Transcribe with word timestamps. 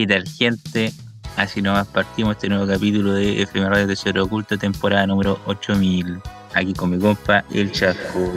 ¿Qué 0.00 0.06
tal, 0.06 0.26
gente? 0.26 0.94
Así 1.36 1.60
nomás 1.60 1.86
partimos 1.86 2.36
este 2.36 2.48
nuevo 2.48 2.66
capítulo 2.66 3.12
de 3.12 3.42
FM 3.42 3.68
Radio 3.68 3.86
Tesoro 3.86 4.24
Oculto, 4.24 4.56
temporada 4.56 5.06
número 5.06 5.38
8000. 5.44 6.22
Aquí 6.54 6.72
con 6.72 6.92
mi 6.92 6.98
compa, 6.98 7.44
el 7.52 7.70
Chasco. 7.70 8.32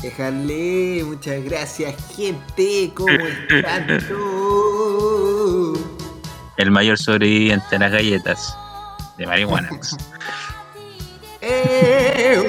Déjale, 0.00 1.04
muchas 1.04 1.44
gracias, 1.44 1.94
gente. 2.16 2.90
¿Cómo 2.94 3.10
están 3.10 3.98
todos? 4.08 5.78
El 6.56 6.70
mayor 6.70 6.96
sobreviviente 6.96 7.76
a 7.76 7.80
las 7.80 7.92
galletas 7.92 8.56
de 9.18 9.26
marihuana. 9.26 9.68
¡Ew! 11.42 12.46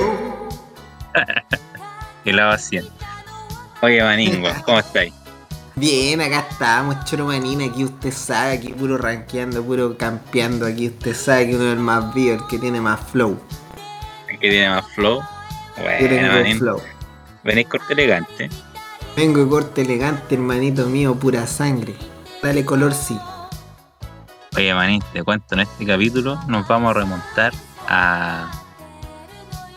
y 2.23 2.31
la 2.31 2.45
vacía. 2.45 2.83
Oye, 3.81 4.01
Maningo, 4.01 4.47
¿cómo 4.63 4.79
estáis? 4.79 5.13
Bien, 5.77 6.21
acá 6.21 6.47
estamos, 6.49 7.03
Choromanín, 7.03 7.61
aquí 7.61 7.83
usted 7.83 8.11
sabe, 8.11 8.53
aquí 8.53 8.69
puro 8.69 8.97
rankeando, 8.97 9.61
puro 9.61 9.97
campeando, 9.97 10.65
aquí 10.65 10.87
usted 10.87 11.13
sabe 11.13 11.49
que 11.49 11.55
uno 11.55 11.65
es 11.65 11.73
el 11.73 11.79
más 11.79 12.13
vivo, 12.13 12.35
el 12.35 12.47
que 12.47 12.57
tiene 12.57 12.79
más 12.79 12.99
flow. 13.11 13.37
¿El 14.29 14.39
que 14.39 14.49
tiene 14.49 14.69
más 14.69 14.85
flow? 14.93 15.21
Bueno, 15.77 16.31
Manín, 16.31 16.59
flow. 16.59 16.81
venís 17.43 17.67
corte 17.67 17.91
elegante. 17.91 18.49
Vengo 19.17 19.41
de 19.41 19.49
corte 19.49 19.81
elegante, 19.81 20.35
hermanito 20.35 20.85
mío, 20.85 21.13
pura 21.15 21.45
sangre. 21.45 21.93
Dale 22.41 22.63
color 22.63 22.93
sí. 22.93 23.19
Oye, 24.55 24.73
Manín, 24.73 25.03
te 25.11 25.23
cuento, 25.23 25.55
en 25.55 25.61
este 25.61 25.85
capítulo 25.85 26.39
nos 26.47 26.65
vamos 26.69 26.91
a 26.91 26.99
remontar 26.99 27.51
a, 27.89 28.49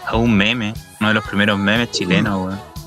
a 0.06 0.16
un 0.16 0.32
meme, 0.36 0.74
uno 1.00 1.08
de 1.08 1.14
los 1.14 1.24
primeros 1.24 1.58
memes 1.58 1.90
chilenos, 1.90 2.38
weón. 2.46 2.77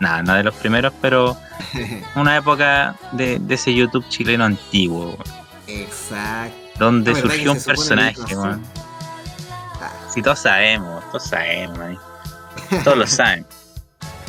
Nada, 0.00 0.22
no 0.22 0.34
de 0.34 0.44
los 0.44 0.54
primeros, 0.54 0.92
pero 1.00 1.36
una 2.14 2.36
época 2.36 2.94
de, 3.12 3.38
de 3.40 3.54
ese 3.54 3.74
YouTube 3.74 4.08
chileno 4.08 4.44
antiguo, 4.44 5.18
Exacto. 5.66 6.56
donde 6.78 7.14
surgió 7.14 7.52
un 7.52 7.62
personaje, 7.62 8.20
weón. 8.36 8.62
Ah, 9.80 9.90
Si 10.12 10.22
todos 10.22 10.38
sabemos, 10.40 11.04
todos 11.10 11.24
sabemos. 11.26 11.98
Todos 12.84 12.96
lo 12.98 13.06
saben. 13.08 13.44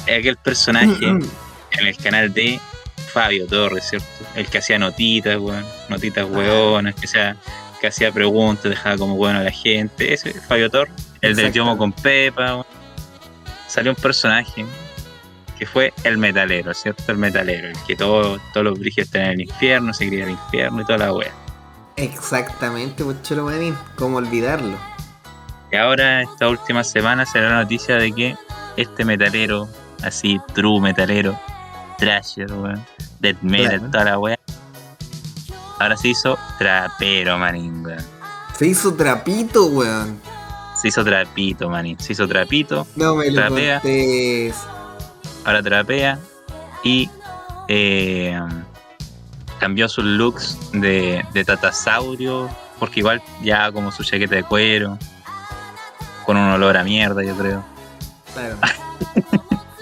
Es 0.05 0.19
aquel 0.19 0.37
personaje 0.37 1.05
en 1.05 1.21
el 1.87 1.95
canal 1.97 2.33
de 2.33 2.59
Fabio 3.13 3.45
Torres, 3.47 3.87
¿cierto? 3.89 4.07
El 4.35 4.47
que 4.47 4.57
hacía 4.57 4.79
notitas, 4.79 5.37
weón, 5.39 5.65
notitas 5.87 6.23
Ah. 6.27 6.31
weonas, 6.37 6.95
que, 6.95 7.05
hacía- 7.05 7.37
que 7.79 7.87
hacía 7.87 8.11
preguntas, 8.11 8.69
dejaba 8.71 8.97
como 8.97 9.15
bueno 9.15 9.39
a 9.39 9.43
la 9.43 9.51
gente. 9.51 10.13
Ese 10.13 10.31
es 10.31 10.45
Fabio 10.47 10.69
Torres, 10.71 10.93
el 11.21 11.35
del. 11.35 11.53
Yomo 11.53 11.77
con 11.77 11.91
Pepa. 11.91 12.55
weón. 12.55 12.65
Salió 13.67 13.91
un 13.91 13.97
personaje 13.97 14.65
que 15.59 15.65
fue 15.65 15.93
el 16.05 16.17
metalero, 16.17 16.73
¿cierto? 16.73 17.03
El 17.11 17.17
metalero, 17.17 17.67
el 17.67 17.77
que 17.85 17.95
todo- 17.95 18.39
todos 18.53 18.63
los 18.63 18.79
brígidos 18.79 19.07
están 19.09 19.23
en 19.23 19.31
el 19.31 19.41
infierno, 19.41 19.93
se 19.93 20.07
cría 20.07 20.23
el 20.23 20.31
infierno 20.31 20.81
y 20.81 20.85
toda 20.85 20.97
la 20.99 21.13
wea. 21.13 21.31
Exactamente, 21.97 23.03
pues 23.03 23.21
Choromanín, 23.23 23.75
¿cómo 23.97 24.17
olvidarlo? 24.17 24.77
Y 25.71 25.75
ahora, 25.75 26.21
esta 26.23 26.47
última 26.47 26.83
semana, 26.83 27.25
se 27.25 27.39
da 27.41 27.49
la 27.49 27.55
noticia 27.63 27.95
de 27.97 28.11
que 28.13 28.37
este 28.77 29.03
metalero, 29.05 29.67
así, 30.03 30.39
true 30.55 30.79
metalero, 30.79 31.37
trasher, 31.97 32.51
weón, 32.53 32.83
death 33.19 33.41
metal, 33.41 33.77
Claro. 33.79 33.91
toda 33.91 34.03
la 34.05 34.17
wea, 34.19 34.39
ahora 35.79 35.97
se 35.97 36.07
hizo 36.07 36.37
trapero, 36.57 37.37
manín, 37.37 37.85
weón. 37.85 38.03
Se 38.57 38.65
hizo 38.65 38.93
trapito, 38.93 39.65
weón. 39.67 40.19
Se 40.81 40.87
hizo 40.87 41.03
trapito, 41.03 41.69
manín. 41.69 41.99
Se 41.99 42.13
hizo 42.13 42.25
trapito, 42.27 42.87
No 42.95 43.15
me 43.15 43.29
lo 43.29 43.35
Trapea. 43.41 43.81
contés. 43.81 44.55
Ahora 45.45 45.61
trapea 45.63 46.19
y 46.83 47.09
eh, 47.67 48.39
cambió 49.59 49.87
sus 49.89 50.03
looks 50.05 50.57
de, 50.71 51.25
de 51.33 51.45
tatasaurio, 51.45 52.49
porque 52.79 52.99
igual 53.01 53.21
ya 53.41 53.71
como 53.71 53.91
su 53.91 54.03
chaqueta 54.03 54.35
de 54.35 54.43
cuero, 54.43 54.97
con 56.25 56.37
un 56.37 56.49
olor 56.51 56.77
a 56.77 56.83
mierda, 56.83 57.23
yo 57.23 57.35
creo. 57.35 57.63
Claro. 58.33 58.57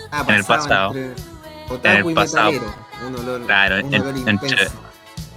Ah, 0.09 0.24
En 0.30 0.36
el 0.36 0.46
pasado. 0.46 0.94
entre 0.96 1.14
Otaku 1.70 1.88
En 1.90 2.08
el 2.08 2.14
pasado. 2.16 2.52
Un 3.06 3.16
olor, 3.20 3.46
Claro, 3.46 3.86
un 3.86 3.94
en- 3.94 4.02
olor 4.02 4.18
entre- 4.30 4.68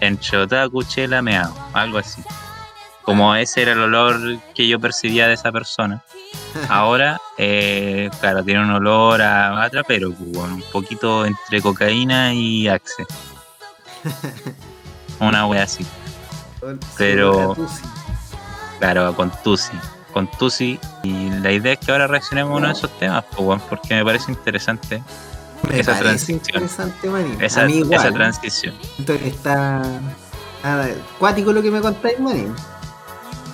entre 0.01 0.39
otaku, 0.39 0.85
chela, 0.85 1.21
meao, 1.23 1.53
algo 1.73 1.99
así. 1.99 2.23
Como 3.03 3.35
ese 3.35 3.63
era 3.63 3.73
el 3.73 3.81
olor 3.81 4.39
que 4.55 4.69
yo 4.69 4.79
percibía 4.79 5.27
de 5.27 5.35
esa 5.35 5.51
persona. 5.51 6.05
Ahora, 6.69 7.21
eh, 7.39 8.11
claro, 8.21 8.43
tiene 8.45 8.63
un 8.63 8.71
olor 8.71 9.23
a, 9.23 9.63
a 9.63 9.71
trapero, 9.71 10.11
bueno, 10.17 10.57
un 10.57 10.65
poquito 10.73 11.25
entre 11.25 11.63
cocaína 11.63 12.33
y 12.35 12.69
axe. 12.69 13.07
Una 15.21 15.47
wea 15.47 15.65
así, 15.65 15.87
pero- 16.97 17.55
claro, 18.79 19.15
con 19.15 19.31
Tusi. 19.43 19.73
Con 20.13 20.29
Tusi. 20.33 20.79
Y 21.03 21.31
la 21.31 21.53
idea 21.53 21.75
es 21.75 21.79
que 21.79 21.93
ahora 21.93 22.07
reaccionemos 22.07 22.55
a 22.55 22.57
uno 22.57 22.67
de 22.69 22.73
esos 22.73 22.91
temas, 22.99 23.25
bueno, 23.39 23.63
porque 23.69 23.95
me 23.95 24.05
parece 24.05 24.33
interesante 24.33 25.03
Me 25.69 25.79
esa 25.81 25.93
parece 25.93 26.03
transición. 26.05 26.39
interesante, 26.39 27.09
esa, 27.45 27.69
igual. 27.69 28.15
transición. 28.15 28.75
Siento 28.97 29.19
que 29.19 29.29
está 29.29 29.83
nada, 30.65 30.89
cuático 31.19 31.53
lo 31.53 31.63
que 31.63 31.71
me 31.71 31.81
contáis, 31.81 32.19
manín. 32.19 32.55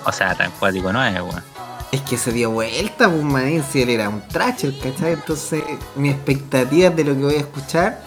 O 0.05 0.11
sea, 0.11 0.33
tan 0.35 0.49
cuático 0.51 0.91
no 0.93 1.03
es, 1.05 1.13
weón. 1.21 1.43
Es 1.91 2.01
que 2.01 2.17
se 2.17 2.31
dio 2.33 2.51
vuelta, 2.51 3.09
pues, 3.09 3.65
si 3.71 3.81
él 3.81 3.89
era 3.89 4.09
un 4.09 4.21
trasher, 4.27 4.77
¿cachai? 4.79 5.13
Entonces, 5.13 5.63
mi 5.95 6.09
expectativa 6.09 6.89
de 6.89 7.03
lo 7.05 7.13
que 7.15 7.21
voy 7.23 7.35
a 7.35 7.39
escuchar, 7.39 8.01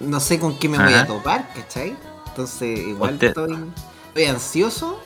no 0.00 0.20
sé 0.20 0.38
con 0.38 0.58
qué 0.58 0.68
me 0.68 0.78
voy 0.78 0.92
a 0.92 1.06
topar, 1.06 1.48
¿cachai? 1.54 1.96
Entonces, 2.28 2.78
igual 2.78 3.14
Usted- 3.14 3.28
estoy, 3.28 3.58
estoy 4.08 4.24
ansioso 4.24 5.00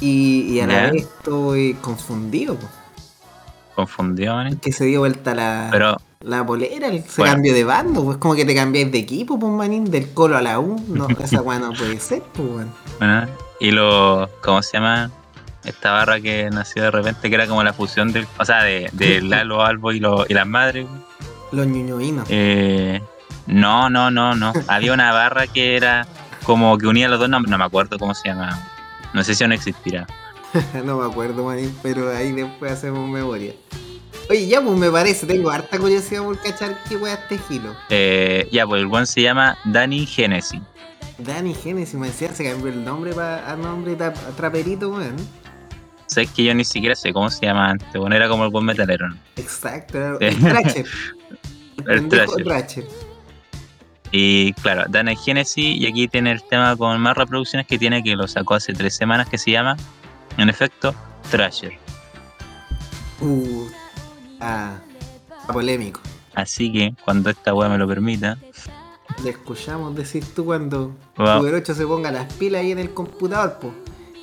y, 0.00 0.52
y 0.52 0.60
a 0.60 0.66
la 0.66 0.90
vez 0.90 1.02
estoy 1.04 1.74
confundido, 1.74 2.56
pues, 2.56 2.70
Confundió, 3.76 4.34
man. 4.34 4.56
que 4.58 4.72
se 4.72 4.84
dio 4.84 5.00
vuelta 5.00 5.34
la, 5.34 5.68
Pero, 5.70 5.96
la 6.20 6.44
polera, 6.44 6.88
el- 6.88 7.02
se 7.04 7.20
Bueno. 7.22 7.34
cambió 7.34 7.54
de 7.54 7.64
bando, 7.64 8.04
pues 8.04 8.18
como 8.18 8.34
que 8.34 8.44
te 8.44 8.54
cambiáis 8.54 8.90
de 8.90 8.98
equipo, 8.98 9.38
pues, 9.38 9.52
manín, 9.52 9.84
del 9.90 10.10
colo 10.12 10.36
a 10.36 10.42
la 10.42 10.58
U, 10.58 10.76
no, 10.88 11.06
esa 11.20 11.40
weá 11.42 11.58
no 11.60 11.72
puede 11.72 12.00
ser, 12.00 12.22
pues, 12.32 12.66
bueno, 12.98 13.26
y 13.60 13.70
lo, 13.70 14.28
¿cómo 14.42 14.60
se 14.62 14.76
llama? 14.76 15.10
Esta 15.64 15.92
barra 15.92 16.20
que 16.20 16.50
nació 16.50 16.82
de 16.84 16.90
repente, 16.90 17.28
que 17.28 17.34
era 17.34 17.46
como 17.46 17.62
la 17.62 17.72
fusión 17.72 18.12
del, 18.12 18.26
o 18.38 18.44
sea, 18.44 18.62
de, 18.62 18.88
de 18.92 19.20
Lalo 19.22 19.62
Albo 19.64 19.92
y, 19.92 20.00
lo, 20.00 20.24
y 20.28 20.34
las 20.34 20.46
madres. 20.46 20.86
güey. 20.88 21.00
Los 21.52 21.66
ñuñoínos. 21.66 22.26
Eh, 22.30 23.00
no, 23.46 23.88
no, 23.90 24.10
no, 24.10 24.34
no. 24.34 24.52
Había 24.68 24.92
una 24.92 25.12
barra 25.12 25.46
que 25.46 25.76
era 25.76 26.06
como 26.44 26.76
que 26.78 26.86
unía 26.86 27.08
los 27.08 27.18
dos, 27.18 27.28
no, 27.28 27.40
no 27.40 27.58
me 27.58 27.64
acuerdo 27.64 27.98
cómo 27.98 28.14
se 28.14 28.28
llama. 28.28 28.58
No 29.12 29.22
sé 29.24 29.34
si 29.34 29.44
aún 29.44 29.52
existirá. 29.52 30.06
no 30.84 30.98
me 30.98 31.06
acuerdo, 31.06 31.44
manín, 31.44 31.74
pero 31.82 32.10
ahí 32.14 32.32
después 32.32 32.72
hacemos 32.72 33.08
memoria. 33.08 33.52
Oye, 34.30 34.46
ya 34.48 34.60
pues 34.62 34.76
me 34.78 34.90
parece, 34.90 35.26
tengo 35.26 35.50
harta 35.50 35.78
curiosidad 35.78 36.22
por 36.22 36.38
cachar 36.40 36.78
qué 36.88 36.96
weá 36.96 37.14
este 37.14 37.38
gilo. 37.38 37.74
Eh, 37.90 38.48
ya, 38.50 38.66
pues 38.66 38.80
el 38.80 38.86
buen 38.86 39.06
se 39.06 39.20
llama 39.22 39.56
Danny 39.64 40.06
Genesis. 40.06 40.60
Dani 41.18 41.54
Genesis, 41.54 41.94
me 41.94 42.08
decía, 42.08 42.32
se 42.34 42.42
cambió 42.50 42.72
el 42.72 42.84
nombre 42.84 43.12
pa- 43.12 43.48
a 43.48 43.54
nombre 43.54 43.96
tra- 43.96 44.14
traperito, 44.36 44.88
weón. 44.88 45.14
Sabes 46.06 46.30
que 46.30 46.44
yo 46.44 46.54
ni 46.54 46.64
siquiera 46.64 46.94
sé 46.94 47.12
cómo 47.12 47.30
se 47.30 47.46
llama 47.46 47.70
antes. 47.70 47.88
Bueno, 47.94 48.14
era 48.14 48.28
como 48.28 48.44
el 48.44 48.50
buen 48.50 48.64
metalero. 48.64 49.08
¿no? 49.08 49.16
Exacto, 49.36 50.18
el 50.20 50.38
Thrasher. 50.38 50.86
El 51.88 52.08
Thrasher. 52.08 52.86
Y 54.16 54.52
claro, 54.52 54.84
Danny 54.88 55.16
Genesis, 55.16 55.76
y 55.76 55.86
aquí 55.88 56.06
tiene 56.06 56.30
el 56.30 56.42
tema 56.44 56.76
con 56.76 57.00
más 57.00 57.16
reproducciones 57.16 57.66
que 57.66 57.78
tiene, 57.78 58.00
que 58.00 58.14
lo 58.14 58.28
sacó 58.28 58.54
hace 58.54 58.72
tres 58.72 58.94
semanas, 58.94 59.28
que 59.28 59.38
se 59.38 59.50
llama, 59.50 59.76
en 60.38 60.48
efecto, 60.48 60.94
Thrasher. 61.32 61.72
Uh, 63.20 63.66
ah, 64.40 64.78
polémico. 65.52 66.00
Así 66.32 66.72
que, 66.72 66.94
cuando 67.04 67.28
esta 67.30 67.54
weá 67.54 67.68
me 67.68 67.76
lo 67.76 67.88
permita, 67.88 68.38
Le 69.24 69.30
escuchamos 69.30 69.94
decir 69.96 70.24
tú 70.32 70.44
cuando 70.44 70.92
Wow. 71.16 71.46
8 71.52 71.74
se 71.74 71.84
ponga 71.84 72.12
las 72.12 72.32
pilas 72.34 72.60
ahí 72.60 72.70
en 72.70 72.78
el 72.78 72.94
computador, 72.94 73.58
pues. 73.60 73.72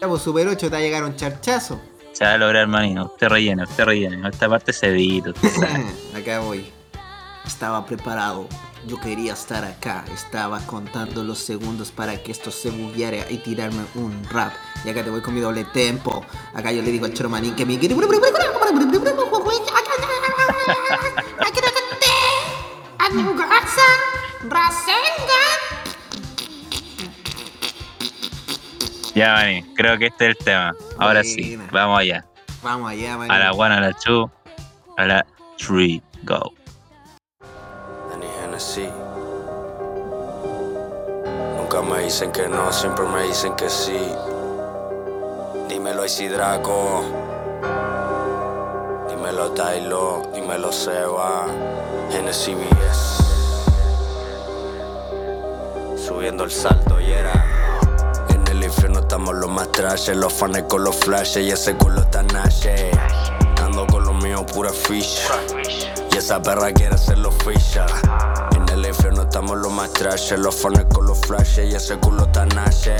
Pues 0.07 0.23
Super 0.23 0.47
8 0.47 0.57
te 0.57 0.69
va 0.69 0.77
a 0.77 0.81
llegar 0.81 1.03
un 1.03 1.15
charchazo. 1.15 1.79
se 2.11 2.25
va 2.25 2.33
a 2.33 2.37
lograr, 2.37 2.67
manino. 2.67 3.05
Usted 3.05 3.27
rellena, 3.29 3.65
usted 3.65 3.85
rellena. 3.85 4.29
Esta 4.29 4.49
parte 4.49 4.73
se 4.73 4.87
edita. 4.87 5.29
Acá 6.17 6.39
voy. 6.39 6.65
Estaba 7.45 7.85
preparado. 7.85 8.47
Yo 8.87 8.99
quería 8.99 9.33
estar 9.33 9.63
acá. 9.63 10.03
Estaba 10.11 10.59
contando 10.65 11.23
los 11.23 11.37
segundos 11.37 11.91
para 11.91 12.17
que 12.21 12.31
esto 12.31 12.49
se 12.49 12.71
bugueara 12.71 13.29
y 13.29 13.37
tirarme 13.37 13.85
un 13.93 14.23
rap. 14.31 14.53
Y 14.83 14.89
acá 14.89 15.03
te 15.03 15.11
voy 15.11 15.21
con 15.21 15.35
mi 15.35 15.39
doble 15.39 15.65
tempo. 15.65 16.25
Acá 16.55 16.71
yo 16.71 16.81
le 16.81 16.91
digo 16.91 17.05
al 17.05 17.13
choromanín 17.13 17.55
que 17.55 17.65
mi. 17.67 17.77
Ya, 29.13 29.33
maní, 29.33 29.63
creo 29.75 29.97
que 29.97 30.07
este 30.07 30.29
es 30.29 30.37
el 30.37 30.45
tema. 30.45 30.73
Ahora 30.97 31.23
sí, 31.23 31.57
vamos 31.71 31.99
allá. 31.99 32.25
Vamos 32.63 32.91
allá, 32.91 33.17
man. 33.17 33.31
A 33.31 33.39
la 33.39 33.51
one, 33.51 33.75
a 33.75 33.81
la 33.81 33.93
two, 33.93 34.31
a 34.97 35.05
la 35.05 35.25
three, 35.57 36.01
go. 36.23 36.53
Nunca 41.71 41.81
Nunca 41.81 41.81
me 41.81 42.03
dicen 42.03 42.31
que 42.31 42.47
no, 42.47 42.71
siempre 42.71 43.05
me 43.05 43.23
dicen 43.23 43.55
que 43.55 43.69
sí. 43.69 43.97
Dímelo 45.67 46.03
Draco 46.03 47.03
Dímelo 49.09 49.51
Tailo. 49.51 50.21
Dímelo 50.33 50.71
Seba. 50.71 51.45
Genesis 52.11 52.57
Subiendo 55.95 56.43
el 56.43 56.51
salto 56.51 56.99
y 56.99 57.11
era. 57.11 57.60
Infierno 58.71 58.99
estamos 58.99 59.35
los 59.35 59.49
más 59.49 59.69
trashes, 59.73 60.15
los 60.15 60.31
fans 60.31 60.63
con 60.69 60.85
los 60.85 60.95
flashes 60.95 61.45
y 61.45 61.51
ese 61.51 61.75
culo 61.75 62.03
está 62.03 62.23
nashe. 62.23 62.89
Ando 63.61 63.85
con 63.85 64.05
los 64.05 64.23
míos 64.23 64.43
pura 64.53 64.69
fish. 64.69 65.19
Y 66.09 66.17
esa 66.17 66.41
perra 66.41 66.71
quiere 66.71 66.95
los 67.17 67.35
fisher. 67.43 67.85
En 68.55 68.69
el 68.69 68.85
infierno 68.85 69.23
estamos 69.23 69.57
los 69.57 69.73
más 69.73 69.91
trashes, 69.91 70.39
los 70.39 70.55
fans 70.55 70.85
con 70.93 71.05
los 71.05 71.19
flashes 71.19 71.69
y 71.69 71.75
ese 71.75 71.97
culo 71.97 72.23
está 72.23 72.45
nashe. 72.45 72.95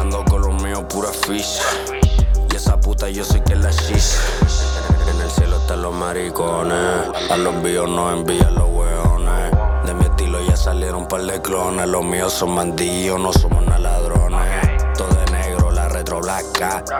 Ando 0.00 0.24
con 0.24 0.40
los 0.40 0.62
míos 0.62 0.84
pura 0.88 1.10
fish. 1.26 1.60
Y 2.50 2.56
esa 2.56 2.80
puta 2.80 3.10
yo 3.10 3.24
soy 3.24 3.42
que 3.42 3.56
la 3.56 3.70
shish. 3.70 4.16
En 5.12 5.20
el 5.20 5.30
cielo 5.30 5.58
están 5.58 5.82
los 5.82 5.94
maricones. 5.94 7.08
A 7.30 7.36
los 7.36 7.54
envíos 7.56 7.90
no 7.90 8.10
envían 8.10 8.54
los 8.54 8.70
weones. 8.70 9.52
De 9.84 9.92
mi 9.92 10.06
estilo 10.06 10.40
ya 10.48 10.56
salieron 10.56 11.06
par 11.06 11.24
de 11.24 11.42
clones. 11.42 11.86
Los 11.86 12.04
míos 12.04 12.32
son 12.32 12.56
bandidos, 12.56 13.20
no 13.20 13.34
somos 13.34 13.62
nada 13.66 13.78
ladrones. 13.78 14.17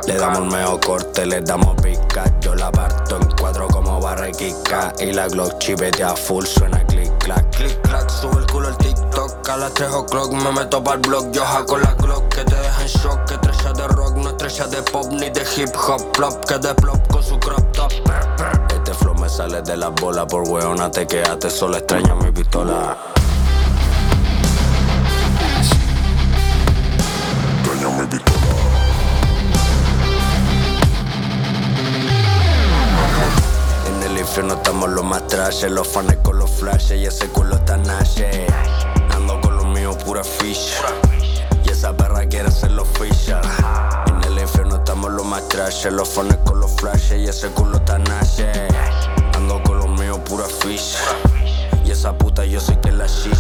Le 0.07 0.15
damos 0.15 0.39
el 0.39 0.45
mejor 0.47 0.81
corte, 0.81 1.27
le 1.27 1.43
damos 1.43 1.77
pica. 1.83 2.25
Yo 2.41 2.55
la 2.55 2.73
parto 2.73 3.19
en 3.21 3.29
cuatro 3.39 3.69
como 3.69 4.01
barrequica. 4.01 4.95
Y 5.01 5.13
la 5.13 5.29
Glock 5.29 5.59
chipetea 5.59 6.17
full, 6.17 6.47
suena 6.47 6.83
click 6.87 7.13
clack, 7.19 7.55
click 7.55 7.79
clack. 7.83 8.09
Sube 8.09 8.39
el 8.39 8.47
culo 8.47 8.69
el 8.69 8.77
TikTok. 8.79 9.47
A 9.51 9.57
las 9.59 9.75
3 9.75 9.91
o'clock 9.91 10.33
me 10.33 10.51
meto 10.53 10.83
para 10.83 10.97
el 10.97 11.03
blog. 11.03 11.31
Yo 11.33 11.45
jaco 11.45 11.77
la 11.77 11.93
Glock 11.93 12.27
que 12.35 12.43
te 12.43 12.57
deja 12.57 12.81
en 12.81 12.89
shock. 12.89 13.25
Que 13.27 13.35
estrella 13.35 13.73
de 13.75 13.89
rock, 13.89 14.17
no 14.17 14.31
estrella 14.31 14.67
de 14.67 14.83
pop 14.83 15.07
ni 15.11 15.29
de 15.29 15.43
hip 15.57 15.77
hop. 15.77 16.11
Plop 16.13 16.45
que 16.47 16.57
de 16.57 16.75
plop 16.77 17.07
con 17.09 17.23
su 17.23 17.39
crop 17.39 17.71
top. 17.73 17.93
Este 18.75 18.95
flow 18.95 19.15
me 19.15 19.29
sale 19.29 19.61
de 19.61 19.77
la 19.77 19.89
bola 19.89 20.27
por 20.27 20.49
weona. 20.49 20.91
Te 20.91 21.07
quedaste 21.07 21.51
solo 21.51 21.77
extraña 21.77 22.15
mi 22.15 22.33
pistola. 22.33 22.97
Los 35.49 35.89
fans 35.89 36.15
con 36.23 36.39
los 36.39 36.51
flashes 36.51 37.01
y 37.01 37.07
ese 37.07 37.27
culo 37.29 37.57
está 37.57 37.79
nashe. 37.79 38.47
Ando 39.11 39.41
con 39.41 39.57
los 39.57 39.65
míos 39.65 39.97
pura 40.05 40.23
fish. 40.23 40.75
Y 41.65 41.71
esa 41.71 41.97
perra 41.97 42.27
quiere 42.27 42.51
los 42.69 42.89
fisher. 42.89 43.41
En 44.09 44.25
el 44.25 44.39
infierno 44.39 44.77
estamos 44.77 45.11
los 45.11 45.25
más 45.25 45.49
trashes, 45.49 45.91
los 45.91 46.07
fans 46.07 46.37
con 46.45 46.61
los 46.61 46.71
flashes 46.73 47.21
y 47.21 47.29
ese 47.29 47.49
culo 47.49 47.79
está 47.79 47.99
nashe. 47.99 48.53
Ando 49.35 49.63
con 49.63 49.79
los 49.79 49.89
míos 49.99 50.19
pura 50.27 50.45
fish. 50.45 50.97
Y 51.83 51.93
esa 51.93 52.13
puta 52.13 52.45
yo 52.45 52.61
soy 52.61 52.77
que 52.77 52.93
la 52.93 53.07
shit. 53.07 53.33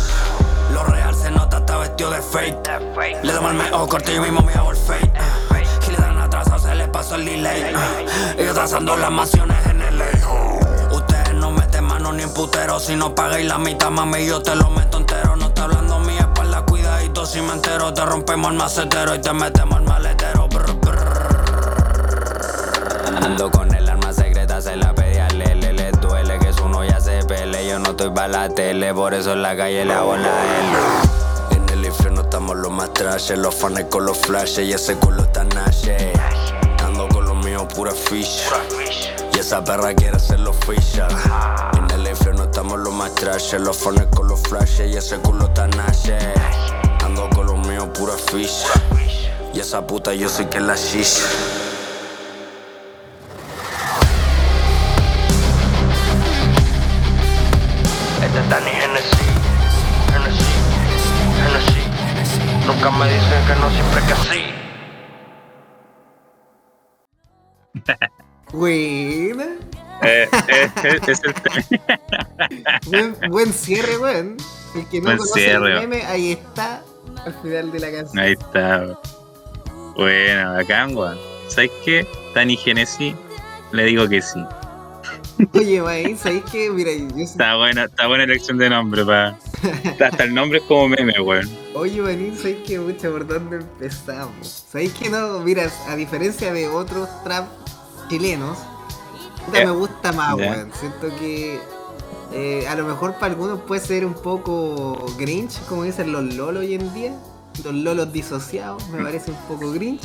Lo 0.72 0.84
real 0.84 1.14
se 1.14 1.30
nota, 1.30 1.58
está 1.58 1.76
vestido 1.76 2.10
de 2.10 2.22
fake. 2.22 3.22
Le 3.22 3.32
damos 3.34 3.50
el 3.50 3.58
mejor 3.58 3.86
corte 3.86 4.14
y 4.14 4.18
mismo 4.18 4.40
me 4.40 4.54
hago 4.54 4.70
el 4.70 4.78
fake. 4.78 5.12
Y 5.86 5.90
le 5.90 5.98
dan 5.98 6.18
atraso, 6.18 6.58
se 6.58 6.74
le 6.74 6.88
pasó 6.88 7.16
el 7.16 7.26
delay. 7.26 7.74
Ellos 8.38 8.54
trazando 8.54 8.96
las 8.96 9.10
mansiones 9.10 9.66
en 9.66 9.77
no 11.98 12.12
meten 12.12 12.12
mano 12.12 12.12
ni 12.12 12.22
en 12.22 12.32
putero. 12.32 12.80
Si 12.80 12.96
no 12.96 13.14
pagáis 13.14 13.46
la 13.46 13.58
mitad, 13.58 13.90
mami, 13.90 14.26
yo 14.26 14.42
te 14.42 14.54
lo 14.54 14.70
meto 14.70 14.98
entero. 14.98 15.36
No 15.36 15.46
está 15.46 15.64
hablando 15.64 15.98
mi 16.00 16.16
espalda, 16.16 16.64
cuidadito 16.64 17.26
si 17.26 17.40
me 17.40 17.52
entero. 17.52 17.92
Te 17.92 18.04
rompemos 18.04 18.50
el 18.50 18.56
macetero 18.56 19.14
y 19.14 19.20
te 19.20 19.32
metemos 19.32 19.78
el 19.78 19.84
maletero. 19.84 20.48
Brr, 20.48 20.72
brr. 20.74 21.08
Ando 23.22 23.50
con 23.50 23.74
el 23.74 23.88
arma 23.88 24.12
secreta, 24.12 24.60
se 24.60 24.76
la 24.76 24.94
pedí 24.94 25.18
a 25.18 25.28
Lele. 25.28 25.72
Le 25.72 25.90
duele 25.92 26.38
que 26.38 26.52
su 26.52 26.68
no 26.68 26.84
ya 26.84 27.00
se 27.00 27.24
pele. 27.24 27.66
Yo 27.66 27.78
no 27.78 27.90
estoy 27.90 28.10
para 28.10 28.28
la 28.28 28.48
tele, 28.48 28.94
por 28.94 29.14
eso 29.14 29.32
en 29.32 29.42
la 29.42 29.56
calle 29.56 29.84
le 29.84 29.94
hago 29.94 30.16
la 30.16 30.28
L. 30.28 30.78
En 31.50 31.68
el 31.70 31.84
infierno 31.84 32.22
estamos 32.22 32.56
los 32.56 32.70
más 32.70 32.92
trashes, 32.92 33.38
los 33.38 33.54
fans 33.54 33.84
con 33.90 34.04
los 34.04 34.18
flashes 34.18 34.66
y 34.66 34.72
ese 34.72 34.96
culo 34.96 35.22
está 35.22 35.44
nashe. 35.44 36.12
Ando 36.84 37.08
con 37.08 37.24
los 37.26 37.36
míos 37.44 37.66
pura 37.74 37.92
fish. 37.92 38.44
Y 39.34 39.38
esa 39.38 39.62
perra 39.62 39.94
quiere 39.94 40.18
ser 40.18 40.40
los 40.40 40.56
fisher. 41.98 42.00
En 42.00 42.06
el 42.06 42.10
infierno 42.10 42.44
estamos 42.44 42.78
los 42.78 42.94
más 42.94 43.14
trashes, 43.14 43.60
los 43.60 43.76
fans 43.76 44.06
con 44.14 44.28
los 44.28 44.40
flashes 44.42 44.92
y 44.92 44.96
ese 44.96 45.18
culo 45.18 45.46
está 45.46 45.66
nashe. 45.68 46.18
Ando 47.04 47.28
con 47.30 47.46
los 47.46 47.66
míos 47.66 47.88
pura 47.98 48.14
fish. 48.14 48.64
Y 49.54 49.60
esa 49.60 49.86
puta 49.86 50.14
yo 50.14 50.28
soy 50.28 50.46
que 50.46 50.60
la 50.60 50.74
shish. 50.76 51.22
Este 58.22 58.38
es 58.40 58.48
Danny 58.50 58.70
Hennessy, 58.70 59.24
Hennessy, 60.14 60.44
Hennessy. 61.40 61.82
Nunca 62.66 62.90
me 62.90 63.06
dicen 63.08 63.46
que 63.46 63.54
no, 63.54 63.70
siempre 63.70 64.02
que 64.06 64.14
sí. 64.28 64.42
Buena. 68.52 69.77
Eh, 70.02 70.28
eh, 70.48 70.70
eh, 70.84 71.00
es 71.06 71.20
el 71.24 71.34
Buen, 72.86 73.16
buen 73.30 73.52
cierre, 73.52 73.98
weón. 73.98 74.36
El 74.74 74.88
que 74.88 74.98
no 75.00 75.06
Buen 75.06 75.18
conoce 75.18 75.40
cierre, 75.40 75.72
el 75.74 75.88
meme, 75.88 76.04
ahí 76.06 76.32
está 76.32 76.82
al 77.24 77.34
final 77.42 77.72
de 77.72 77.80
la 77.80 77.90
canción. 77.90 78.18
Ahí 78.18 78.32
está. 78.32 78.78
weón. 78.78 78.98
Bueno, 79.96 80.52
bacán, 80.54 80.96
weón. 80.96 81.18
¿Sabes 81.48 81.70
qué? 81.84 82.06
Tani 82.34 82.56
Genesi, 82.56 83.14
le 83.72 83.84
digo 83.84 84.08
que 84.08 84.22
sí. 84.22 84.44
Oye, 85.54 85.80
Maín, 85.80 86.18
¿sabéis 86.18 86.42
qué? 86.50 86.70
Mira, 86.70 86.90
yo 86.92 87.16
Está 87.16 87.56
buena, 87.56 87.84
está 87.84 88.06
buena 88.08 88.24
elección 88.24 88.58
de 88.58 88.70
nombre, 88.70 89.04
pa. 89.04 89.38
Hasta 90.00 90.24
el 90.24 90.34
nombre 90.34 90.58
es 90.58 90.64
como 90.64 90.88
meme, 90.88 91.20
weón. 91.20 91.48
Oye, 91.74 92.00
Manín, 92.00 92.36
¿sabéis 92.36 92.66
que 92.66 92.78
mucha 92.78 93.10
por 93.10 93.26
dónde 93.26 93.56
empezamos? 93.58 94.66
¿Sabéis 94.70 94.92
que 94.94 95.08
no? 95.08 95.40
Mira, 95.40 95.70
a 95.88 95.96
diferencia 95.96 96.52
de 96.52 96.68
otros 96.68 97.08
trap 97.22 97.46
chilenos, 98.08 98.58
puta, 99.48 99.64
me 99.64 99.70
gusta 99.72 100.12
más, 100.12 100.36
Ya. 100.36 100.50
weón. 100.52 100.70
Siento 100.78 101.08
que 101.18 101.58
eh, 102.32 102.66
a 102.68 102.74
lo 102.74 102.84
mejor 102.86 103.14
para 103.14 103.32
algunos 103.32 103.60
puede 103.62 103.80
ser 103.80 104.04
un 104.04 104.14
poco 104.14 105.06
grinch, 105.18 105.58
como 105.68 105.84
dicen 105.84 106.12
los 106.12 106.34
lolos 106.34 106.62
hoy 106.62 106.74
en 106.74 106.92
día. 106.94 107.12
Los 107.64 107.74
lolos 107.74 108.12
disociados, 108.12 108.86
me 108.90 109.02
parece 109.02 109.30
un 109.32 109.36
poco 109.48 109.72
grinch. 109.72 110.02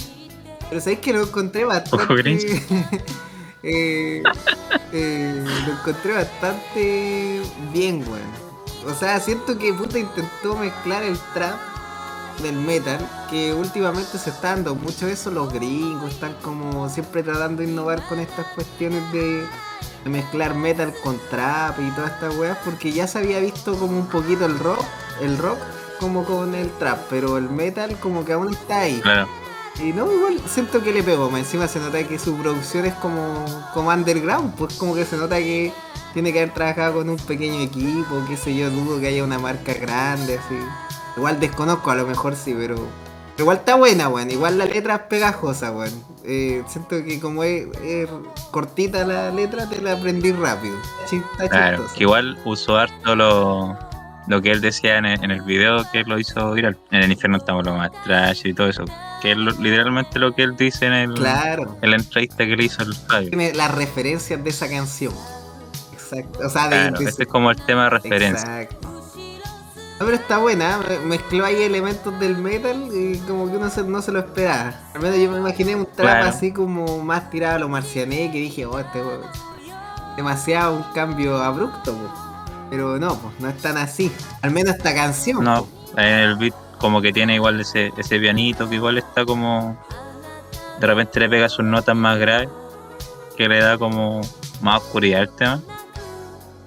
Pero 0.69 0.81
sabéis 0.81 0.99
que 0.99 1.13
lo 1.13 1.23
encontré 1.23 1.65
bastante. 1.65 2.15
grinch. 2.15 2.43
eh, 3.63 4.23
eh, 4.91 5.45
lo 5.67 5.73
encontré 5.73 6.13
bastante 6.13 7.41
bien, 7.71 8.03
weón. 8.07 8.43
O 8.91 8.93
sea, 8.95 9.19
siento 9.19 9.57
que 9.57 9.71
puta 9.73 9.99
intentó 9.99 10.55
mezclar 10.57 11.03
el 11.03 11.17
trap 11.33 11.55
del 12.41 12.55
metal, 12.55 12.99
que 13.29 13.53
últimamente 13.53 14.17
se 14.17 14.29
está 14.29 14.49
dando 14.49 14.75
mucho 14.75 15.07
eso, 15.07 15.31
los 15.31 15.51
gringos 15.51 16.11
están 16.13 16.35
como 16.41 16.89
siempre 16.89 17.23
tratando 17.23 17.61
de 17.61 17.69
innovar 17.69 18.07
con 18.07 18.19
estas 18.19 18.47
cuestiones 18.47 19.01
de, 19.11 19.45
de 20.03 20.09
mezclar 20.09 20.55
metal 20.55 20.93
con 21.03 21.19
trap 21.29 21.79
y 21.79 21.89
todas 21.91 22.11
estas 22.11 22.35
weas, 22.37 22.57
porque 22.65 22.91
ya 22.91 23.07
se 23.07 23.19
había 23.19 23.39
visto 23.39 23.77
como 23.77 23.97
un 23.97 24.07
poquito 24.07 24.45
el 24.45 24.57
rock, 24.59 24.83
el 25.21 25.37
rock 25.37 25.59
como 25.99 26.25
con 26.25 26.55
el 26.55 26.69
trap, 26.71 26.99
pero 27.09 27.37
el 27.37 27.49
metal 27.49 27.97
como 27.99 28.25
que 28.25 28.33
aún 28.33 28.53
está 28.53 28.81
ahí. 28.81 28.99
Claro. 29.01 29.27
Y 29.79 29.91
no, 29.91 30.11
igual 30.11 30.39
siento 30.47 30.83
que 30.83 30.93
le 30.93 31.01
pegó, 31.01 31.31
más 31.31 31.41
encima 31.41 31.67
se 31.67 31.79
nota 31.79 32.03
que 32.07 32.19
su 32.19 32.35
producción 32.35 32.85
es 32.85 32.93
como, 32.95 33.43
como 33.73 33.89
underground, 33.89 34.53
pues 34.55 34.75
como 34.75 34.93
que 34.93 35.03
se 35.03 35.17
nota 35.17 35.37
que 35.37 35.73
tiene 36.13 36.31
que 36.31 36.41
haber 36.41 36.53
trabajado 36.53 36.99
con 36.99 37.09
un 37.09 37.17
pequeño 37.17 37.59
equipo, 37.59 38.23
qué 38.27 38.37
sé 38.37 38.55
yo, 38.55 38.69
dudo 38.69 38.99
que 38.99 39.07
haya 39.07 39.23
una 39.23 39.39
marca 39.39 39.73
grande, 39.73 40.37
así. 40.37 40.55
Igual 41.17 41.39
desconozco, 41.39 41.91
a 41.91 41.95
lo 41.95 42.07
mejor 42.07 42.35
sí, 42.35 42.55
pero... 42.57 42.75
pero 42.75 42.87
igual 43.39 43.57
está 43.57 43.75
buena, 43.75 44.09
weón, 44.09 44.31
igual 44.31 44.57
la 44.57 44.65
letra 44.65 44.95
es 44.95 45.01
pegajosa, 45.01 45.71
weón. 45.71 46.03
Eh, 46.25 46.63
siento 46.67 47.03
que 47.03 47.19
como 47.19 47.43
es, 47.43 47.67
es 47.83 48.09
cortita 48.51 49.05
la 49.05 49.29
letra, 49.31 49.67
te 49.69 49.81
la 49.81 49.93
aprendí 49.93 50.31
rápido. 50.31 50.75
Claro, 51.49 51.77
chistosa. 51.77 51.95
que 51.95 52.03
igual 52.03 52.37
usó 52.45 52.77
harto 52.77 53.15
lo, 53.15 53.77
lo 54.27 54.41
que 54.41 54.51
él 54.51 54.61
decía 54.61 54.97
en 54.97 55.05
el, 55.05 55.23
en 55.23 55.31
el 55.31 55.41
video 55.41 55.83
que 55.91 56.03
lo 56.03 56.17
hizo 56.17 56.53
viral. 56.53 56.77
En 56.91 57.03
el 57.03 57.11
infierno 57.11 57.37
estamos 57.37 57.65
los 57.65 57.75
más 57.75 57.91
trash 58.03 58.41
y 58.45 58.53
todo 58.53 58.69
eso. 58.69 58.85
Que 59.21 59.31
es 59.33 59.37
literalmente 59.37 60.17
lo 60.19 60.33
que 60.33 60.43
él 60.43 60.55
dice 60.55 60.85
en, 60.87 60.93
el, 60.93 61.13
Claro. 61.13 61.77
en 61.81 61.89
la 61.91 61.95
entrevista 61.97 62.45
que 62.45 62.55
le 62.55 62.63
hizo 62.63 62.83
el 62.83 62.93
Fabio. 62.95 63.29
Tiene 63.29 63.53
las 63.53 63.73
referencias 63.75 64.41
de 64.43 64.49
esa 64.49 64.69
canción. 64.69 65.13
Exacto. 65.93 66.39
O 66.45 66.49
sea, 66.49 66.63
de, 66.69 66.89
Claro, 66.89 66.99
este 67.07 67.23
es 67.23 67.29
como 67.29 67.51
el 67.51 67.57
tema 67.65 67.83
de 67.85 67.89
referencia. 67.91 68.61
Exacto. 68.61 68.82
No, 69.99 70.05
pero 70.07 70.15
está 70.15 70.37
buena, 70.39 70.79
me- 70.79 70.99
mezcló 70.99 71.45
ahí 71.45 71.61
elementos 71.61 72.19
del 72.19 72.35
metal 72.37 72.89
y 72.91 73.17
como 73.19 73.49
que 73.49 73.57
uno 73.57 73.69
se- 73.69 73.83
no 73.83 74.01
se 74.01 74.11
lo 74.11 74.19
esperaba. 74.19 74.73
Al 74.95 75.01
menos 75.01 75.17
yo 75.17 75.31
me 75.31 75.37
imaginé 75.37 75.75
un 75.75 75.85
trap 75.85 75.95
Claro. 75.99 76.25
así 76.27 76.51
como 76.51 76.99
más 77.03 77.29
tirado 77.29 77.55
a 77.55 77.59
lo 77.59 77.69
marciané 77.69 78.31
que 78.31 78.39
dije, 78.39 78.65
oh, 78.65 78.79
este 78.79 79.01
weón, 79.01 79.21
demasiado 80.17 80.75
un 80.75 80.83
cambio 80.93 81.37
abrupto, 81.41 81.93
po. 81.93 82.09
pero 82.69 82.97
no, 82.97 83.15
pues 83.17 83.39
no 83.39 83.49
es 83.49 83.57
tan 83.59 83.77
así. 83.77 84.11
Al 84.41 84.51
menos 84.51 84.75
esta 84.75 84.93
canción. 84.95 85.43
No, 85.43 85.65
po. 85.65 85.99
en 85.99 86.05
el 86.07 86.35
beat 86.37 86.55
como 86.79 87.01
que 87.01 87.13
tiene 87.13 87.35
igual 87.35 87.59
ese, 87.61 87.91
ese 87.97 88.19
pianito 88.19 88.67
que 88.67 88.75
igual 88.75 88.97
está 88.97 89.25
como. 89.25 89.77
De 90.79 90.87
repente 90.87 91.19
le 91.19 91.29
pega 91.29 91.47
sus 91.49 91.63
notas 91.63 91.95
más 91.95 92.17
graves, 92.17 92.49
que 93.37 93.47
le 93.47 93.59
da 93.59 93.77
como 93.77 94.21
más 94.61 94.81
oscuridad 94.81 95.21
al 95.21 95.29
tema. 95.35 95.61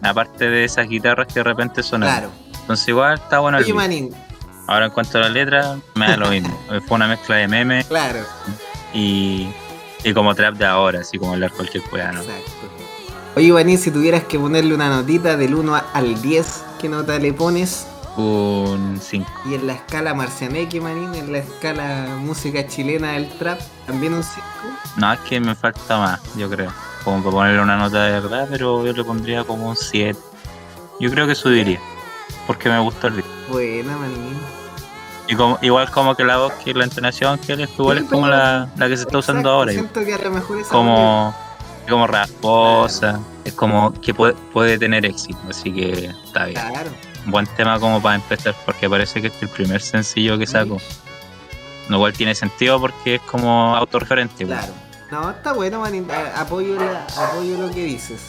Aparte 0.02 0.48
de 0.48 0.64
esas 0.64 0.88
guitarras 0.88 1.26
que 1.26 1.34
de 1.34 1.42
repente 1.44 1.82
sonan. 1.82 2.08
Claro. 2.08 2.30
Entonces 2.66 2.88
igual 2.88 3.14
está 3.14 3.38
bueno 3.38 3.58
el 3.58 3.64
Oye, 3.64 3.72
beat. 3.72 4.12
Ahora 4.66 4.86
en 4.86 4.90
cuanto 4.90 5.18
a 5.18 5.20
la 5.20 5.28
letra, 5.28 5.78
me 5.94 6.08
da 6.08 6.16
lo 6.16 6.28
mismo. 6.28 6.58
Fue 6.88 6.96
una 6.96 7.06
mezcla 7.06 7.36
de 7.36 7.46
memes 7.46 7.86
claro. 7.86 8.18
y, 8.92 9.48
y 10.02 10.12
como 10.12 10.34
trap 10.34 10.56
de 10.56 10.66
ahora, 10.66 10.98
así 11.00 11.16
como 11.16 11.34
hablar 11.34 11.52
cualquier 11.52 11.84
¿no? 11.92 11.98
Exacto. 11.98 12.50
Oye, 13.36 13.52
manín, 13.52 13.78
si 13.78 13.92
tuvieras 13.92 14.24
que 14.24 14.36
ponerle 14.36 14.74
una 14.74 14.88
notita 14.88 15.36
del 15.36 15.54
1 15.54 15.80
al 15.92 16.20
10, 16.20 16.64
¿qué 16.80 16.88
nota 16.88 17.20
le 17.20 17.32
pones? 17.32 17.86
Un 18.16 18.98
5. 19.00 19.30
Y 19.48 19.54
en 19.54 19.66
la 19.68 19.74
escala 19.74 20.12
marcianeque, 20.12 20.80
manín, 20.80 21.14
en 21.14 21.30
la 21.30 21.38
escala 21.38 22.16
música 22.18 22.66
chilena 22.66 23.12
del 23.12 23.28
trap, 23.38 23.60
también 23.86 24.12
un 24.14 24.24
5. 24.24 24.44
No, 24.96 25.12
es 25.12 25.20
que 25.20 25.38
me 25.38 25.54
falta 25.54 25.98
más, 25.98 26.20
yo 26.34 26.50
creo. 26.50 26.72
Como 27.04 27.22
para 27.22 27.30
ponerle 27.30 27.60
una 27.60 27.76
nota 27.76 28.04
de 28.06 28.12
verdad, 28.20 28.48
pero 28.50 28.84
yo 28.84 28.92
le 28.92 29.04
pondría 29.04 29.44
como 29.44 29.68
un 29.68 29.76
7. 29.76 30.18
Yo 30.98 31.10
creo 31.12 31.28
que 31.28 31.36
subiría, 31.36 31.78
porque 32.46 32.68
me 32.68 32.78
gustó 32.78 33.06
el 33.08 33.14
beat. 33.14 33.26
Buena, 33.48 33.96
manín. 33.96 34.36
Y 35.28 35.34
como, 35.34 35.58
igual 35.60 35.90
como 35.90 36.14
que 36.14 36.24
la 36.24 36.36
voz, 36.38 36.52
que 36.64 36.72
la 36.72 36.84
entonación, 36.84 37.38
que 37.38 37.52
él 37.54 37.60
es 37.62 37.70
igual 37.78 37.98
Sí, 37.98 38.04
es 38.04 38.10
como 38.10 38.28
la, 38.28 38.68
la 38.76 38.88
que 38.88 38.96
se 38.96 39.02
está 39.02 39.18
usando 39.18 39.50
ahora. 39.50 39.72
Siento 39.72 40.04
que 40.04 40.14
a 40.14 40.18
lo 40.18 40.30
mejor 40.30 40.58
esa 40.60 40.70
como, 40.70 41.34
como 41.88 42.06
rasposa, 42.06 43.20
es 43.44 43.52
como 43.54 43.92
que 44.00 44.14
puede, 44.14 44.34
puede 44.52 44.78
tener 44.78 45.04
éxito, 45.04 45.38
así 45.50 45.72
que 45.72 46.06
está 46.24 46.44
bien. 46.46 46.60
Claro. 46.70 46.90
Buen 47.26 47.46
tema 47.56 47.80
como 47.80 48.00
para 48.00 48.14
empezar, 48.14 48.54
porque 48.64 48.88
parece 48.88 49.20
que 49.20 49.26
este 49.26 49.46
es 49.46 49.50
el 49.50 49.56
primer 49.56 49.82
sencillo 49.82 50.38
que 50.38 50.46
saco. 50.46 50.76
No 51.88 51.96
igual 51.96 52.12
tiene 52.12 52.34
sentido 52.36 52.80
porque 52.80 53.16
es 53.16 53.22
como 53.22 53.74
autorreferente. 53.76 54.46
pues. 54.46 54.58
Claro. 54.58 54.72
No, 55.10 55.30
está 55.30 55.52
bueno, 55.52 55.80
manín. 55.80 56.06
Apoyo, 56.36 56.76
la- 56.76 57.04
apoyo 57.16 57.58
lo 57.58 57.70
que 57.72 57.82
dices. 57.84 58.20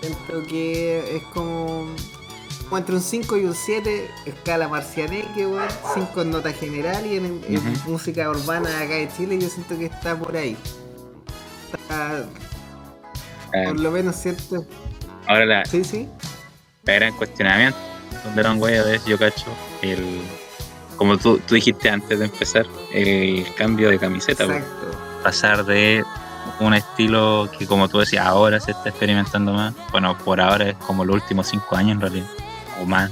Siento 0.00 0.44
que 0.48 1.16
es 1.16 1.22
como 1.32 1.86
entre 2.78 2.94
un 2.94 3.00
5 3.00 3.36
y 3.38 3.44
un 3.44 3.54
7, 3.54 4.10
escala 4.26 4.68
marcianeque, 4.68 5.46
weón. 5.46 5.68
5 5.94 6.22
en 6.22 6.30
nota 6.30 6.52
general 6.52 7.06
y 7.06 7.16
en, 7.16 7.40
música 7.86 8.28
urbana 8.30 8.68
de 8.70 8.76
acá 8.76 8.94
de 8.94 9.08
Chile 9.16 9.38
yo 9.38 9.48
siento 9.48 9.78
que 9.78 9.86
está 9.86 10.16
por 10.16 10.36
ahí. 10.36 10.56
Está, 11.72 12.24
Eh, 13.52 13.64
por 13.66 13.80
lo 13.80 13.90
menos 13.90 14.16
cierto. 14.16 14.64
ahora 15.26 15.44
la, 15.44 15.64
Sí, 15.66 15.84
sí. 15.84 16.08
la 16.84 16.94
gran 16.94 17.14
cuestionamiento 17.14 17.78
donde 18.24 18.40
era 18.40 18.50
un 18.50 18.58
güey 18.58 18.76
a 18.78 18.82
veces 18.82 19.04
yo 19.04 19.18
cacho 19.18 19.46
el 19.82 20.20
como 20.96 21.18
tú, 21.18 21.38
tú 21.46 21.54
dijiste 21.54 21.90
antes 21.90 22.18
de 22.18 22.26
empezar 22.26 22.66
el 22.92 23.44
cambio 23.56 23.90
de 23.90 23.98
camiseta 23.98 24.46
pues. 24.46 24.58
Exacto. 24.58 25.22
pasar 25.22 25.64
de 25.64 26.04
un 26.60 26.74
estilo 26.74 27.50
que 27.58 27.66
como 27.66 27.88
tú 27.88 27.98
decías 27.98 28.24
ahora 28.24 28.58
se 28.60 28.70
está 28.70 28.88
experimentando 28.88 29.52
más 29.52 29.74
bueno 29.90 30.16
por 30.18 30.40
ahora 30.40 30.70
es 30.70 30.76
como 30.76 31.04
los 31.04 31.16
últimos 31.16 31.48
cinco 31.48 31.76
años 31.76 31.92
en 31.92 32.00
realidad 32.00 32.26
o 32.80 32.86
más 32.86 33.10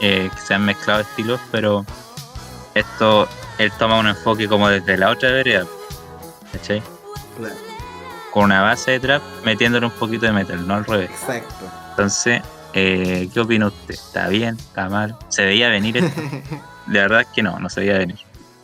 eh, 0.00 0.30
que 0.32 0.40
se 0.40 0.54
han 0.54 0.64
mezclado 0.64 1.00
estilos 1.00 1.40
pero 1.50 1.84
esto 2.74 3.28
él 3.58 3.70
toma 3.78 3.98
un 3.98 4.08
enfoque 4.08 4.48
como 4.48 4.68
desde 4.68 4.96
la 4.96 5.10
otra 5.10 5.30
vereda 5.30 5.66
¿cachai? 6.52 6.82
Claro. 7.38 7.54
con 8.32 8.44
una 8.44 8.62
base 8.62 8.92
de 8.92 9.00
trap 9.00 9.22
metiéndole 9.44 9.86
un 9.86 9.92
poquito 9.92 10.26
de 10.26 10.32
metal 10.32 10.66
no 10.66 10.74
al 10.74 10.84
revés 10.84 11.10
Exacto. 11.10 11.70
entonces, 11.90 12.42
eh, 12.74 13.28
¿qué 13.32 13.40
opina 13.40 13.66
usted? 13.66 13.94
¿Está 13.94 14.28
bien? 14.28 14.56
¿Está 14.56 14.88
mal? 14.88 15.16
¿Se 15.28 15.44
veía 15.44 15.68
venir 15.68 15.98
esto? 15.98 16.20
De 16.86 16.98
verdad 16.98 17.20
es 17.20 17.26
que 17.28 17.42
no, 17.42 17.58
no 17.58 17.68
se 17.68 17.80
veía 17.80 17.98
venir. 17.98 18.18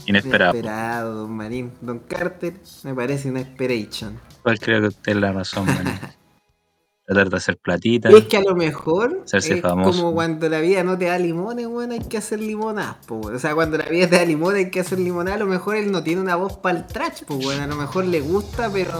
Inesperado. 0.06 0.52
Inesperado, 0.52 1.14
don 1.14 1.30
Marín. 1.36 1.72
Don 1.80 1.98
Carter 2.00 2.54
me 2.82 2.94
parece 2.94 3.30
una 3.30 3.40
inspiration. 3.40 4.18
Igual 4.40 4.58
creo 4.58 4.80
que 4.80 4.86
usted 4.88 5.12
es 5.12 5.18
la 5.18 5.32
razón, 5.32 5.66
man. 5.66 6.00
Tratar 7.08 7.30
de 7.30 7.36
hacer 7.38 7.56
platita. 7.56 8.10
Y 8.12 8.16
es 8.16 8.24
que 8.26 8.36
a 8.36 8.42
lo 8.42 8.54
mejor 8.54 9.22
Hacerse 9.24 9.54
es 9.54 9.62
famoso. 9.62 9.98
como 9.98 10.12
cuando 10.12 10.46
la 10.50 10.60
vida 10.60 10.84
no 10.84 10.98
te 10.98 11.06
da 11.06 11.18
limones, 11.18 11.66
bueno, 11.66 11.94
hay 11.94 12.00
que 12.00 12.18
hacer 12.18 12.38
limonadas, 12.38 12.98
weón. 13.08 13.34
O 13.34 13.38
sea, 13.38 13.54
cuando 13.54 13.78
la 13.78 13.86
vida 13.86 14.10
te 14.10 14.16
da 14.16 14.26
limones 14.26 14.66
hay 14.66 14.70
que 14.70 14.80
hacer 14.80 14.98
limonadas, 14.98 15.40
a 15.40 15.44
lo 15.44 15.50
mejor 15.50 15.76
él 15.76 15.90
no 15.90 16.02
tiene 16.02 16.20
una 16.20 16.36
voz 16.36 16.58
para 16.58 16.80
el 16.80 16.86
trash, 16.86 17.22
pues 17.26 17.42
bueno, 17.42 17.62
a 17.62 17.66
lo 17.66 17.76
mejor 17.76 18.04
le 18.04 18.20
gusta, 18.20 18.70
pero 18.70 18.92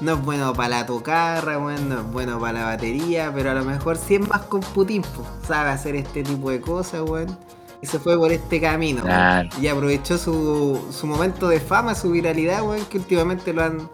no 0.00 0.12
es 0.12 0.24
bueno 0.24 0.52
para 0.54 0.70
la 0.70 0.86
tocarra, 0.86 1.58
bueno, 1.58 1.82
no 1.82 2.00
es 2.00 2.12
bueno 2.12 2.40
para 2.40 2.52
la 2.58 2.64
batería, 2.64 3.30
pero 3.32 3.52
a 3.52 3.54
lo 3.54 3.64
mejor 3.64 3.96
sí 3.96 4.16
es 4.16 4.28
más 4.28 4.40
con 4.46 4.60
Putin, 4.62 5.02
pues, 5.14 5.28
sabe 5.46 5.70
hacer 5.70 5.94
este 5.94 6.24
tipo 6.24 6.50
de 6.50 6.60
cosas, 6.60 7.08
weón. 7.08 7.38
Y 7.80 7.86
se 7.86 8.00
fue 8.00 8.18
por 8.18 8.32
este 8.32 8.60
camino. 8.60 9.02
Claro. 9.02 9.48
Y 9.62 9.68
aprovechó 9.68 10.18
su, 10.18 10.84
su 10.90 11.06
momento 11.06 11.46
de 11.46 11.60
fama, 11.60 11.94
su 11.94 12.10
viralidad, 12.10 12.66
weón, 12.66 12.84
que 12.86 12.98
últimamente 12.98 13.52
lo 13.52 13.62
han... 13.62 13.88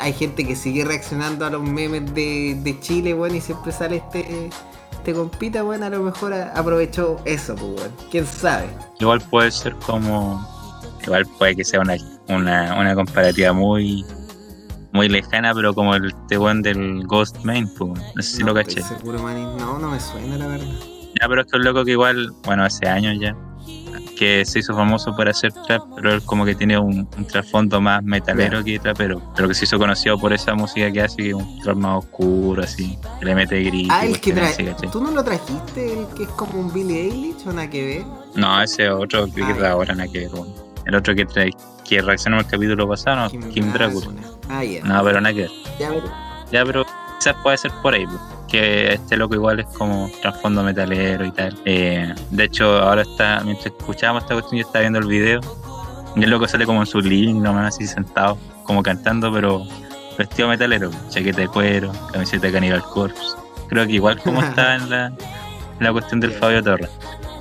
Hay 0.00 0.12
gente 0.12 0.46
que 0.46 0.54
sigue 0.56 0.84
reaccionando 0.84 1.44
a 1.46 1.50
los 1.50 1.62
memes 1.62 2.14
de, 2.14 2.56
de 2.62 2.80
Chile, 2.80 3.14
weón, 3.14 3.34
y 3.34 3.40
siempre 3.40 3.72
sale 3.72 3.96
este, 3.96 4.50
este 4.92 5.12
compita, 5.14 5.64
weón, 5.64 5.82
a 5.82 5.90
lo 5.90 6.02
mejor 6.02 6.32
a- 6.32 6.52
aprovechó 6.52 7.16
eso, 7.24 7.54
pues, 7.56 7.80
weón. 7.80 7.92
¿Quién 8.10 8.26
sabe? 8.26 8.66
Igual 9.00 9.20
puede 9.22 9.50
ser 9.50 9.74
como. 9.76 10.46
Igual 11.02 11.26
puede 11.38 11.56
que 11.56 11.64
sea 11.64 11.80
una, 11.80 11.96
una, 12.28 12.74
una 12.78 12.94
comparativa 12.94 13.52
muy 13.52 14.04
muy 14.92 15.08
lejana, 15.08 15.54
pero 15.54 15.74
como 15.74 15.94
el 15.94 16.12
T1 16.28 16.62
del 16.62 17.06
Ghost 17.06 17.44
Main, 17.44 17.68
pues, 17.76 18.00
no 18.14 18.22
sé 18.22 18.36
si 18.36 18.40
no 18.40 18.48
lo 18.48 18.54
caché. 18.54 18.82
seguro, 18.82 19.22
manín. 19.22 19.56
No, 19.58 19.78
no 19.78 19.90
me 19.90 20.00
suena, 20.00 20.36
la 20.38 20.46
verdad. 20.46 20.66
Ya, 21.20 21.28
pero 21.28 21.42
es 21.42 21.46
que 21.50 21.56
un 21.58 21.64
loco 21.64 21.84
que 21.84 21.92
igual, 21.92 22.32
bueno, 22.44 22.64
hace 22.64 22.86
años 22.88 23.16
ya, 23.20 23.36
que 24.18 24.44
se 24.44 24.58
hizo 24.58 24.74
famoso 24.74 25.14
por 25.14 25.28
hacer 25.28 25.52
trap, 25.52 25.82
pero 25.94 26.12
él 26.14 26.22
como 26.22 26.44
que 26.44 26.54
tiene 26.54 26.76
un, 26.78 27.08
un 27.16 27.24
trasfondo 27.26 27.80
más 27.80 28.02
metalero 28.02 28.64
que 28.64 28.78
trapero, 28.78 29.22
pero 29.36 29.46
que 29.48 29.54
se 29.54 29.64
hizo 29.64 29.78
conocido 29.78 30.18
por 30.18 30.32
esa 30.32 30.54
música 30.54 30.90
que 30.90 31.02
hace, 31.02 31.16
que 31.18 31.28
es 31.28 31.34
un 31.34 31.60
trap 31.60 31.76
más 31.76 31.98
oscuro, 32.04 32.62
así, 32.62 32.98
que 33.20 33.24
le 33.26 33.34
mete 33.34 33.62
gris. 33.62 33.88
Ah, 33.90 34.04
el 34.04 34.20
que 34.20 34.32
trae. 34.32 34.74
¿Tú 34.90 35.00
no 35.02 35.10
lo 35.12 35.22
trajiste? 35.22 36.00
El 36.00 36.06
que 36.16 36.24
es 36.24 36.28
como 36.30 36.58
un 36.60 36.72
Billy 36.72 36.96
Eilish 36.98 37.46
o 37.46 37.52
nada 37.52 37.70
que 37.70 37.86
ver? 37.86 38.04
No, 38.34 38.60
ese 38.60 38.90
otro 38.90 39.26
que 39.32 39.42
Ah, 39.42 39.56
ya. 39.58 39.70
ahora, 39.70 39.94
nada 39.94 40.10
que 40.10 40.20
ver 40.20 40.30
El 40.84 40.94
otro 40.96 41.14
que 41.14 41.24
trae, 41.24 41.50
que 41.88 42.02
reaccionó 42.02 42.38
al 42.38 42.46
capítulo 42.46 42.88
pasado, 42.88 43.28
no, 43.32 43.50
Kim, 43.50 43.72
Drácula. 43.72 44.08
Ah, 44.48 44.64
ya. 44.64 44.82
No, 44.84 45.02
pero 45.04 45.20
nada 45.20 45.34
que 45.34 45.42
ver. 45.42 45.50
Ya, 45.78 45.88
pero- 45.90 46.10
Ya, 46.50 46.64
pero 46.64 46.84
quizás 47.18 47.36
puede 47.42 47.58
ser 47.58 47.72
por 47.82 47.94
ahí, 47.94 48.06
pues, 48.06 48.20
que 48.48 48.94
este 48.94 49.16
loco 49.16 49.34
igual 49.34 49.60
es 49.60 49.66
como 49.66 50.10
trasfondo 50.22 50.62
metalero 50.62 51.24
y 51.26 51.30
tal. 51.32 51.56
Eh, 51.64 52.14
de 52.30 52.44
hecho, 52.44 52.78
ahora 52.78 53.02
está, 53.02 53.40
mientras 53.44 53.66
escuchábamos 53.66 54.22
esta 54.22 54.34
cuestión, 54.34 54.60
yo 54.60 54.66
estaba 54.66 54.80
viendo 54.80 54.98
el 55.00 55.06
video 55.06 55.40
y 56.16 56.24
el 56.24 56.30
loco 56.30 56.48
sale 56.48 56.64
como 56.64 56.80
en 56.80 56.86
su 56.86 57.00
living, 57.00 57.42
nomás 57.42 57.74
así 57.74 57.86
sentado, 57.86 58.38
como 58.64 58.82
cantando, 58.82 59.32
pero 59.32 59.66
vestido 60.16 60.48
metalero, 60.48 60.90
pues, 60.90 61.08
chaqueta 61.10 61.42
de 61.42 61.48
cuero, 61.48 61.92
camiseta 62.12 62.46
de 62.46 62.52
Cannibal 62.52 62.82
Corpse. 62.82 63.22
Creo 63.68 63.86
que 63.86 63.92
igual 63.92 64.18
como 64.22 64.42
está 64.42 64.74
en 64.76 64.90
la, 64.90 65.06
en 65.06 65.16
la 65.80 65.92
cuestión 65.92 66.20
del 66.20 66.32
Fabio 66.32 66.62
Torres. 66.62 66.90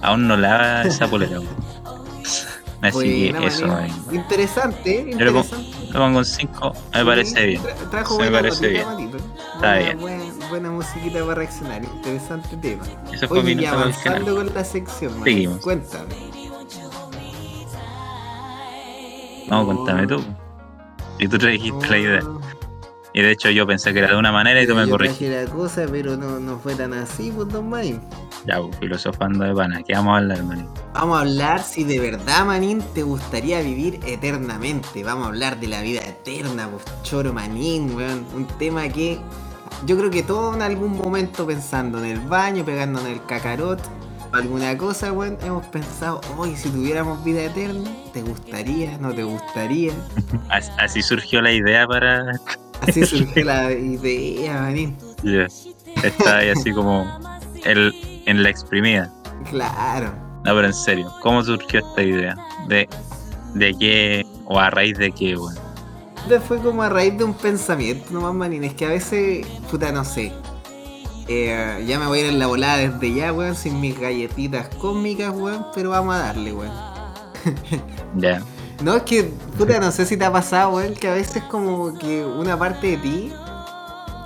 Aún 0.02 0.28
no 0.28 0.38
lava 0.38 0.84
esa 0.84 1.08
polera. 1.08 1.40
pues. 1.40 2.48
Así 2.82 3.32
Buena, 3.32 3.40
que 3.40 3.48
eso, 3.48 3.80
eh, 3.80 3.88
Interesante, 4.12 5.10
¿eh? 5.10 5.16
Yo 5.18 5.44
le 5.88 6.00
pongo- 6.00 6.20
en 6.20 6.26
5, 6.26 6.74
me 6.94 7.06
parece 7.06 7.46
bien. 7.46 7.62
tra- 7.64 7.90
trajo 7.90 8.16
Sí, 8.16 8.22
me 8.22 8.30
buena 8.30 8.38
parece 8.50 8.68
bien. 8.68 8.82
Está 8.88 9.60
Buena- 9.60 9.78
bien. 9.80 10.00
Buena, 10.00 10.24
buena 10.50 10.70
musiquita 10.72 11.20
para 11.22 11.36
reaccionar. 11.36 11.84
Interesante 11.84 12.58
tema. 12.58 12.84
Eso 13.12 13.28
fue 13.28 13.40
Oye, 13.40 13.68
avanzando 13.68 14.36
con 14.36 14.54
la 14.54 14.64
sección, 14.64 15.24
Seguimos. 15.24 15.58
Cuéntame. 15.62 16.16
No, 19.50 19.66
cuéntame 19.66 20.08
tú. 20.08 20.24
Y 21.20 21.28
tú 21.28 21.38
trajiste 21.38 21.88
la 21.90 21.98
idea. 21.98 22.20
Y 23.18 23.22
de 23.24 23.32
hecho 23.32 23.50
yo 23.50 23.66
pensé 23.66 23.94
que 23.94 24.00
era 24.00 24.10
de 24.10 24.16
una 24.18 24.32
manera 24.32 24.62
y 24.62 24.68
tú 24.68 24.76
me 24.76 24.86
yo 24.86 24.92
corregiste. 24.92 25.28
traje 25.30 25.46
la 25.46 25.52
cosa, 25.52 25.86
pero 25.90 26.16
no, 26.16 26.40
no 26.40 26.60
fue 26.60 26.76
tan 26.76 26.94
así, 26.94 27.32
pues, 27.36 27.48
don 27.50 27.68
Manín. 27.68 28.00
Ya, 28.46 28.62
pues, 28.62 28.78
filosofando 28.78 29.44
de 29.44 29.56
pana. 29.56 29.82
¿Qué 29.82 29.94
vamos 29.94 30.14
a 30.14 30.18
hablar, 30.18 30.44
manito? 30.44 30.70
Vamos 30.94 31.18
a 31.18 31.22
hablar 31.22 31.64
si 31.64 31.84
de 31.84 32.00
verdad, 32.00 32.46
Manín, 32.46 32.84
te 32.94 33.02
gustaría 33.02 33.60
vivir 33.62 34.00
eternamente. 34.06 35.04
Vamos 35.04 35.26
a 35.26 35.28
hablar 35.30 35.60
de 35.60 35.68
la 35.68 35.82
vida 35.82 36.02
eterna, 36.02 36.70
pues, 36.70 36.84
choro 37.02 37.34
Manín, 37.34 37.96
weón. 37.96 38.24
Un 38.36 38.46
tema 38.60 38.88
que 38.88 39.20
yo 39.88 39.98
creo 39.98 40.12
que 40.12 40.22
todos 40.22 40.56
en 40.56 40.62
algún 40.62 40.96
momento 40.96 41.48
pensando 41.48 41.98
en 41.98 42.06
el 42.06 42.20
baño, 42.20 42.64
pegándonos 42.64 43.08
en 43.10 43.14
el 43.16 43.26
cacarot, 43.26 43.82
alguna 44.32 44.78
cosa, 44.78 45.12
weón, 45.12 45.40
hemos 45.42 45.66
pensado, 45.68 46.22
oye, 46.38 46.56
si 46.56 46.70
tuviéramos 46.70 47.24
vida 47.24 47.44
eterna, 47.46 47.90
¿te 48.14 48.22
gustaría? 48.22 48.96
¿No 49.00 49.12
te 49.12 49.24
gustaría? 49.24 49.92
As- 50.50 50.72
Así 50.78 51.02
surgió 51.02 51.42
la 51.42 51.52
idea 51.52 51.88
para. 51.88 52.34
Así 52.82 53.06
surgió 53.06 53.44
la 53.44 53.72
idea, 53.72 54.62
Manín. 54.62 54.98
Ya. 55.24 55.48
Está 56.04 56.38
ahí 56.38 56.50
así 56.50 56.72
como 56.72 57.06
el, 57.66 57.94
en 58.26 58.44
la 58.44 58.50
exprimida. 58.50 59.12
Claro. 59.50 60.14
No, 60.46 60.56
pero 60.56 60.68
en 60.68 60.74
serio, 60.74 61.12
¿cómo 61.22 61.44
surgió 61.44 61.80
esta 61.80 62.04
idea? 62.04 62.36
¿De, 62.68 62.88
de 63.54 63.74
qué 63.78 64.26
o 64.46 64.60
a 64.60 64.70
raíz 64.70 64.98
de 64.98 65.12
qué, 65.12 65.36
weón? 65.36 65.56
Puta, 66.24 66.40
Fue 66.42 66.60
como 66.60 66.84
a 66.84 66.90
raíz 66.90 67.18
de 67.18 67.24
un 67.24 67.34
pensamiento 67.34 68.12
nomás, 68.12 68.34
manín. 68.34 68.64
Es 68.64 68.74
que 68.74 68.86
a 68.86 68.90
veces, 68.90 69.46
puta, 69.70 69.92
no 69.92 70.06
sé. 70.06 70.32
Eh, 71.28 71.84
ya 71.86 72.00
me 72.00 72.08
voy 72.08 72.20
a 72.20 72.22
ir 72.22 72.28
en 72.30 72.40
la 72.40 72.48
volada 72.48 72.78
desde 72.78 73.14
ya, 73.14 73.34
weón, 73.34 73.56
sin 73.56 73.82
mis 73.82 74.00
galletitas 74.00 74.70
cósmicas, 74.76 75.34
weón, 75.36 75.66
pero 75.74 75.90
vamos 75.90 76.16
a 76.16 76.20
darle, 76.20 76.54
weón. 76.54 76.72
Ya. 78.16 78.42
No, 78.82 78.96
es 78.96 79.04
que, 79.04 79.24
puta, 79.58 79.80
no 79.80 79.92
sé 79.92 80.06
si 80.06 80.18
te 80.18 80.26
ha 80.26 80.32
pasado, 80.32 80.76
weón, 80.76 80.94
que 80.94 81.08
a 81.08 81.14
veces 81.14 81.44
como 81.44 81.98
que 81.98 82.24
una 82.24 82.58
parte 82.58 82.88
de 82.92 82.98
ti, 82.98 83.34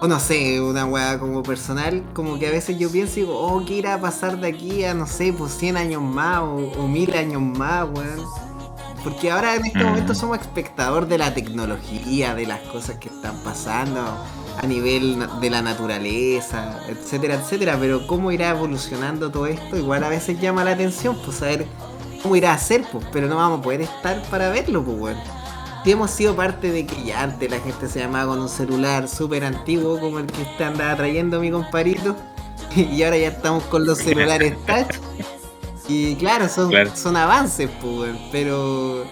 o 0.01 0.07
no 0.07 0.19
sé, 0.19 0.59
una 0.61 0.85
weá 0.85 1.17
como 1.19 1.41
personal, 1.43 2.03
como 2.13 2.37
que 2.37 2.47
a 2.47 2.51
veces 2.51 2.77
yo 2.77 2.89
pienso 2.91 3.19
y 3.19 3.23
digo, 3.23 3.37
oh, 3.39 3.63
¿qué 3.65 3.75
irá 3.75 3.93
a 3.95 4.01
pasar 4.01 4.39
de 4.39 4.47
aquí 4.49 4.83
a, 4.83 4.93
no 4.93 5.07
sé, 5.07 5.31
pues 5.33 5.53
100 5.53 5.77
años 5.77 6.01
más 6.01 6.39
o, 6.41 6.55
o 6.77 6.87
1000 6.87 7.13
años 7.15 7.41
más, 7.41 7.87
weón? 7.89 8.25
Porque 9.03 9.31
ahora 9.31 9.55
en 9.55 9.65
este 9.65 9.83
Mm. 9.83 9.87
momento 9.87 10.13
somos 10.13 10.39
espectador 10.39 11.07
de 11.07 11.17
la 11.17 11.33
tecnología, 11.33 12.35
de 12.35 12.45
las 12.45 12.59
cosas 12.61 12.97
que 12.97 13.09
están 13.09 13.35
pasando 13.43 14.01
a 14.61 14.67
nivel 14.67 15.17
de 15.39 15.49
la 15.49 15.61
naturaleza, 15.61 16.79
etcétera, 16.87 17.35
etcétera. 17.35 17.77
Pero 17.79 18.05
cómo 18.05 18.31
irá 18.31 18.49
evolucionando 18.49 19.31
todo 19.31 19.47
esto, 19.47 19.77
igual 19.77 20.03
a 20.03 20.09
veces 20.09 20.39
llama 20.39 20.63
la 20.63 20.71
atención, 20.71 21.17
pues 21.23 21.37
saber 21.37 21.65
cómo 22.21 22.35
irá 22.35 22.53
a 22.53 22.57
ser, 22.57 22.83
pues, 22.91 23.05
pero 23.11 23.27
no 23.27 23.35
vamos 23.37 23.59
a 23.59 23.61
poder 23.63 23.81
estar 23.81 24.21
para 24.23 24.49
verlo, 24.49 24.83
pues, 24.83 24.97
weón. 24.97 25.17
Hemos 25.83 26.11
sido 26.11 26.35
parte 26.35 26.71
de 26.71 26.85
que 26.85 27.03
ya 27.03 27.23
antes 27.23 27.49
la 27.49 27.59
gente 27.59 27.87
se 27.87 27.99
llamaba 27.99 28.33
con 28.33 28.41
un 28.41 28.49
celular 28.49 29.07
súper 29.07 29.43
antiguo 29.43 29.99
como 29.99 30.19
el 30.19 30.27
que 30.27 30.43
usted 30.43 30.65
andaba 30.65 30.95
trayendo 30.95 31.39
mi 31.39 31.49
compadrito, 31.49 32.15
y 32.75 33.01
ahora 33.03 33.17
ya 33.17 33.29
estamos 33.29 33.63
con 33.65 33.85
los 33.85 33.97
celulares 33.97 34.55
touch. 34.65 34.95
Y 35.87 36.15
claro, 36.15 36.47
son, 36.47 36.69
Claro. 36.69 36.91
son 36.95 37.17
avances, 37.17 37.69
pues, 37.81 38.15
pero 38.31 39.03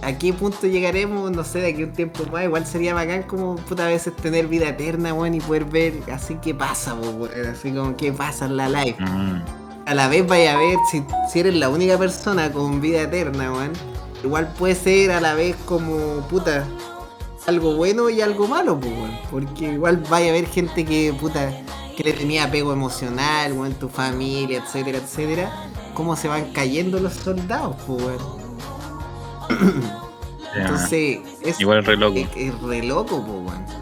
a 0.00 0.12
qué 0.16 0.32
punto 0.32 0.66
llegaremos, 0.66 1.30
no 1.30 1.44
sé, 1.44 1.60
de 1.60 1.68
aquí 1.68 1.82
a 1.82 1.86
un 1.86 1.92
tiempo 1.92 2.24
más, 2.32 2.44
igual 2.44 2.66
sería 2.66 2.94
bacán 2.94 3.24
como 3.24 3.56
puta 3.56 3.84
a 3.84 3.88
veces 3.88 4.14
tener 4.16 4.46
vida 4.46 4.68
eterna, 4.68 5.12
weón, 5.12 5.34
y 5.34 5.40
poder 5.40 5.64
ver 5.64 5.94
así 6.12 6.36
qué 6.40 6.54
pasa, 6.54 6.94
pues, 6.94 7.10
weón, 7.34 7.46
así 7.48 7.72
como 7.72 7.96
qué 7.96 8.12
pasa 8.12 8.46
en 8.46 8.56
la 8.56 8.68
live. 8.68 8.96
Mm. 9.00 9.42
A 9.92 9.94
la 9.94 10.08
vez 10.08 10.26
vaya 10.26 10.54
a 10.54 10.56
ver 10.56 10.78
si, 10.90 11.04
si 11.30 11.40
eres 11.40 11.54
la 11.54 11.68
única 11.68 11.98
persona 11.98 12.50
con 12.50 12.80
vida 12.80 13.02
eterna, 13.02 13.52
weón. 13.52 13.72
Igual 14.24 14.50
puede 14.54 14.74
ser 14.74 15.10
a 15.10 15.20
la 15.20 15.34
vez 15.34 15.54
como 15.66 16.26
puta 16.30 16.64
algo 17.46 17.76
bueno 17.76 18.08
y 18.08 18.22
algo 18.22 18.48
malo, 18.48 18.80
pues, 18.80 18.90
weón. 18.90 19.18
Porque 19.30 19.72
igual 19.74 19.98
vaya 20.08 20.28
a 20.28 20.30
haber 20.30 20.46
gente 20.46 20.86
que 20.86 21.12
puta 21.12 21.52
que 21.94 22.04
le 22.04 22.14
tenía 22.14 22.44
apego 22.44 22.72
emocional, 22.72 23.52
weón, 23.52 23.74
tu 23.74 23.90
familia, 23.90 24.62
etcétera, 24.64 24.96
etcétera. 24.96 25.52
Cómo 25.92 26.16
se 26.16 26.26
van 26.26 26.52
cayendo 26.54 26.98
los 26.98 27.12
soldados, 27.12 27.76
pues, 27.86 28.02
weón. 28.02 28.18
Entonces, 30.56 31.18
es, 31.42 31.60
Igual 31.60 31.84
re 31.84 31.98
loco. 31.98 32.16
es, 32.16 32.28
es 32.34 32.58
re 32.62 32.82
loco, 32.82 33.22
pues, 33.22 33.54
weón. 33.54 33.81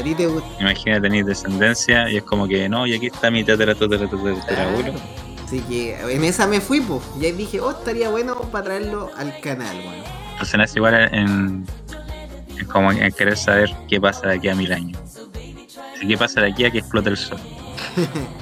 A 0.00 0.02
ti 0.02 0.14
te 0.14 0.26
gusta. 0.26 0.48
Imagina 0.60 1.00
tener 1.00 1.24
descendencia 1.24 2.10
y 2.10 2.16
es 2.16 2.22
como 2.22 2.48
que 2.48 2.68
no, 2.68 2.86
y 2.86 2.94
aquí 2.94 3.06
está 3.06 3.30
mi 3.30 3.44
tatara, 3.44 3.74
tatara, 3.74 4.08
tatara, 4.08 4.34
tatarabuelo. 4.40 4.94
Así 5.44 5.60
que 5.60 6.00
en 6.00 6.24
esa 6.24 6.46
me 6.46 6.60
fui, 6.60 6.80
pues. 6.80 7.02
Y 7.20 7.26
ahí 7.26 7.32
dije, 7.32 7.60
oh, 7.60 7.72
estaría 7.72 8.08
bueno 8.08 8.34
para 8.52 8.64
traerlo 8.64 9.10
al 9.16 9.38
canal, 9.40 9.76
weón. 9.78 10.04
Entonces 10.32 10.56
nace 10.56 10.78
igual 10.78 10.94
en, 11.12 11.66
en 12.58 12.66
como 12.66 12.92
en 12.92 13.12
querer 13.12 13.36
saber 13.36 13.70
qué 13.88 14.00
pasa 14.00 14.28
de 14.28 14.36
aquí 14.36 14.48
a 14.48 14.54
mil 14.54 14.72
años. 14.72 14.98
¿Qué 16.00 16.16
pasa 16.16 16.40
de 16.40 16.50
aquí 16.52 16.64
a 16.64 16.70
que 16.70 16.78
explote 16.78 17.10
el 17.10 17.16
sol? 17.16 17.38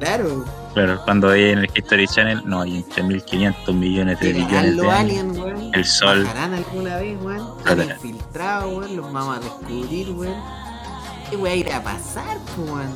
Claro. 0.00 0.44
Claro, 0.74 1.00
cuando 1.04 1.30
hay 1.30 1.50
en 1.50 1.60
el 1.60 1.70
History 1.74 2.06
Channel, 2.08 2.42
no, 2.44 2.60
hay 2.62 2.76
entre 2.78 3.02
1500 3.04 3.74
millones 3.74 4.18
de 4.20 4.32
billones 4.32 4.74
los 4.74 4.86
de 4.86 4.90
aliens, 4.92 5.38
weón. 5.38 5.70
El 5.72 5.84
sol. 5.84 6.24
Bajarán 6.24 6.54
alguna 6.54 6.96
vez, 6.96 7.16
weón. 7.22 7.56
Claro. 7.62 7.82
Están 7.82 7.96
infiltrados, 7.96 8.74
weón. 8.76 8.96
Los 8.96 9.12
vamos 9.12 9.36
a 9.36 9.40
descubrir, 9.40 10.10
weón. 10.10 10.34
¿Qué 11.30 11.36
weón 11.36 11.58
irá 11.58 11.76
a 11.76 11.82
pasar, 11.84 12.38
weón? 12.58 12.92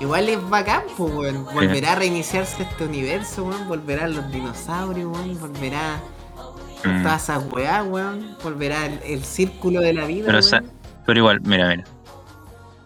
Igual 0.00 0.28
es 0.28 0.48
bacán, 0.48 0.82
pues, 0.96 1.12
weón. 1.12 1.44
Volverá 1.52 1.92
a 1.92 1.94
reiniciarse 1.96 2.62
este 2.62 2.84
universo, 2.84 3.44
weón. 3.44 3.66
Volverán 3.66 4.14
los 4.14 4.30
dinosaurios, 4.30 5.10
weón. 5.12 5.38
Volverá 5.40 6.00
Mm. 6.84 7.02
todas 7.02 7.24
esas 7.24 7.44
weá, 7.52 7.82
weón. 7.82 8.36
Volverá 8.42 8.86
el, 8.86 9.00
el 9.04 9.24
círculo 9.24 9.80
de 9.80 9.92
la 9.92 10.06
vida, 10.06 10.24
Pero, 10.26 10.38
weón. 10.38 10.70
pero 11.04 11.18
igual, 11.18 11.40
mira, 11.42 11.68
mira. 11.68 11.84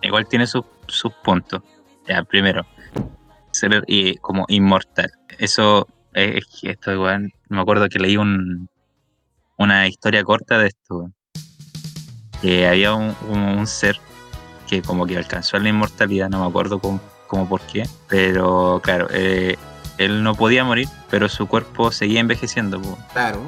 Igual 0.02 0.26
tiene 0.26 0.46
sus, 0.46 0.64
sus 0.88 1.12
puntos. 1.22 1.62
Ya, 2.08 2.24
primero, 2.24 2.66
ser 3.54 3.84
y, 3.86 4.16
como 4.16 4.44
inmortal. 4.48 5.10
Eso 5.38 5.86
es, 6.12 6.36
es 6.36 6.60
que 6.60 6.70
esto 6.70 6.92
igual. 6.92 7.32
Me 7.48 7.60
acuerdo 7.60 7.88
que 7.88 7.98
leí 7.98 8.16
un, 8.16 8.68
una 9.56 9.86
historia 9.88 10.22
corta 10.24 10.58
de 10.58 10.68
esto. 10.68 11.10
Que 12.42 12.66
había 12.66 12.94
un, 12.94 13.14
un- 13.28 13.38
un 13.58 13.66
ser 13.66 13.98
que 14.68 14.82
como 14.82 15.06
que 15.06 15.16
alcanzó 15.16 15.58
la 15.58 15.68
inmortalidad, 15.68 16.28
no 16.28 16.40
me 16.40 16.46
acuerdo 16.46 16.78
cómo, 16.78 17.00
cómo 17.26 17.48
por 17.48 17.60
qué. 17.62 17.86
Pero 18.08 18.80
claro, 18.82 19.08
eh, 19.10 19.56
él 19.98 20.22
no 20.22 20.34
podía 20.34 20.64
morir, 20.64 20.88
pero 21.10 21.28
su 21.28 21.46
cuerpo 21.46 21.90
seguía 21.92 22.20
envejeciendo. 22.20 22.80
po 22.80 22.98
Claro. 23.12 23.40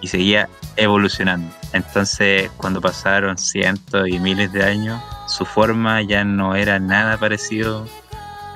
y 0.00 0.08
seguía 0.08 0.48
evolucionando. 0.76 1.48
Entonces, 1.72 2.50
cuando 2.56 2.80
pasaron 2.80 3.38
cientos 3.38 4.08
y 4.08 4.18
miles 4.18 4.52
de 4.52 4.64
años, 4.64 5.00
su 5.28 5.44
forma 5.46 6.02
ya 6.02 6.24
no 6.24 6.54
era 6.56 6.78
nada 6.80 7.16
parecido 7.18 7.86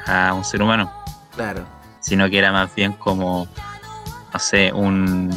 a 0.07 0.33
un 0.35 0.45
ser 0.45 0.63
humano, 0.63 0.91
Claro. 1.35 1.65
sino 2.01 2.29
que 2.31 2.39
era 2.39 2.53
más 2.53 2.75
bien 2.75 2.93
como, 2.95 3.47
no 4.33 4.39
sé, 4.39 4.73
un, 4.73 5.31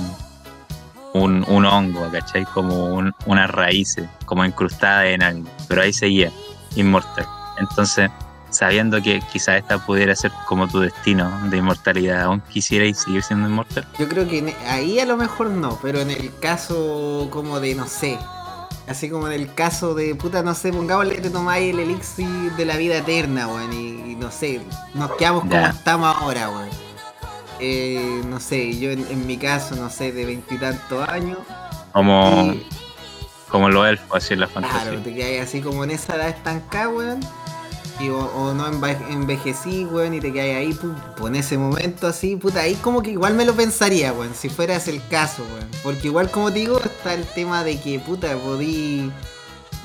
un, 1.14 1.44
un 1.48 1.66
hongo, 1.66 2.10
¿cachai? 2.12 2.46
Como 2.46 2.86
un, 2.96 3.14
unas 3.26 3.50
raíces, 3.50 4.08
como 4.26 4.46
incrustadas 4.46 5.06
en 5.08 5.24
algo, 5.24 5.50
pero 5.68 5.82
ahí 5.82 5.92
seguía, 5.94 6.32
inmortal. 6.76 7.28
Entonces, 7.58 8.10
sabiendo 8.52 9.02
que 9.02 9.20
quizás 9.32 9.58
esta 9.58 9.78
pudiera 9.86 10.16
ser 10.16 10.32
como 10.48 10.68
tu 10.68 10.80
destino 10.80 11.30
de 11.50 11.58
inmortalidad, 11.58 12.24
aún 12.24 12.42
quisierais 12.42 12.98
seguir 13.00 13.22
siendo 13.24 13.48
inmortal. 13.50 13.86
Yo 13.98 14.08
creo 14.08 14.28
que 14.28 14.56
ahí 14.68 15.00
a 15.00 15.06
lo 15.06 15.18
mejor 15.18 15.50
no, 15.50 15.78
pero 15.82 16.00
en 16.00 16.12
el 16.12 16.32
caso 16.40 17.28
como 17.32 17.60
de, 17.60 17.76
no 17.76 17.88
sé, 17.88 18.18
así 18.90 19.10
como 19.10 19.28
en 19.28 19.34
el 19.34 19.54
caso 19.54 19.94
de, 19.94 20.16
puta, 20.16 20.42
no 20.42 20.56
sé, 20.56 20.74
pongámosle 20.74 21.16
que 21.16 21.22
te 21.22 21.30
tomáis 21.30 21.74
el 21.74 21.80
elixir 21.80 22.28
de 22.58 22.66
la 22.66 22.76
vida 22.76 22.98
eterna, 22.98 23.48
weón, 23.48 23.72
y, 23.72 24.12
y 24.12 24.16
no 24.16 24.32
sé, 24.32 24.62
nos 24.96 25.12
quedamos 25.16 25.44
como 25.44 25.56
estamos 25.56 26.16
ahora, 26.18 26.50
weón. 26.50 26.70
Eh, 27.60 28.22
no 28.28 28.40
sé, 28.40 28.78
yo 28.80 28.92
en, 28.92 29.06
en 29.08 29.28
mi 29.28 29.38
caso, 29.38 29.76
no 29.76 29.90
sé, 29.90 30.12
de 30.12 30.26
veintitantos 30.26 31.08
años, 31.08 31.38
Como, 31.94 32.54
y 32.54 32.66
como 33.50 33.70
los 33.70 33.88
elfos, 33.88 34.08
así 34.18 34.34
en 34.34 34.40
la 34.42 34.48
fantasía. 34.48 34.82
claro, 34.82 35.00
te 35.02 35.40
así 35.40 35.62
como 35.62 35.84
en 35.84 35.92
esa 35.92 36.16
edad 36.16 36.30
estancada, 36.30 36.90
weón. 36.90 37.20
O, 38.08 38.54
no 38.54 38.72
enve- 38.72 38.98
envejecí, 39.10 39.84
weón, 39.84 40.14
y 40.14 40.22
te 40.22 40.32
quedas 40.32 40.58
ahí, 40.58 40.78
pues 41.18 41.30
en 41.30 41.36
ese 41.36 41.58
momento 41.58 42.08
así, 42.08 42.38
puta, 42.38 42.62
ahí 42.62 42.76
como 42.76 43.02
que 43.02 43.12
igual 43.12 43.34
me 43.34 43.44
lo 43.44 43.54
pensaría, 43.54 44.14
weón, 44.14 44.34
si 44.34 44.48
fuera 44.48 44.78
ese 44.78 44.92
el 44.92 45.06
caso, 45.10 45.44
weón. 45.54 45.68
Porque 45.84 46.08
igual 46.08 46.32
como 46.32 46.50
digo, 46.50 46.80
está 46.80 47.14
el 47.14 47.26
tema 47.26 47.66
de 47.66 47.80
que, 47.82 48.00
puta, 48.00 48.38
podí... 48.38 49.12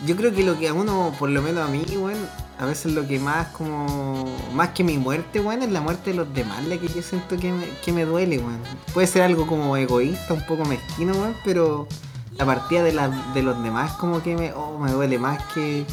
Yo 0.06 0.16
creo 0.16 0.32
que 0.34 0.44
lo 0.44 0.58
que 0.58 0.68
a 0.68 0.74
uno, 0.74 1.12
por 1.18 1.30
lo 1.30 1.42
menos 1.42 1.66
a 1.66 1.70
mí, 1.70 1.84
weón, 1.96 2.18
a 2.58 2.66
veces 2.66 2.92
lo 2.92 3.06
que 3.08 3.18
más 3.18 3.48
como... 3.48 4.26
Más 4.54 4.68
que 4.68 4.84
mi 4.84 4.96
muerte, 4.96 5.40
weón, 5.40 5.62
es 5.62 5.72
la 5.72 5.80
muerte 5.80 6.10
de 6.10 6.16
los 6.16 6.32
demás, 6.32 6.64
la 6.66 6.76
que 6.76 6.86
yo 6.86 7.02
siento 7.02 7.36
que 7.36 7.50
me, 7.50 7.66
que 7.84 7.92
me 7.92 8.04
duele, 8.04 8.38
weón. 8.38 8.60
Puede 8.92 9.08
ser 9.08 9.22
algo 9.22 9.46
como 9.46 9.76
egoísta, 9.76 10.34
un 10.34 10.46
poco 10.46 10.64
mezquino, 10.64 11.14
weón, 11.14 11.34
pero 11.44 11.88
la 12.36 12.44
partida 12.44 12.82
de, 12.82 12.92
la, 12.92 13.08
de 13.34 13.42
los 13.42 13.60
demás 13.62 13.92
como 13.92 14.22
que 14.22 14.36
me, 14.36 14.52
oh, 14.52 14.78
me 14.78 14.90
duele 14.90 15.18
más 15.18 15.40
que 15.54 15.84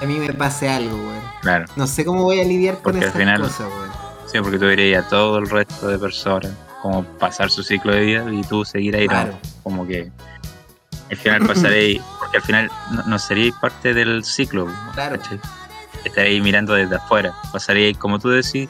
a 0.00 0.04
mí 0.06 0.18
me 0.18 0.32
pase 0.32 0.68
algo, 0.68 0.96
weón. 0.96 1.20
Claro, 1.42 1.66
No 1.76 1.86
sé 1.86 2.04
cómo 2.04 2.22
voy 2.22 2.40
a 2.40 2.44
lidiar 2.44 2.74
con 2.76 2.92
Porque 2.92 3.00
esas 3.06 3.16
final- 3.16 3.40
cosas, 3.42 3.60
weón. 3.68 3.90
sí, 4.26 4.38
porque 4.40 4.58
tú 4.58 4.66
dirías 4.68 5.04
a 5.04 5.08
todo 5.08 5.38
el 5.38 5.48
resto 5.48 5.88
de 5.88 5.98
personas 5.98 6.52
como 6.82 7.02
pasar 7.04 7.50
su 7.50 7.62
ciclo 7.62 7.92
de 7.92 8.00
vida 8.00 8.24
y 8.32 8.42
tú 8.42 8.64
seguir 8.64 8.94
ahí, 8.96 9.08
como 9.64 9.86
que 9.86 10.10
al 11.10 11.16
final 11.16 11.46
pasaréis, 11.46 12.00
porque 12.20 12.36
al 12.36 12.42
final 12.42 12.70
no, 12.92 13.02
no 13.04 13.18
seríais 13.18 13.54
parte 13.60 13.94
del 13.94 14.24
ciclo, 14.24 14.68
Claro. 14.94 15.18
¿cachai? 15.20 15.40
Estaréis 16.04 16.40
mirando 16.42 16.74
desde 16.74 16.94
afuera, 16.96 17.32
pasaríais, 17.52 17.96
como 17.98 18.18
tú 18.20 18.28
decís, 18.28 18.68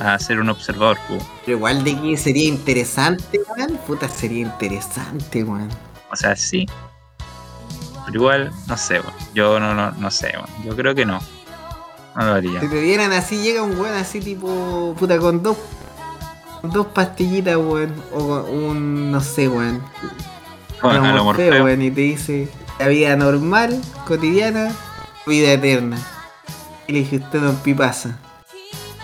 a 0.00 0.18
ser 0.18 0.40
un 0.40 0.48
observador. 0.50 0.98
po. 1.08 1.18
Pero 1.44 1.58
igual 1.58 1.84
de 1.84 1.96
que 2.00 2.16
sería 2.16 2.48
interesante, 2.48 3.40
weón. 3.56 3.76
Puta, 3.86 4.08
sería 4.08 4.40
interesante, 4.42 5.44
weón. 5.44 5.68
O 6.10 6.16
sea, 6.16 6.34
sí, 6.34 6.66
pero 8.06 8.18
igual, 8.18 8.52
no 8.66 8.76
sé, 8.76 9.00
weón. 9.00 9.14
yo 9.34 9.58
no, 9.60 9.74
no, 9.74 9.90
no 9.92 10.10
sé, 10.10 10.32
weón. 10.34 10.64
yo 10.64 10.76
creo 10.76 10.94
que 10.94 11.04
no, 11.06 11.20
no 12.16 12.24
lo 12.24 12.32
haría. 12.34 12.60
Si 12.60 12.68
te 12.68 12.80
dieran 12.80 13.12
así, 13.12 13.42
llega 13.42 13.62
un 13.62 13.78
weón 13.78 13.94
así 13.96 14.20
tipo, 14.20 14.94
puta, 14.98 15.18
con 15.18 15.42
dos, 15.42 15.56
con 16.60 16.70
dos 16.70 16.86
pastillitas, 16.88 17.56
weón. 17.56 17.94
O 18.12 18.26
con 18.28 18.48
un, 18.54 19.10
no 19.12 19.20
sé, 19.20 19.48
weón. 19.48 19.82
Bueno, 20.82 21.00
un 21.00 21.06
a 21.06 21.14
lo 21.14 21.24
Morfeo, 21.24 21.64
weón. 21.64 21.82
Y 21.82 21.90
te 21.90 22.00
dice, 22.02 22.48
la 22.78 22.88
vida 22.88 23.16
normal, 23.16 23.80
cotidiana, 24.06 24.70
vida 25.26 25.52
eterna. 25.52 25.98
Y 26.86 26.92
le 26.92 26.98
dije, 27.00 27.16
usted 27.16 27.40
don 27.40 27.56
Pipasa. 27.56 28.18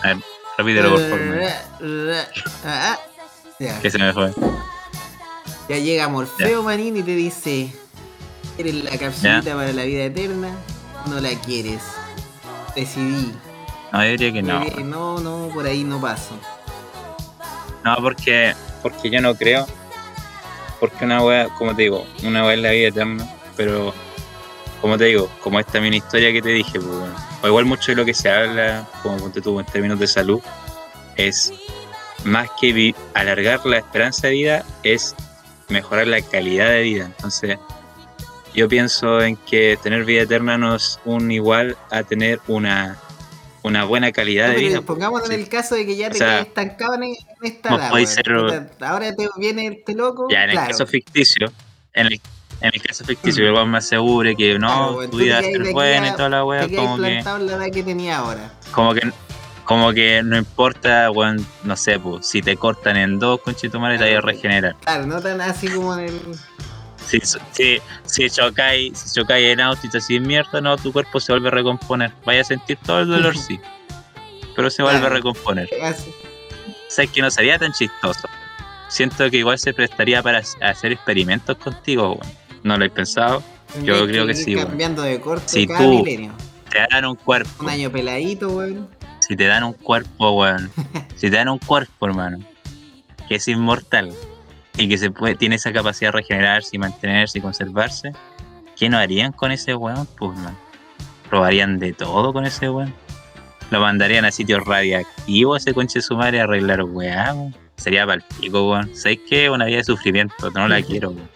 a 0.03 0.09
ver, 0.09 0.19
repítelo 0.59 0.91
por 0.91 1.01
favor, 1.01 1.41
Ya. 3.59 3.79
que 3.81 3.91
se 3.91 3.99
me 3.99 4.13
fue. 4.15 4.33
Ya 5.69 5.77
llega 5.77 6.09
Morfeo 6.09 6.63
Manín 6.63 6.97
y 6.97 7.03
te 7.03 7.15
dice, 7.15 7.71
¿Quieres 8.63 8.85
la 8.85 8.99
capsulita 8.99 9.55
para 9.55 9.73
la 9.73 9.85
vida 9.85 10.05
eterna? 10.05 10.51
No 11.09 11.19
la 11.19 11.31
quieres. 11.31 11.81
Decidí. 12.77 13.33
No, 13.91 14.05
yo 14.05 14.11
diría 14.11 14.33
que 14.35 14.43
no. 14.43 14.63
No, 14.85 15.19
no, 15.19 15.49
por 15.55 15.65
ahí 15.65 15.83
no 15.83 15.99
paso. 15.99 16.39
No, 17.83 17.97
porque, 18.03 18.55
porque 18.83 19.09
yo 19.09 19.23
no 19.23 19.35
creo. 19.35 19.67
Porque 20.79 21.07
una 21.07 21.25
wea, 21.25 21.49
como 21.57 21.75
te 21.75 21.85
digo, 21.85 22.07
una 22.23 22.45
wea 22.45 22.53
es 22.53 22.61
la 22.61 22.71
vida 22.73 22.89
eterna, 22.89 23.27
pero 23.57 23.95
como 24.83 24.99
te 24.99 25.05
digo, 25.05 25.31
como 25.43 25.59
esta 25.59 25.81
mini 25.81 25.97
historia 25.97 26.31
que 26.31 26.43
te 26.43 26.51
dije, 26.51 26.79
pues, 26.79 26.85
bueno, 26.85 27.15
o 27.43 27.47
igual 27.47 27.65
mucho 27.65 27.93
de 27.93 27.97
lo 27.97 28.05
que 28.05 28.13
se 28.13 28.31
habla, 28.31 28.87
como 29.03 29.17
ponte 29.17 29.41
tú 29.41 29.59
en 29.59 29.65
términos 29.65 29.99
de 29.99 30.07
salud, 30.07 30.43
es 31.17 31.51
más 32.25 32.51
que 32.61 32.95
alargar 33.15 33.65
la 33.65 33.79
esperanza 33.79 34.27
de 34.27 34.35
vida, 34.35 34.65
es 34.83 35.15
mejorar 35.71 36.09
la 36.09 36.21
calidad 36.21 36.69
de 36.69 36.83
vida. 36.83 37.05
Entonces, 37.07 37.59
yo 38.55 38.69
pienso 38.69 39.21
en 39.23 39.37
que 39.37 39.79
tener 39.83 40.05
vida 40.05 40.23
eterna 40.23 40.59
no 40.59 40.75
es 40.75 40.99
un 41.05 41.31
igual 41.31 41.77
a 41.91 42.03
tener 42.03 42.41
una, 42.49 42.99
una 43.63 43.85
buena 43.85 44.13
calidad 44.13 44.49
No, 44.49 44.55
de 44.55 44.59
vida. 44.61 44.81
pongámonos 44.83 45.29
Sí. 45.29 45.35
en 45.35 45.41
el 45.41 45.49
caso 45.49 45.75
de 45.75 45.87
que 45.87 45.97
ya 45.97 46.11
te 46.11 46.19
sea, 46.19 46.27
quedas 46.29 46.47
estancado 46.47 46.95
en, 46.95 47.03
en 47.05 47.15
esta 47.43 47.75
edad. 47.75 48.05
ser- 48.07 48.71
Ahora 48.81 49.15
te 49.15 49.29
viene 49.37 49.67
este 49.67 49.95
loco. 49.95 50.29
Ya, 50.31 50.45
en 50.45 50.51
el 50.51 50.57
caso 50.57 50.87
ficticio, 50.87 51.53
en 51.95 52.07
el, 52.07 52.21
en 52.61 52.71
el 52.75 52.83
caso 52.83 53.05
ficticio, 53.05 53.47
el 53.47 53.53
weón 53.53 53.71
me 53.71 53.79
asegure 53.79 54.35
que 54.37 54.59
no, 54.59 54.95
Claro, 54.97 55.11
tu 55.11 55.17
vida 55.19 55.35
va 55.35 55.41
a 55.41 55.43
ser 55.43 55.73
buena 55.73 56.09
y 56.09 56.13
toda 56.17 56.29
la 56.29 56.45
wea, 56.45 56.69
como 56.69 56.97
que, 56.97 57.03
la 57.03 57.53
edad 57.57 57.71
que 57.73 57.83
tenía 57.83 58.19
ahora. 58.19 58.53
como 58.73 58.93
que, 58.95 59.11
como 59.65 59.93
que 59.93 60.23
no 60.25 60.37
importa, 60.37 61.11
weón, 61.11 61.47
no 61.65 61.77
sé, 61.77 61.99
pues, 62.01 62.27
si 62.27 62.43
te 62.43 62.57
cortan 62.57 62.97
en 62.97 63.19
dos, 63.19 63.41
conchetumare, 63.41 63.97
te 63.99 64.05
vayas 64.05 64.19
a 64.19 64.27
regenerar. 64.27 64.77
Claro, 64.81 65.07
no 65.07 65.21
tan 65.21 65.41
así 65.41 65.69
como 65.69 65.95
en 65.97 66.07
el. 66.07 66.21
Si, 67.11 67.19
si, 67.53 67.79
si 68.05 68.31
chocáis, 68.31 68.97
si 68.99 69.15
chocáis 69.21 69.47
en 69.49 69.61
auto 69.61 69.81
y 69.85 69.91
te 69.91 69.99
haces 69.99 70.21
mierda, 70.21 70.61
no, 70.61 70.77
tu 70.77 70.93
cuerpo 70.93 71.19
se 71.19 71.33
vuelve 71.33 71.49
a 71.49 71.51
recomponer. 71.51 72.13
Vaya 72.25 72.43
a 72.43 72.45
sentir 72.45 72.79
todo 72.85 73.01
el 73.01 73.09
dolor, 73.09 73.37
sí. 73.37 73.59
Pero 74.55 74.71
se 74.71 74.83
vuelve 74.83 75.05
a 75.07 75.09
recomponer. 75.09 75.69
así. 75.83 76.13
Sabes 76.89 77.11
que 77.11 77.21
no 77.23 77.31
sería 77.31 77.59
tan 77.59 77.73
chistoso. 77.73 78.29
Siento 78.89 79.29
que 79.31 79.39
igual 79.39 79.59
se 79.59 79.73
prestaría 79.73 80.23
para 80.23 80.43
hacer 80.63 80.93
experimentos 80.93 81.57
contigo, 81.57 82.13
weón. 82.13 82.33
¿No 82.63 82.77
lo 82.77 82.85
he 82.85 82.91
pensado? 82.91 83.43
Tendrías 83.73 84.03
creo 84.03 84.27
que 84.27 84.35
sí, 84.35 84.55
cambiando 84.57 85.03
de 85.03 85.21
corte 85.21 85.49
Si 85.49 85.67
cada 85.67 85.79
tú- 85.81 86.05
milenio. 86.05 86.33
Te 86.71 86.79
dan 86.91 87.05
un 87.07 87.17
cuerpo. 87.17 87.65
Un 87.65 87.71
año 87.71 87.91
peladito, 87.91 88.49
weón. 88.51 88.89
Si 89.21 89.35
te 89.37 89.47
dan 89.47 89.65
un 89.65 89.73
cuerpo, 89.73 90.31
weón. 90.33 90.71
si 91.17 91.31
te 91.31 91.37
dan 91.37 91.49
un 91.49 91.59
cuerpo, 91.59 92.07
hermano, 92.07 92.39
que 93.29 93.37
es 93.37 93.49
inmortal 93.49 94.13
y 94.81 94.89
que 94.89 94.97
se 94.97 95.11
puede, 95.11 95.35
tiene 95.35 95.57
esa 95.57 95.73
capacidad 95.73 96.11
de 96.11 96.19
regenerarse 96.19 96.71
y 96.73 96.79
mantenerse 96.79 97.39
y 97.39 97.43
conservarse, 97.43 98.13
¿qué 98.77 98.89
no 98.89 98.97
harían 98.97 99.33
con 99.33 99.53
ese 99.53 99.75
weón? 99.75 100.09
Pues, 100.19 100.37
man. 100.39 100.57
Probarían 101.29 101.79
de 101.79 101.93
todo 101.93 102.33
con 102.33 102.47
ese 102.47 102.71
weón. 102.71 102.95
Lo 103.71 103.81
mandarían 103.81 104.25
a 104.25 104.33
sitios 104.33 104.65
radiactivos 104.65 105.61
ese 105.61 105.75
conche 105.75 106.01
su 106.01 106.17
madre 106.17 106.41
a 106.41 106.45
arreglar 106.45 106.83
weá, 106.85 107.35
weón. 107.35 107.55
Sería 107.77 108.07
palpico, 108.07 108.71
weón. 108.71 108.95
¿Sabes 108.97 109.21
qué? 109.29 109.51
Una 109.51 109.67
vida 109.67 109.79
de 109.79 109.85
sufrimiento, 109.85 110.51
no 110.51 110.67
la 110.67 110.81
quiero, 110.83 111.11
weón. 111.11 111.31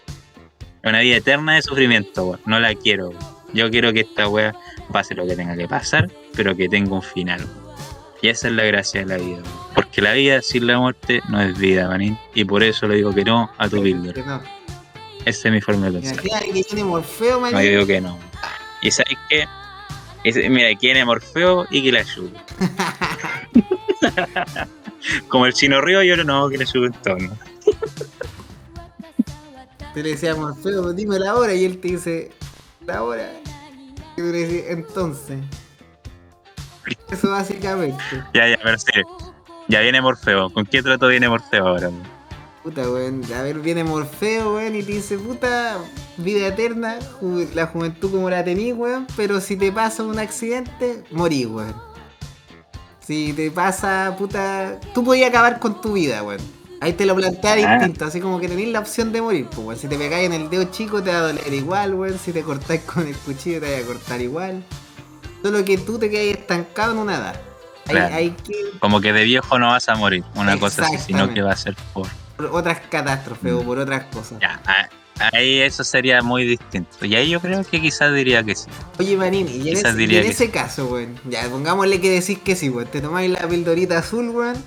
Una 0.83 0.99
vida 0.99 1.17
eterna 1.17 1.55
de 1.55 1.61
sufrimiento, 1.61 2.25
weón. 2.25 2.41
No 2.45 2.59
la 2.59 2.73
quiero, 2.73 3.09
weón. 3.09 3.35
Yo 3.53 3.69
quiero 3.69 3.93
que 3.93 4.01
esta 4.01 4.27
weá 4.27 4.55
pase 4.91 5.13
lo 5.13 5.27
que 5.27 5.35
tenga 5.35 5.55
que 5.55 5.67
pasar, 5.67 6.09
pero 6.35 6.55
que 6.55 6.67
tenga 6.67 6.95
un 6.95 7.03
final, 7.03 7.41
weón. 7.41 7.64
Y 8.25 8.29
esa 8.29 8.47
es 8.47 8.55
la 8.55 8.63
gracia 8.63 9.01
de 9.01 9.05
la 9.05 9.17
vida. 9.17 9.37
Porque 9.75 10.01
la 10.01 10.13
vida 10.13 10.41
sin 10.41 10.65
la 10.65 10.79
muerte 10.79 11.21
no 11.29 11.39
es 11.39 11.55
vida, 11.59 11.87
manín. 11.87 12.17
Y 12.33 12.43
por 12.43 12.63
eso 12.63 12.87
le 12.87 12.95
digo 12.95 13.13
que 13.13 13.23
no 13.23 13.51
a 13.59 13.69
tu 13.69 13.81
builder. 13.81 14.15
Que 14.15 14.23
no. 14.23 14.41
Esa 15.25 15.47
es 15.49 15.53
mi 15.53 15.61
forma 15.61 15.91
de 15.91 15.99
pensar. 15.99 16.13
Imagínate 16.25 16.51
que 16.51 16.63
tiene 16.63 16.83
Morfeo, 16.85 17.39
man. 17.39 17.53
No, 17.53 17.61
yo 17.61 17.69
digo 17.69 17.85
que 17.85 18.01
no. 18.01 18.17
¿Y 18.81 18.89
sabes 18.89 19.15
qué? 19.29 19.45
Ese- 20.23 20.49
mira, 20.49 20.69
quién 20.79 20.97
es 20.97 21.05
Morfeo 21.05 21.67
y 21.69 21.83
que 21.83 21.91
la 21.91 21.99
ayude. 21.99 22.31
Como 25.27 25.45
el 25.45 25.53
chino 25.53 25.79
río, 25.81 26.01
yo 26.01 26.17
no, 26.23 26.49
que 26.49 26.57
le 26.57 26.63
ayude 26.63 26.87
en 26.87 26.93
torno. 26.93 27.37
Te 29.93 30.01
le 30.01 30.09
decía 30.09 30.33
Morfeo, 30.33 30.93
dime 30.93 31.19
la 31.19 31.35
hora. 31.35 31.53
Y 31.53 31.63
él 31.63 31.77
te 31.79 31.89
dice, 31.89 32.31
la 32.87 33.03
hora. 33.03 33.29
Y 34.17 34.21
tú 34.21 34.31
le 34.31 34.47
decís, 34.47 34.63
entonces. 34.67 35.37
Eso 37.09 37.31
básicamente. 37.31 38.03
Ya, 38.33 38.47
ya, 38.47 38.57
pero 38.63 38.77
sí. 38.77 38.85
Ya 39.67 39.79
viene 39.81 40.01
Morfeo. 40.01 40.49
¿Con 40.51 40.65
qué 40.65 40.83
trato 40.83 41.07
viene 41.07 41.27
Morfeo 41.29 41.67
ahora? 41.67 41.89
Puta, 42.63 42.81
weón. 42.89 43.21
A 43.33 43.41
ver, 43.41 43.59
viene 43.59 43.83
Morfeo, 43.83 44.55
weón, 44.55 44.75
y 44.75 44.83
te 44.83 44.91
dice, 44.93 45.17
puta, 45.17 45.77
vida 46.17 46.47
eterna, 46.47 46.97
ju- 47.21 47.47
la 47.53 47.67
juventud 47.67 48.11
como 48.11 48.29
la 48.29 48.43
tení, 48.43 48.73
weón, 48.73 49.05
pero 49.15 49.39
si 49.41 49.55
te 49.55 49.71
pasa 49.71 50.03
un 50.03 50.17
accidente, 50.19 51.03
morí, 51.11 51.45
weón. 51.45 51.75
Si 52.99 53.33
te 53.33 53.51
pasa, 53.51 54.15
puta, 54.17 54.79
tú 54.93 55.03
podías 55.03 55.29
acabar 55.29 55.59
con 55.59 55.79
tu 55.79 55.93
vida, 55.93 56.23
weón. 56.23 56.41
Ahí 56.81 56.93
te 56.93 57.05
lo 57.05 57.15
plantea 57.15 57.53
Ah. 57.53 57.77
distinto, 57.77 58.05
así 58.05 58.19
como 58.19 58.39
que 58.39 58.47
tenés 58.47 58.67
la 58.69 58.79
opción 58.79 59.11
de 59.11 59.21
morir, 59.21 59.45
pues, 59.47 59.59
weón. 59.59 59.79
Si 59.79 59.87
te 59.87 59.97
pegáis 59.97 60.25
en 60.25 60.33
el 60.33 60.49
dedo 60.49 60.65
chico 60.65 61.01
te 61.03 61.11
va 61.11 61.17
a 61.17 61.21
doler 61.21 61.53
igual, 61.53 61.93
weón. 61.93 62.17
Si 62.19 62.31
te 62.31 62.41
cortáis 62.41 62.81
con 62.81 63.07
el 63.07 63.15
cuchillo 63.15 63.59
te 63.61 63.71
va 63.71 63.77
a 63.83 63.87
cortar 63.87 64.21
igual. 64.21 64.63
Solo 65.45 65.63
que 65.63 65.77
tú 65.77 65.99
te 65.99 66.09
quedas 66.09 66.39
estancado 66.39 66.93
en 66.93 66.97
una 66.97 67.17
edad. 67.17 67.35
Hay, 67.85 67.91
Claro. 67.91 68.15
hay 68.15 68.29
que 68.31 68.53
Como 68.79 68.99
que 68.99 69.13
de 69.13 69.25
viejo 69.25 69.59
no 69.59 69.67
vas 69.67 69.87
a 69.89 69.93
morir, 69.93 70.23
una 70.33 70.57
cosa 70.59 70.87
así, 70.87 70.97
sino 70.97 71.31
que 71.31 71.43
va 71.43 71.51
a 71.51 71.55
ser 71.55 71.75
por. 71.93 72.07
por 72.35 72.47
otras 72.47 72.79
catástrofes 72.89 73.53
o 73.53 73.61
por 73.61 73.77
otras 73.77 74.05
cosas. 74.05 74.39
Mm. 74.39 74.41
Ya, 74.41 74.89
ahí 75.33 75.61
eso 75.61 75.83
sería 75.83 76.23
muy 76.23 76.45
distinto. 76.45 77.05
Y 77.05 77.15
ahí 77.15 77.29
yo 77.29 77.39
creo 77.39 77.63
que 77.63 77.79
quizás 77.79 78.11
diría 78.11 78.41
que 78.41 78.55
sí. 78.55 78.65
Oye, 78.97 79.15
Marín, 79.17 79.47
y 79.47 79.69
en, 79.69 79.77
ese, 79.77 80.03
y 80.03 80.43
en 80.45 80.49
caso, 80.49 80.87
weón, 80.87 81.19
ya 81.25 81.47
pongámosle 81.47 82.01
que 82.01 82.09
decís 82.09 82.39
que 82.39 82.55
sí, 82.55 82.69
weón. 82.69 82.87
Te 82.87 82.99
tomáis 82.99 83.29
la 83.29 83.47
pildorita 83.47 83.99
azul, 83.99 84.29
weón. 84.29 84.57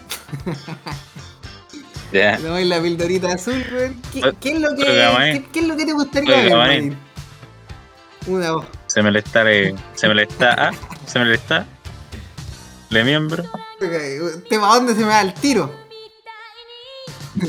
Ya. 2.13 2.37
Te 2.37 2.45
tomáis 2.45 2.69
la 2.69 2.81
pildorita 2.81 3.33
azul, 3.35 3.65
weón. 3.73 4.01
¿Qué, 4.13 4.23
qué 4.41 4.53
es 4.53 4.61
lo 4.61 4.77
que, 4.77 4.85
oiga, 4.85 5.13
Marín. 5.13 5.43
qué, 5.43 5.49
qué 5.51 5.59
es 5.59 5.67
lo 5.67 5.77
que 5.77 5.87
te 5.87 5.93
gustaría 5.93 6.37
ver. 6.37 6.57
Marín? 6.57 6.97
Una 8.29 8.53
voz. 8.53 8.78
Se 8.89 9.03
me 9.03 9.11
le 9.13 9.21
está, 9.21 9.45
le- 9.45 9.75
se 9.95 10.09
me 10.09 10.15
le 10.15 10.23
está, 10.25 10.69
ah, 10.69 10.71
se 11.07 11.19
me 11.21 11.27
le 11.27 11.35
está. 11.37 11.67
Le 12.91 13.05
miembro. 13.05 13.45
¿Te 13.79 14.59
va 14.59 14.75
dónde 14.75 14.95
se 14.95 15.01
me 15.03 15.09
da 15.09 15.21
el 15.21 15.33
tiro? 15.35 15.73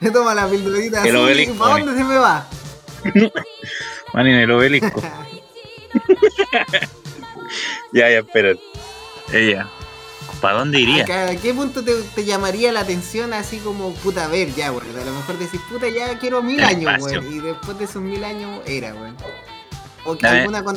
Me 0.00 0.10
toma 0.10 0.34
la 0.34 0.46
pildorita 0.46 1.02
obelisco, 1.02 1.54
¿para 1.54 1.78
dónde 1.78 1.96
se 1.96 2.04
me 2.04 2.16
va? 2.16 2.46
Man, 4.14 4.26
en 4.26 4.36
el 4.36 4.50
obelisco. 4.50 5.00
ya, 7.92 8.10
ya, 8.10 8.18
espérate. 8.18 8.60
Ella. 9.32 9.68
¿Para 10.40 10.58
dónde 10.58 10.80
iría? 10.80 11.04
¿A 11.04 11.36
qué 11.36 11.54
punto 11.54 11.82
te, 11.82 11.94
te 12.14 12.24
llamaría 12.24 12.70
la 12.70 12.80
atención 12.80 13.32
así 13.32 13.58
como, 13.58 13.94
puta, 13.94 14.24
a 14.26 14.28
ver, 14.28 14.54
ya, 14.54 14.72
weón? 14.72 14.84
A 14.94 15.04
lo 15.04 15.12
mejor 15.12 15.38
decís, 15.38 15.60
puta, 15.70 15.88
ya 15.88 16.18
quiero 16.18 16.42
mil 16.42 16.58
El 16.60 16.64
años, 16.66 17.02
weón. 17.02 17.32
Y 17.32 17.38
después 17.40 17.78
de 17.78 17.84
esos 17.84 18.02
mil 18.02 18.22
años 18.24 18.60
era, 18.66 18.92
weón. 18.94 19.16
O 20.04 20.16
que 20.16 20.26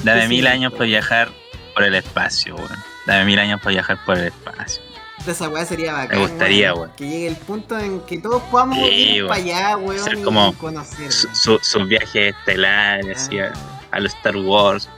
Dame, 0.04 0.28
mil 0.28 0.48
años 0.48 0.72
para 0.74 0.86
viajar 0.86 1.30
por 1.74 1.84
el 1.84 1.96
espacio, 1.96 2.56
weón. 2.56 2.70
Dame 3.06 3.26
mil 3.26 3.40
años 3.40 3.60
para 3.62 3.72
viajar 3.72 3.98
por 4.06 4.18
el 4.18 4.28
espacio. 4.28 4.82
Esa 5.26 5.50
weá 5.50 5.66
sería 5.66 5.92
bacán. 5.94 6.20
Me 6.22 6.28
gustaría, 6.28 6.74
weón. 6.74 6.92
Que 6.96 7.06
llegue 7.08 7.28
el 7.28 7.36
punto 7.36 7.78
en 7.78 8.00
que 8.02 8.18
todos 8.20 8.42
podamos 8.44 8.78
Sí, 8.78 8.86
ir 8.86 9.24
weón. 9.24 9.28
para 9.30 9.42
allá, 9.42 9.78
weón, 9.78 10.04
Ser 10.04 10.18
y 10.18 10.22
como 10.24 10.54
conocer. 10.58 11.12
Su- 11.12 11.28
su- 11.36 11.60
Sus 11.62 11.88
viajes 11.88 12.34
estelares, 12.36 13.18
así, 13.26 13.40
a, 13.40 13.52
a 13.92 14.00
los 14.00 14.14
Star 14.16 14.38
Wars, 14.38 14.90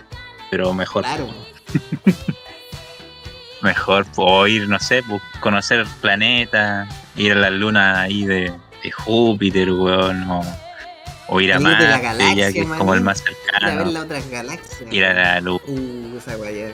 pero 0.52 0.74
mejor. 0.74 1.04
Claro, 1.04 1.26
weón. 1.26 1.50
Mejor, 3.62 4.06
o 4.16 4.48
ir, 4.48 4.70
no 4.70 4.80
sé, 4.80 5.04
conocer 5.42 5.86
planetas, 6.00 6.88
ir 7.18 7.34
a 7.34 7.36
la 7.36 7.50
luna 7.50 8.02
ahí 8.02 8.24
de, 8.26 8.54
de 8.84 8.92
Júpiter, 8.92 9.70
weón, 9.72 10.30
o, 10.32 10.42
o 11.30 11.40
ir 11.42 11.52
a 11.54 11.56
la 11.56 11.62
Marte, 11.62 11.86
galaxia, 11.86 12.52
que 12.54 12.62
es 12.62 12.68
como 12.68 12.94
el 12.94 13.02
más 13.02 13.22
Ir 13.22 13.28
a 13.28 13.32
ver 13.32 13.40
cercano, 13.62 13.92
las 13.92 14.04
otras 14.04 14.30
galaxias. 14.30 14.94
ir 14.94 15.06
a 15.06 15.14
la 15.14 15.42
luz, 15.42 15.62
Uh, 15.68 16.18
esa 16.18 16.38
weá 16.38 16.52
ya. 16.52 16.74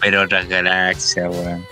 pero 0.00 0.22
otras 0.22 0.48
galaxias, 0.48 1.28
weón. 1.30 1.64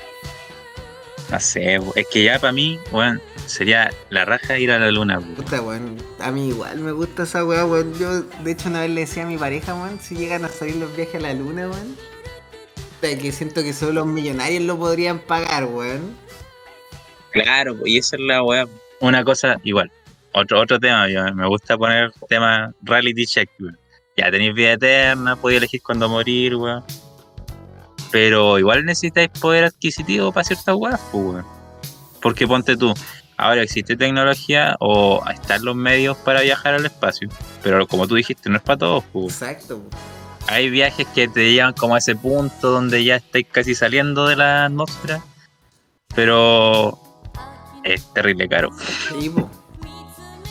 No 1.30 1.40
sé, 1.40 1.78
weón. 1.78 1.92
es 1.96 2.06
que 2.08 2.22
ya 2.24 2.38
para 2.38 2.52
mí, 2.52 2.78
weón, 2.92 3.20
sería 3.46 3.90
la 4.10 4.24
raja 4.24 4.58
ir 4.58 4.70
a 4.70 4.78
la 4.78 4.90
luna, 4.90 5.18
weón. 5.18 5.34
Puta, 5.34 5.60
weón. 5.60 5.96
A 6.20 6.30
mí 6.30 6.48
igual 6.48 6.78
me 6.78 6.92
gusta 6.92 7.24
esa 7.24 7.44
weá, 7.44 7.64
weón. 7.66 7.92
Yo, 7.98 8.22
de 8.22 8.50
hecho, 8.52 8.68
una 8.68 8.80
vez 8.82 8.90
le 8.90 9.00
decía 9.02 9.24
a 9.24 9.26
mi 9.26 9.36
pareja, 9.38 9.74
weón, 9.74 9.98
si 10.00 10.14
llegan 10.16 10.44
a 10.44 10.48
salir 10.48 10.76
los 10.76 10.94
viajes 10.96 11.16
a 11.16 11.20
la 11.20 11.34
luna, 11.34 11.68
weón. 11.68 11.96
Que 13.00 13.32
siento 13.32 13.62
que 13.62 13.74
solo 13.74 13.92
los 13.92 14.06
millonarios 14.06 14.62
lo 14.62 14.78
podrían 14.78 15.18
pagar, 15.18 15.66
weón. 15.66 16.16
Claro, 17.32 17.76
y 17.84 17.98
esa 17.98 18.16
es 18.16 18.22
la 18.22 18.42
weá. 18.42 18.66
Una 19.00 19.24
cosa, 19.24 19.58
igual, 19.64 19.90
otro, 20.34 20.60
otro 20.60 20.80
tema, 20.80 21.08
yo, 21.08 21.32
me 21.32 21.46
gusta 21.46 21.78
poner 21.78 22.12
tema 22.28 22.72
reality 22.82 23.24
check, 23.24 23.48
weón. 23.60 23.78
Ya 24.16 24.30
tenéis 24.30 24.54
vida 24.54 24.72
eterna, 24.72 25.36
podéis 25.36 25.58
elegir 25.58 25.82
cuándo 25.82 26.08
morir, 26.08 26.56
weón. 26.56 26.84
Pero 28.10 28.58
igual 28.58 28.84
necesitáis 28.84 29.28
poder 29.28 29.64
adquisitivo 29.64 30.32
para 30.32 30.44
ciertas 30.44 30.74
weas, 30.74 31.00
pues, 31.12 31.24
weón. 31.24 31.46
Porque 32.20 32.46
ponte 32.48 32.76
tú, 32.76 32.92
ahora 33.36 33.62
existe 33.62 33.96
tecnología 33.96 34.76
o 34.80 35.22
están 35.32 35.64
los 35.64 35.76
medios 35.76 36.16
para 36.18 36.40
viajar 36.40 36.74
al 36.74 36.84
espacio. 36.84 37.28
Pero 37.62 37.86
como 37.86 38.08
tú 38.08 38.16
dijiste, 38.16 38.50
no 38.50 38.56
es 38.56 38.62
para 38.62 38.78
todos, 38.78 39.04
pues. 39.12 39.40
Exacto. 39.40 39.82
hay 40.48 40.68
viajes 40.68 41.06
que 41.14 41.28
te 41.28 41.52
llevan 41.52 41.74
como 41.74 41.94
a 41.94 41.98
ese 41.98 42.16
punto 42.16 42.70
donde 42.70 43.04
ya 43.04 43.16
estáis 43.16 43.46
casi 43.50 43.74
saliendo 43.74 44.26
de 44.26 44.36
la 44.36 44.64
atmósfera, 44.66 45.22
pero 46.14 46.98
es 47.84 48.12
terrible 48.12 48.48
caro. 48.48 48.70
Sí. 49.20 49.32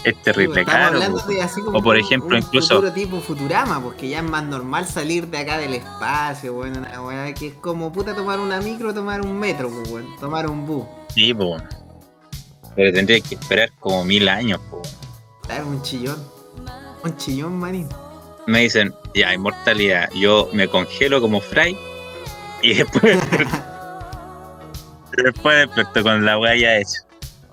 Es 0.03 0.21
terrible 0.21 0.61
Estamos 0.61 0.81
caro. 0.83 0.95
hablando 0.97 1.19
de 1.25 1.41
así 1.41 1.61
como 1.61 1.77
O 1.77 1.81
por 1.81 1.97
ejemplo, 1.97 2.35
un 2.37 2.43
incluso- 2.43 2.75
futuro 2.75 2.91
tipo 2.93 3.21
Futurama, 3.21 3.81
porque 3.81 4.09
ya 4.09 4.19
es 4.19 4.23
más 4.29 4.43
normal 4.43 4.85
salir 4.87 5.27
de 5.27 5.37
acá 5.37 5.57
del 5.57 5.73
espacio, 5.75 6.53
bueno, 6.53 6.81
que 7.37 7.47
es 7.47 7.53
como 7.55 7.91
puta 7.91 8.13
tomar 8.13 8.39
una 8.39 8.59
micro, 8.59 8.93
tomar 8.93 9.21
un 9.21 9.37
metro, 9.39 9.69
pues, 9.69 9.89
weón, 9.89 10.07
tomar 10.19 10.49
un 10.49 10.65
bus. 10.65 10.85
Sí, 11.13 11.33
po. 11.33 11.57
Pero 12.75 12.91
tendría 12.91 13.21
que 13.21 13.35
esperar 13.35 13.69
como 13.79 14.03
mil 14.03 14.27
años, 14.27 14.59
po. 14.69 14.81
Claro, 15.43 15.67
un 15.67 15.81
chillón. 15.83 16.21
Un 17.03 17.17
chillón, 17.17 17.57
manín. 17.59 17.87
Me 18.47 18.61
dicen, 18.61 18.93
ya, 19.13 19.33
inmortalidad. 19.33 20.09
Yo 20.13 20.49
me 20.53 20.67
congelo 20.67 21.21
como 21.21 21.39
Fry 21.39 21.77
y 22.61 22.73
después 22.83 23.19
después 25.23 25.57
despierto 25.67 26.03
con 26.03 26.25
la 26.25 26.37
weá 26.39 26.55
ya 26.55 26.77
hecha. 26.77 26.99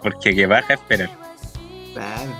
Porque 0.03 0.35
que 0.35 0.47
baja 0.47 0.73
a 0.73 0.75
esperar. 0.75 1.11
Claro. 1.93 2.33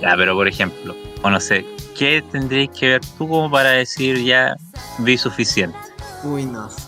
Ya, 0.00 0.14
pero 0.16 0.34
por 0.34 0.48
ejemplo, 0.48 0.94
o 1.22 1.30
no 1.30 1.40
sé, 1.40 1.64
¿qué 1.96 2.22
tendréis 2.30 2.70
que 2.70 2.88
ver 2.90 3.00
tú 3.16 3.28
como 3.28 3.50
para 3.50 3.70
decir 3.70 4.22
ya 4.22 4.56
vi 4.98 5.16
suficiente? 5.16 5.78
Uy, 6.22 6.44
no 6.44 6.68
sé. 6.70 6.82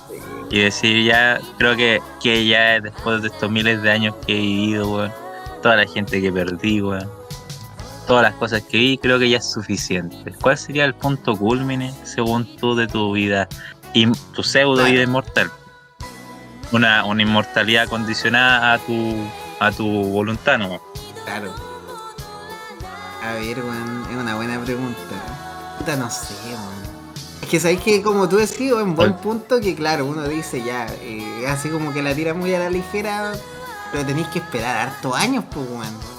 Y 0.51 0.61
decir 0.61 1.05
ya, 1.05 1.41
creo 1.59 1.77
que, 1.77 2.01
que 2.23 2.47
ya 2.47 2.81
después 2.81 3.23
de 3.23 3.29
estos 3.29 3.51
miles 3.51 3.83
de 3.83 3.91
años 3.91 4.15
que 4.27 4.35
he 4.35 4.41
vivido, 4.41 4.91
weón, 4.91 5.13
toda 5.63 5.77
la 5.77 5.87
gente 5.87 6.21
que 6.21 6.31
perdí, 6.31 6.81
weón, 6.81 7.11
todas 8.07 8.23
las 8.23 8.35
cosas 8.35 8.63
que 8.63 8.79
vi, 8.79 8.99
creo 8.99 9.19
que 9.19 9.29
ya 9.29 9.39
es 9.39 9.51
suficiente. 9.51 10.33
¿Cuál 10.41 10.57
sería 10.57 10.85
el 10.85 10.95
punto 10.95 11.37
culmine, 11.37 11.93
según 12.05 12.45
tú, 12.57 12.77
de 12.77 12.87
tu 12.87 13.13
vida, 13.13 13.49
y 13.93 14.07
tu 14.35 14.43
pseudo 14.43 14.85
vida 14.85 15.03
inmortal? 15.03 15.51
Una, 16.73 17.05
una 17.05 17.23
inmortalidad 17.23 17.89
condicionada 17.89 18.75
a 18.75 18.79
tu, 18.79 19.17
a 19.59 19.73
tu 19.73 19.87
voluntad, 19.87 20.59
¿no? 20.59 20.81
Claro. 21.25 21.66
A 23.23 23.33
ver, 23.35 23.61
weón, 23.61 24.07
es 24.11 24.17
una 24.17 24.37
buena 24.37 24.61
pregunta. 24.61 25.75
Puta, 25.79 25.97
no 25.97 26.09
sé, 26.11 26.35
weón. 26.47 26.87
Es 27.43 27.49
que 27.49 27.61
sabéis 27.61 27.81
que, 27.81 28.03
como 28.03 28.29
tú 28.29 28.37
decís, 28.37 28.73
en 28.73 28.95
buen 28.95 29.15
punto, 29.19 29.61
que 29.61 29.75
claro, 29.75 30.07
uno 30.07 30.27
dice 30.27 30.63
ya, 30.63 30.87
eh, 31.03 31.45
así 31.49 31.69
como 31.69 31.93
que 31.93 32.03
la 32.03 32.15
tira 32.15 32.35
muy 32.35 32.55
a 32.55 32.59
la 32.59 32.71
ligera, 32.71 33.33
pero 33.93 34.05
tenéis 34.05 34.27
que 34.29 34.39
esperar 34.41 34.89
hartos 34.89 35.15
años, 35.15 35.45
pues, 35.53 35.67
weón. 35.69 36.17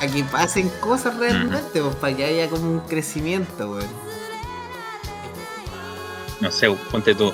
A 0.00 0.06
que 0.06 0.22
pasen 0.24 0.68
cosas 0.80 1.16
realmente, 1.16 1.80
pues, 1.82 1.96
para 1.96 2.14
que 2.16 2.24
haya 2.24 2.48
como 2.50 2.70
un 2.70 2.80
crecimiento, 2.80 3.70
weón. 3.70 4.06
no 6.40 6.50
sé, 6.50 6.70
ponte 6.90 7.14
tú, 7.14 7.32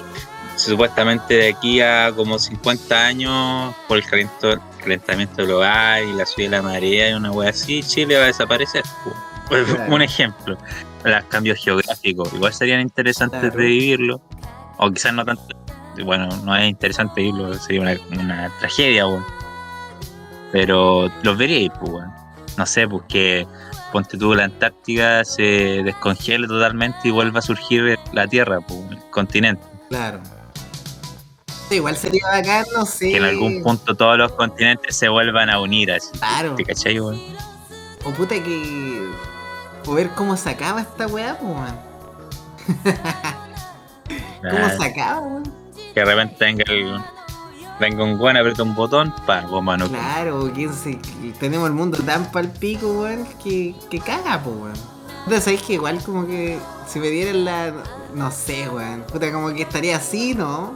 supuestamente 0.57 1.35
de 1.35 1.49
aquí 1.49 1.81
a 1.81 2.13
como 2.15 2.39
50 2.39 3.05
años, 3.05 3.75
por 3.89 3.99
el 3.99 4.05
calento- 4.07 4.61
calentamiento 4.83 5.45
global 5.45 6.03
y 6.09 6.13
la 6.15 6.27
subida 6.27 6.51
de 6.51 6.57
la 6.57 6.63
marea 6.63 7.11
y 7.11 7.13
una 7.15 7.31
wea 7.31 7.51
así, 7.51 7.83
Chile 7.83 8.17
va 8.17 8.25
a 8.25 8.27
desaparecer. 8.27 8.83
Claro. 9.49 9.67
Un 9.89 10.03
ejemplo, 10.03 10.57
los 11.05 11.25
cambios 11.25 11.59
geográficos, 11.63 12.33
igual 12.33 12.53
serían 12.53 12.81
interesantes 12.81 13.41
Claro. 13.41 13.57
de 13.57 13.65
vivirlo, 13.65 14.21
o 14.79 14.91
quizás 14.91 15.13
no 15.15 15.25
tanto, 15.25 15.45
bueno, 16.05 16.29
no 16.45 16.57
es 16.57 16.69
interesante 16.69 17.21
vivirlo, 17.23 17.55
sería 17.55 17.81
una, 17.83 17.97
una 18.21 18.51
tragedia, 18.61 19.07
weón. 19.07 19.25
Pero 20.53 21.11
los 21.23 21.37
veríais, 21.39 21.71
pues, 21.81 21.93
weón. 21.93 22.13
No 22.59 22.67
sé, 22.67 22.87
pues 22.87 23.03
que 23.09 23.47
ponte 23.93 24.19
tú 24.19 24.35
la 24.35 24.45
Antártida 24.45 25.25
se 25.25 25.83
descongele 25.85 26.47
totalmente 26.47 26.99
y 27.05 27.11
vuelva 27.11 27.39
a 27.39 27.43
surgir 27.43 27.99
la 28.13 28.27
Tierra, 28.27 28.61
pues, 28.61 28.81
el 28.91 28.99
continente. 29.11 29.63
Claro. 29.89 30.21
Igual 31.77 31.97
sería 31.97 32.23
bacán, 32.31 32.65
no 32.75 32.87
sé. 32.87 33.11
Que 33.11 33.17
en 33.17 33.25
algún 33.25 33.63
punto 33.63 33.95
todos 33.95 34.19
los 34.19 34.33
continentes 34.33 34.97
se 34.97 35.09
vuelvan 35.09 35.51
a 35.51 35.61
unir 35.61 35.93
así. 35.93 36.11
Claro. 36.19 36.55
¿Te 36.55 36.65
cachai, 36.65 37.01
weón? 37.01 37.21
O 38.05 38.11
puta 38.11 38.35
que. 38.35 39.09
O 39.87 39.95
ver 39.95 40.11
cómo 40.11 40.37
se 40.37 40.51
acaba 40.51 40.83
esta 40.83 41.07
weá, 41.07 41.39
pues, 41.39 41.53
weón. 41.53 41.77
¿Cómo 44.51 44.69
se 44.69 44.85
acaba, 44.85 45.21
weón? 45.21 45.63
que 45.95 46.01
de 46.01 46.07
repente 46.07 46.45
venga 46.45 46.65
el. 46.69 47.01
Venga 47.81 48.05
un 48.05 48.21
weón, 48.21 48.37
aprieta 48.37 48.63
un 48.63 48.75
botón, 48.75 49.15
pa, 49.27 49.43
nuclear. 49.43 49.89
Claro, 49.89 50.53
¿quién 50.55 50.73
se... 50.73 51.01
tenemos 51.41 51.67
el 51.67 51.75
mundo 51.75 51.99
tan 52.05 52.31
pal 52.31 52.49
pico, 52.51 52.87
weón, 53.01 53.27
que, 53.43 53.75
que 53.91 53.99
caga, 53.99 54.41
pues, 54.43 54.57
weón. 54.57 54.93
Entonces, 55.25 55.45
¿sabes 55.45 55.63
que 55.63 55.75
Igual 55.75 56.03
como 56.03 56.27
que 56.27 56.59
si 56.87 56.99
me 56.99 57.09
dieran 57.09 57.45
la... 57.45 57.73
No 58.15 58.31
sé, 58.31 58.69
weón. 58.69 59.03
Puta, 59.03 59.33
como 59.33 59.53
que 59.53 59.63
estaría 59.63 59.97
así, 59.97 60.35
¿no? 60.35 60.75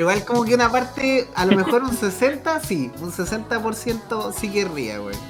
Igual 0.00 0.24
como 0.24 0.46
que 0.46 0.54
una 0.54 0.72
parte, 0.72 1.28
a 1.34 1.44
lo 1.44 1.54
mejor 1.54 1.82
un 1.82 1.94
60, 1.96 2.60
sí. 2.60 2.90
Un 3.00 3.12
60% 3.12 4.32
sí 4.32 4.50
querría, 4.50 4.98
weón. 4.98 5.20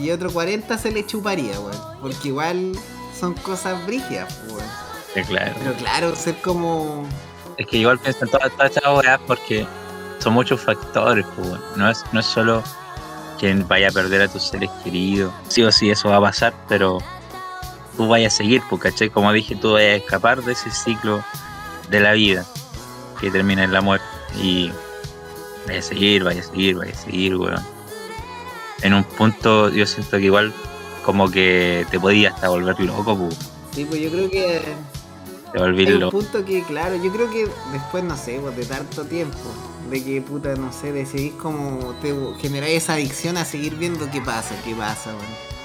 Y 0.00 0.12
otro 0.12 0.30
40 0.30 0.78
se 0.78 0.92
le 0.92 1.04
chuparía, 1.04 1.58
weón. 1.58 1.76
Porque 2.00 2.28
igual 2.28 2.72
son 3.18 3.34
cosas 3.34 3.84
brígidas, 3.86 4.32
weón. 4.48 4.62
Sí, 5.12 5.22
claro. 5.24 5.54
Pero 5.58 5.74
claro, 5.74 6.14
ser 6.14 6.40
como... 6.40 7.04
Es 7.58 7.66
que 7.66 7.78
igual 7.78 7.98
pienso 7.98 8.24
en 8.24 8.30
todas, 8.30 8.52
todas 8.52 8.76
estas 8.76 8.96
weas 8.96 9.20
porque 9.26 9.66
son 10.20 10.34
muchos 10.34 10.60
factores, 10.60 11.26
pues, 11.34 11.48
weón. 11.48 11.60
no, 11.74 11.90
es, 11.90 12.04
no 12.12 12.20
es 12.20 12.26
solo 12.26 12.62
que 13.40 13.52
vaya 13.54 13.88
a 13.88 13.90
perder 13.90 14.22
a 14.22 14.28
tus 14.28 14.44
seres 14.44 14.70
queridos. 14.84 15.32
Sí 15.48 15.64
o 15.64 15.72
sí, 15.72 15.90
eso 15.90 16.10
va 16.10 16.18
a 16.18 16.20
pasar, 16.20 16.54
pero 16.68 16.98
tú 17.96 18.06
vayas 18.06 18.34
a 18.34 18.36
seguir, 18.36 18.62
¿cachai? 18.80 19.10
Como 19.10 19.32
dije, 19.32 19.56
tú 19.56 19.72
vayas 19.72 19.94
a 19.94 19.96
escapar 19.96 20.44
de 20.44 20.52
ese 20.52 20.70
ciclo 20.70 21.24
de 21.88 21.98
la 21.98 22.12
vida 22.12 22.46
que 23.20 23.30
termina 23.30 23.64
en 23.64 23.72
la 23.72 23.80
muerte. 23.80 24.06
Y 24.40 24.70
vaya 25.66 25.78
a 25.80 25.82
seguir, 25.82 26.24
vaya 26.24 26.40
a 26.40 26.44
seguir, 26.44 26.76
vaya 26.76 26.92
a 26.92 26.96
seguir, 26.96 27.36
weón. 27.36 27.62
En 28.82 28.94
un 28.94 29.04
punto 29.04 29.68
yo 29.68 29.86
siento 29.86 30.16
que 30.18 30.24
igual 30.24 30.52
como 31.04 31.30
que 31.30 31.86
te 31.90 32.00
podía 32.00 32.30
hasta 32.30 32.48
volver 32.48 32.78
loco, 32.80 33.16
pues. 33.16 33.36
Sí, 33.74 33.84
pues 33.84 34.00
yo 34.00 34.10
creo 34.10 34.30
que... 34.30 34.62
Te 35.52 35.58
volví 35.58 35.84
Hay 35.84 35.94
un 35.94 36.00
loco. 36.00 36.18
punto 36.18 36.44
que, 36.44 36.62
claro, 36.62 36.94
yo 36.96 37.10
creo 37.12 37.28
que 37.30 37.48
después, 37.72 38.04
no 38.04 38.16
sé, 38.16 38.38
pues 38.40 38.56
de 38.56 38.64
tanto 38.64 39.04
tiempo, 39.04 39.36
de 39.90 40.04
que 40.04 40.22
puta, 40.22 40.54
no 40.54 40.72
sé, 40.72 40.92
decidís 40.92 41.32
como 41.32 41.94
te 42.00 42.14
generáis 42.40 42.84
esa 42.84 42.94
adicción 42.94 43.36
a 43.36 43.44
seguir 43.44 43.74
viendo 43.74 44.08
qué 44.12 44.20
pasa, 44.20 44.54
qué 44.64 44.74
pasa, 44.74 45.10
weón. 45.10 45.59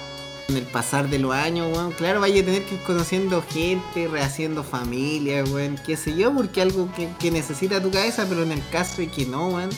En 0.48 0.58
el 0.58 0.64
pasar 0.64 1.10
de 1.10 1.18
los 1.18 1.34
años, 1.34 1.76
weón, 1.76 1.92
claro, 1.92 2.20
vaya 2.22 2.42
a 2.42 2.46
tener 2.46 2.64
que 2.66 2.76
ir 2.76 2.82
conociendo 2.84 3.44
gente, 3.52 4.08
rehaciendo 4.08 4.64
familia, 4.64 5.44
weón, 5.46 5.80
qué 5.84 5.98
sé 5.98 6.16
yo, 6.16 6.32
porque 6.34 6.62
algo 6.62 6.88
que, 6.96 7.10
que 7.20 7.32
necesita 7.32 7.82
tu 7.82 7.90
cabeza, 7.90 8.28
pero 8.30 8.44
en 8.44 8.52
el 8.52 8.62
caso 8.70 8.98
de 8.98 9.08
que 9.08 9.26
no, 9.26 9.48
weón, 9.50 9.70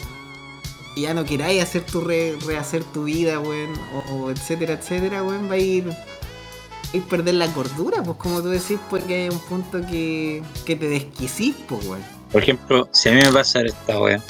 y 0.96 1.04
ya 1.04 1.14
no 1.14 1.24
queráis 1.24 1.64
hacer 1.64 1.84
tu 1.84 2.02
re- 2.02 2.36
rehacer 2.46 2.84
tu 2.84 3.06
vida, 3.06 3.40
weón, 3.40 3.74
o, 4.12 4.30
etcétera, 4.30 4.74
etcétera, 4.74 5.24
weón, 5.24 5.50
va 5.50 5.54
a 5.54 5.58
ir 5.58 5.86
y 6.92 7.00
perder 7.00 7.36
la 7.36 7.48
cordura, 7.54 8.04
pues 8.04 8.18
como 8.18 8.42
tú 8.42 8.50
decís, 8.50 8.78
porque 8.90 9.24
hay 9.24 9.30
un 9.30 9.40
punto 9.40 9.80
que, 9.90 10.42
que 10.66 10.76
te 10.76 10.90
desquisís, 10.90 11.56
pues, 11.68 11.86
weón. 11.86 12.04
Por 12.32 12.44
ejemplo, 12.44 12.90
si 12.92 13.08
a 13.08 13.14
mí 13.14 13.22
me 13.22 13.32
pasara 13.32 13.70
esta 13.70 14.02
wea, 14.02 14.22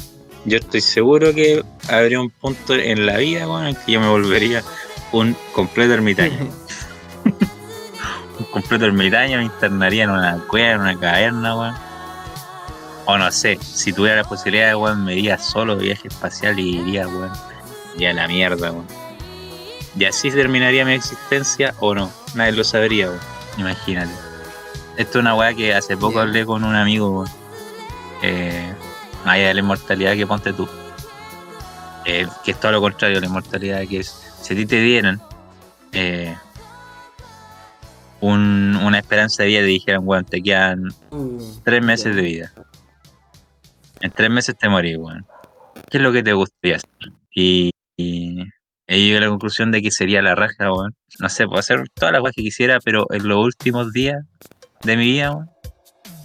yo 0.46 0.58
estoy 0.60 0.82
seguro 0.82 1.34
que 1.34 1.64
habría 1.90 2.22
un 2.22 2.30
punto 2.30 2.76
en 2.76 3.08
la 3.08 3.18
vida, 3.18 3.48
weón, 3.48 3.68
en 3.68 3.76
que 3.76 3.94
yo 3.94 4.00
me 4.00 4.10
volvería 4.10 4.64
un 5.12 5.36
completo 5.54 5.94
ermitaño. 5.94 6.50
un 8.40 8.46
completo 8.46 8.86
ermitaño, 8.86 9.38
me 9.38 9.46
internaría 9.46 10.04
en 10.04 10.10
una 10.12 10.38
cueva, 10.48 10.72
en 10.72 10.82
una 10.82 11.00
caverna, 11.00 11.56
weón. 11.56 11.76
O 13.06 13.18
no 13.18 13.32
sé, 13.32 13.58
si 13.62 13.94
tuviera 13.94 14.18
la 14.18 14.24
posibilidad, 14.26 14.76
weón, 14.76 15.06
me 15.06 15.16
iría 15.16 15.38
solo 15.38 15.76
de 15.76 15.86
viaje 15.86 16.08
espacial 16.10 16.60
y 16.60 16.78
iría, 16.80 17.08
weón, 17.08 17.32
y 17.98 18.06
a 18.06 18.14
la 18.14 18.28
mierda, 18.28 18.72
weón. 18.72 18.88
Y 19.98 20.06
así 20.06 20.30
terminaría 20.30 20.86
mi 20.86 20.94
existencia 20.94 21.74
o 21.80 21.96
no, 21.96 22.12
nadie 22.36 22.52
lo 22.52 22.64
sabría, 22.64 23.08
weón. 23.08 23.20
Imagínate. 23.58 24.12
Esto 24.98 25.20
es 25.20 25.22
una 25.22 25.36
weá 25.36 25.54
que 25.54 25.74
hace 25.74 25.96
poco 25.96 26.16
Ya. 26.16 26.22
hablé 26.22 26.46
con 26.46 26.64
un 26.64 26.76
amigo, 26.76 27.10
weón. 27.22 27.30
Eh, 28.24 28.74
allá 29.26 29.48
de 29.48 29.54
la 29.54 29.60
inmortalidad 29.62 30.14
que 30.16 30.28
ponte 30.28 30.54
tú. 30.54 30.68
Eh, 32.06 32.28
que 32.44 32.52
es 32.52 32.60
todo 32.60 32.72
lo 32.72 32.82
contrario, 32.82 33.20
la 33.20 33.26
inmortalidad 33.28 33.86
que 33.88 34.00
es, 34.00 34.27
si 34.48 34.54
a 34.54 34.58
ti 34.58 34.66
te 34.66 34.80
dieran 34.82 35.20
eh, 35.92 36.36
un- 38.22 38.78
una 38.84 39.00
esperanza 39.00 39.44
de 39.44 39.50
vida 39.50 39.60
y 39.60 39.64
te 39.64 39.68
dijeran, 39.68 40.02
weón, 40.06 40.26
te 40.26 40.42
quedan 40.42 40.90
Uh, 41.12 41.40
tres 41.64 41.84
meses 41.84 42.16
de 42.16 42.22
vida. 42.22 42.54
En 44.02 44.12
tres 44.12 44.30
meses 44.30 44.56
te 44.58 44.70
morís, 44.70 44.98
weón. 44.98 45.26
¿Qué 45.90 45.98
es 45.98 46.04
lo 46.04 46.12
que 46.12 46.24
te 46.24 46.34
gustaría 46.34 46.78
hacer? 46.78 46.90
Y, 47.34 47.72
y 47.98 48.44
he 48.88 49.00
llegado 49.00 49.18
a 49.20 49.26
la 49.26 49.30
conclusión 49.32 49.72
de 49.72 49.82
que 49.82 49.92
sería 49.92 50.22
la 50.22 50.36
raja, 50.36 50.72
weón. 50.72 50.96
No 51.20 51.30
sé, 51.30 51.46
puedo 51.46 51.60
hacer 51.60 51.88
todas 51.94 52.12
las 52.12 52.22
cosas 52.22 52.36
que 52.36 52.44
quisiera, 52.44 52.80
pero 52.80 53.06
en 53.12 53.28
los 53.28 53.38
últimos 53.44 53.92
días 53.94 54.24
de 54.84 54.98
mi 54.98 55.06
vida, 55.06 55.32
weón, 55.32 55.50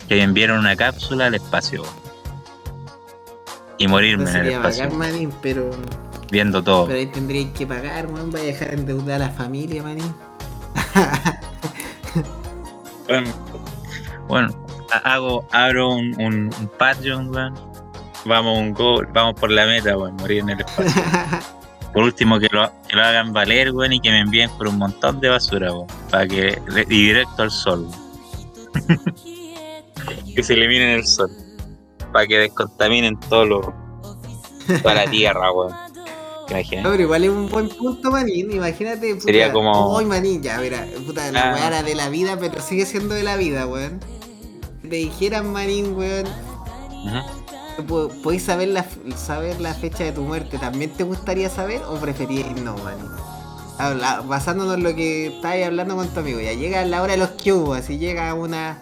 que 0.08 0.16
me 0.16 0.22
enviaron 0.22 0.58
una 0.58 0.76
cápsula 0.76 1.26
al 1.26 1.34
espacio, 1.34 1.82
weón. 1.82 1.94
Y 3.78 3.88
morirme 3.88 4.24
No 4.24 4.30
en 4.30 4.36
el 4.36 4.48
espacio, 4.52 4.84
bacán, 4.84 4.98
manín, 4.98 5.32
pero, 5.42 5.70
viendo 6.32 6.64
todo. 6.64 6.86
pero 6.86 6.98
ahí 6.98 7.06
tendríais 7.06 7.50
que 7.52 7.66
pagar, 7.66 8.06
weón, 8.06 8.30
vaya 8.32 8.44
a 8.44 8.46
dejar 8.46 8.74
endeudar 8.74 9.22
a 9.22 9.26
la 9.26 9.30
familia, 9.32 9.82
manín. 9.82 10.12
Bueno, 13.08 13.30
Bueno, 14.28 14.66
ha- 14.92 15.14
hago, 15.14 15.46
abro 15.52 15.90
un, 15.94 16.14
un, 16.20 16.50
un 16.58 16.70
Patreon, 16.78 17.28
weón. 17.34 17.54
Vamos 18.24 18.58
un 18.58 18.72
gol, 18.72 19.06
vamos 19.12 19.34
por 19.38 19.50
la 19.50 19.66
meta, 19.66 19.96
weón, 19.98 20.14
morir 20.16 20.38
en 20.40 20.50
el 20.50 20.60
espacio. 20.60 21.02
Por 21.92 22.04
último, 22.04 22.38
que 22.40 22.48
lo, 22.50 22.72
que 22.88 22.96
lo 22.96 23.02
hagan 23.02 23.34
valer, 23.34 23.70
weón, 23.72 23.92
y 23.92 24.00
que 24.00 24.10
me 24.10 24.20
envíen 24.20 24.48
por 24.56 24.66
un 24.68 24.78
montón 24.78 25.20
de 25.20 25.28
basura, 25.28 25.72
weón. 25.72 25.86
Para 26.10 26.26
que. 26.26 26.58
Y 26.88 27.06
directo 27.08 27.42
al 27.42 27.50
sol, 27.50 27.86
weón. 28.88 29.00
que 30.34 30.42
se 30.42 30.54
eliminen 30.54 30.88
el 30.90 31.06
sol. 31.06 31.28
Para 32.12 32.26
que 32.26 32.38
descontaminen 32.38 33.20
todo 33.28 33.44
lo. 33.44 33.74
toda 34.82 34.94
la 34.94 35.04
tierra, 35.10 35.52
weón. 35.52 35.74
¿Te 36.52 36.58
No, 36.58 36.60
imaginas? 36.60 36.86
pero 36.90 37.02
igual 37.02 37.24
es 37.24 37.30
un 37.30 37.48
buen 37.48 37.68
punto, 37.68 38.10
manín. 38.10 38.50
Imagínate, 38.52 39.14
puta. 39.14 39.24
Sería 39.24 39.52
como- 39.52 39.96
Uy, 39.96 40.04
manín, 40.04 40.42
ya, 40.42 40.58
mira, 40.58 40.86
puta, 41.06 41.30
la 41.32 41.50
Ah. 41.50 41.54
weá 41.54 41.66
era 41.68 41.82
de 41.82 41.94
la 41.94 42.08
vida, 42.08 42.36
pero 42.38 42.60
sigue 42.60 42.86
siendo 42.86 43.14
de 43.14 43.22
la 43.22 43.36
vida, 43.36 43.66
weón. 43.66 44.00
Si 44.82 44.88
te 44.88 44.96
dijeran, 44.96 45.52
manín, 45.52 45.94
weón, 45.96 46.26
¿podéis 48.22 48.42
saber 48.44 48.68
la, 48.68 48.84
saber 49.16 49.60
la 49.60 49.74
fecha 49.74 50.04
de 50.04 50.12
tu 50.12 50.22
muerte? 50.22 50.58
¿También 50.58 50.90
te 50.92 51.04
gustaría 51.04 51.48
saber 51.48 51.80
o 51.88 51.96
preferías 51.96 52.48
no, 52.60 52.76
manín? 52.78 53.06
Habla- 53.78 54.20
basándonos 54.20 54.74
en 54.76 54.82
lo 54.82 54.94
que 54.94 55.28
estabas 55.28 55.64
hablando 55.66 55.96
con 55.96 56.06
tu 56.08 56.20
amigo, 56.20 56.40
ya 56.40 56.52
llega 56.52 56.84
la 56.84 57.02
hora 57.02 57.12
de 57.12 57.18
los 57.18 57.30
cubos, 57.30 57.78
así 57.78 57.98
llega 57.98 58.32
una, 58.34 58.78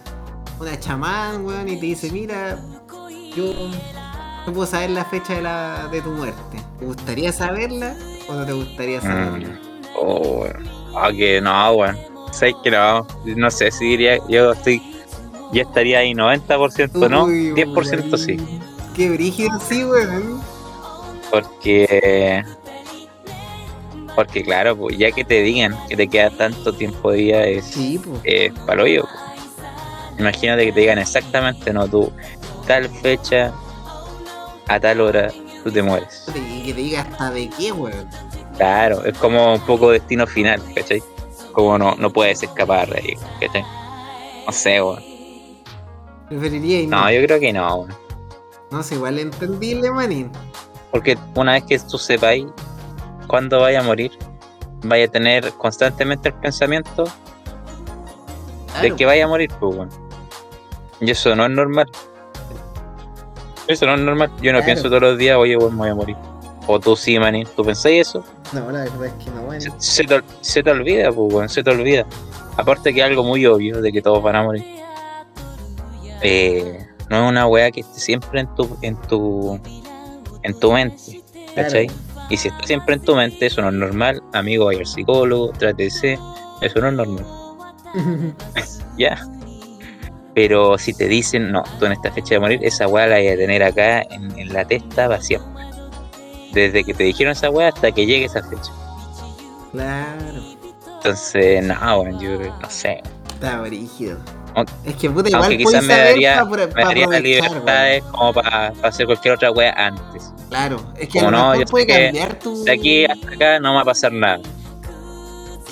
una 0.59 0.79
chamán, 0.81 1.45
weón, 1.47 1.69
y 1.69 1.77
te 1.79 1.87
dice, 1.87 2.11
mira, 2.11 2.59
yo 3.37 3.53
no 4.47 4.53
puedo 4.53 4.67
saber 4.67 4.91
la 4.91 5.05
fecha 5.05 5.35
de, 5.35 5.43
la, 5.43 5.89
de 5.91 6.01
tu 6.01 6.11
muerte. 6.11 6.59
¿Te 6.79 6.85
gustaría 6.85 7.33
saberla 7.33 7.95
o 8.29 8.35
no 8.35 8.47
te 8.47 8.53
gustaría 8.53 9.01
saberla? 9.01 9.49
Mm. 9.49 9.59
Oh, 9.97 10.43
weón. 10.43 10.69
Ah, 10.97 11.11
que 11.13 11.41
no, 11.41 11.73
weón. 11.73 11.97
Sé 12.33 12.55
que 12.63 12.71
no. 12.71 13.07
No 13.25 13.51
sé 13.51 13.71
si 13.71 13.87
diría. 13.87 14.19
Yo 14.29 14.53
estoy. 14.53 14.83
Ya 15.53 15.63
estaría 15.63 15.99
ahí 15.99 16.13
90%, 16.13 17.11
¿no? 17.11 17.25
Uy, 17.25 17.51
10% 17.53 18.17
sí. 18.17 18.37
Qué 18.95 19.11
brígido, 19.11 19.59
sí, 19.69 19.85
weón. 19.85 20.41
Porque. 21.31 22.45
Porque, 24.15 24.43
claro, 24.43 24.77
pues 24.77 24.99
ya 24.99 25.11
que 25.13 25.25
te 25.25 25.43
digan 25.43 25.77
que 25.89 25.97
te 25.97 26.09
queda 26.09 26.31
tanto 26.31 26.73
tiempo 26.73 27.11
de 27.11 27.17
vida 27.19 27.45
es. 27.45 27.65
Sí, 27.65 28.01
pues. 28.03 28.21
es 28.25 28.53
palo 28.61 28.87
yo. 28.87 29.05
Imagínate 30.19 30.67
que 30.67 30.73
te 30.73 30.81
digan 30.81 30.99
exactamente, 30.99 31.73
no, 31.73 31.89
tú, 31.89 32.13
tal 32.67 32.89
fecha, 32.89 33.53
a 34.69 34.81
tal 34.81 35.01
hora, 35.01 35.31
tú 35.65 35.71
te 35.71 35.83
mueres. 35.83 36.27
Y 36.35 36.63
que 36.63 36.75
te 36.75 36.81
diga 36.81 37.01
hasta 37.03 37.31
de 37.31 37.49
qué, 37.51 37.73
weón. 37.73 38.09
Claro, 38.57 39.05
es 39.05 39.17
como 39.19 39.55
un 39.55 39.61
poco 39.61 39.91
destino 39.91 40.27
final, 40.27 40.61
¿cachai? 40.75 41.03
Como 41.53 41.79
no, 41.79 41.95
no 41.97 42.11
puedes 42.11 42.43
escapar 42.43 42.89
de 42.89 42.99
ahí, 42.99 43.17
¿cachai? 43.41 43.65
No 44.47 44.53
sé, 44.53 44.83
weón. 44.83 45.03
Preferiría 46.29 46.83
y 46.83 46.87
no. 46.87 47.11
Yo 47.11 47.23
creo 47.27 47.41
que 47.41 47.53
no, 47.53 47.75
weón. 47.77 47.95
No 48.71 48.83
sé, 48.83 48.95
igual 48.95 49.19
entendible, 49.19 49.91
manín. 49.91 50.31
Porque 50.91 51.19
una 51.35 51.53
vez 51.53 51.65
que 51.65 51.79
tú 51.79 51.99
sepáis 51.99 52.47
cuándo 53.27 53.61
vaya 53.61 53.81
a 53.81 53.83
morir, 53.83 54.13
vaya 54.85 55.07
a 55.07 55.09
tener 55.09 55.53
constantemente 55.55 56.29
el 56.29 56.35
pensamiento 56.35 57.05
de 58.81 58.95
que 58.95 59.07
vaya 59.07 59.25
a 59.25 59.29
morir, 59.29 59.51
pues, 59.59 59.77
weón. 59.77 59.89
Y 61.01 61.11
eso 61.11 61.35
no 61.35 61.45
es 61.47 61.51
normal. 61.51 61.91
Eso 63.71 63.87
no 63.87 63.95
es 63.95 64.01
normal. 64.01 64.31
Yo 64.43 64.53
no 64.53 64.59
Claro. 64.59 64.65
pienso 64.65 64.83
todos 64.89 65.03
los 65.03 65.19
días, 65.19 65.37
oye, 65.37 65.57
weón, 65.57 65.73
me 65.75 65.79
voy 65.79 65.89
a 65.91 65.95
morir. 65.95 66.17
O 66.67 66.79
tú 66.79 66.95
sí, 66.97 67.19
manín. 67.19 67.47
¿Tú 67.57 67.65
pensáis 67.65 68.09
eso? 68.09 68.25
No, 68.53 68.71
la 68.71 68.81
verdad 68.85 69.07
es 69.07 69.13
que 69.25 69.31
no, 69.31 69.41
Se, 69.61 69.69
weón. 69.69 69.81
se 69.81 70.05
te, 70.05 70.23
se 70.41 70.63
te 70.63 70.71
olvida, 70.71 71.11
pues, 71.13 71.33
weón, 71.35 71.49
se 71.49 71.63
te 71.63 71.71
olvida. 71.71 72.07
Aparte 72.57 72.93
que 72.93 73.01
es 73.01 73.07
algo 73.07 73.25
muy 73.25 73.47
obvio 73.47 73.81
de 73.81 73.91
que 73.93 74.03
todos 74.03 74.23
van 74.23 74.37
a 74.37 74.43
morir. 74.43 74.65
Eh, 76.23 76.87
no 77.09 77.25
es 77.25 77.29
una 77.31 77.47
weá 77.47 77.71
que 77.71 77.81
esté 77.81 77.99
siempre 78.01 78.41
en 78.41 78.55
tu, 78.55 78.77
en 78.83 78.97
tu, 79.03 79.59
en 80.43 80.61
tu 80.61 80.73
mente, 80.73 81.23
¿cachai? 81.55 81.91
Y 82.29 82.37
si 82.37 82.49
está 82.49 82.67
siempre 82.67 82.95
en 82.95 83.01
tu 83.01 83.17
mente, 83.17 83.47
eso 83.47 83.63
no 83.63 83.69
es 83.69 83.75
normal. 83.75 84.23
Amigo, 84.33 84.67
vaya 84.67 84.81
al 84.81 84.87
psicólogo, 84.87 85.51
trátese, 85.53 86.19
eso 86.61 86.81
no 86.81 86.89
es 86.89 86.95
normal. 86.95 87.27
Ya. 88.99 89.17
Pero 90.35 90.79
si 90.79 90.95
te 90.95 91.09
dicen, 91.09 91.51
no, 91.51 91.63
tú 91.79 91.87
en 91.87 91.93
esta 91.93 92.11
fecha 92.13 92.35
de 92.37 92.41
morir, 92.41 92.61
esa 92.63 92.87
weá 92.87 93.07
la 93.07 93.17
vas 93.17 93.33
a 93.33 93.37
tener 93.37 93.63
acá 93.63 94.03
en, 94.03 94.39
en 94.39 94.53
la 94.53 94.65
testa 94.65 95.09
para 95.09 95.21
siempre. 95.21 95.49
Desde 96.53 96.85
que 96.85 96.95
te 96.95 97.05
dijeron 97.05 97.33
esa 97.33 97.51
weá 97.51 97.69
hasta 97.69 97.91
que 97.93 98.07
llegue 98.07 98.27
esa 98.27 98.43
fecha. 98.43 98.73
claro. 99.73 100.41
Entonces, 100.97 101.65
no, 101.65 102.01
weón, 102.01 102.21
yo 102.21 102.39
no 102.39 102.71
sé. 102.71 103.03
Está 103.33 103.61
brígido. 103.63 104.19
Aunque- 104.55 104.73
Es 104.85 104.97
que 104.97 105.09
puta, 105.09 105.31
igual 105.31 105.57
quizás 105.57 105.83
me 105.85 105.97
daría, 105.97 106.45
pa- 106.45 106.51
pa- 106.51 106.67
me 106.75 106.83
daría 106.85 107.07
libertades 107.21 108.03
como 108.05 108.35
para 108.35 108.73
hacer 108.83 109.07
cualquier 109.07 109.35
otra 109.35 109.51
weá 109.51 109.73
antes. 109.77 110.31
Claro, 110.51 110.77
es 110.99 111.09
que 111.09 111.19
Como 111.21 111.31
no, 111.31 111.55
yo 111.57 111.65
puede 111.67 111.87
cambiar 111.87 112.39
tu. 112.39 112.65
De 112.65 112.73
aquí 112.73 113.05
hasta 113.07 113.31
acá 113.33 113.61
no 113.61 113.75
va 113.75 113.81
a 113.81 113.85
pasar 113.85 114.13
nada. 114.13 114.41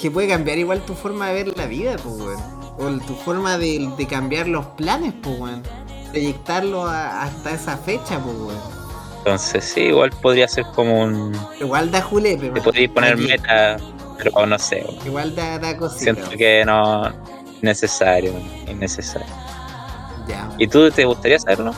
Que 0.01 0.11
puede 0.11 0.29
cambiar 0.29 0.57
igual 0.59 0.81
tu 0.83 0.95
forma 0.95 1.29
de 1.29 1.45
ver 1.45 1.59
la 1.59 1.67
vida, 1.67 1.97
pues, 2.03 2.15
weón. 2.17 2.58
O 2.79 2.89
tu 3.07 3.15
forma 3.17 3.59
de, 3.59 3.89
de 3.97 4.07
cambiar 4.07 4.47
los 4.49 4.65
planes, 4.67 5.13
pues, 5.23 5.39
weón. 5.39 5.63
Proyectarlo 6.11 6.85
a- 6.87 7.23
hasta 7.23 7.51
esa 7.53 7.77
fecha, 7.77 8.19
pues, 8.21 8.37
weón. 8.37 8.79
Entonces, 9.19 9.65
sí, 9.65 9.81
igual 9.83 10.11
podría 10.23 10.49
ser 10.49 10.65
como 10.75 11.03
un. 11.03 11.37
Igual 11.61 11.91
da 11.91 12.01
julepe, 12.03 12.51
Te 12.51 12.61
podrías 12.61 12.91
poner 12.93 13.15
Aquí. 13.15 13.27
meta, 13.27 13.77
pero 14.17 14.47
no 14.47 14.59
sé. 14.59 14.85
weón. 14.89 15.07
Igual 15.07 15.35
da, 15.35 15.59
da 15.59 15.77
cosita. 15.77 16.01
Siento 16.01 16.23
weón. 16.27 16.39
que 16.39 16.65
no. 16.65 17.13
Innecesario, 17.61 18.33
innecesario. 18.69 19.27
Ya. 20.29 20.49
¿Y 20.59 20.67
tú 20.69 20.89
te 20.91 21.05
gustaría 21.05 21.39
saberlo? 21.41 21.73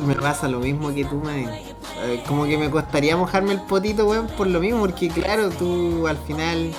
Me 0.00 0.14
pasa 0.14 0.48
lo 0.48 0.58
mismo 0.58 0.92
que 0.92 1.04
tú, 1.04 1.16
man. 1.16 1.48
Eh, 2.04 2.22
Como 2.26 2.44
que 2.46 2.56
me 2.58 2.70
costaría 2.70 3.16
mojarme 3.16 3.52
el 3.52 3.60
potito, 3.60 4.06
weón, 4.06 4.26
por 4.26 4.46
lo 4.48 4.58
mismo, 4.60 4.80
porque 4.80 5.08
claro, 5.08 5.50
tú 5.50 6.06
al 6.08 6.16
final, 6.18 6.72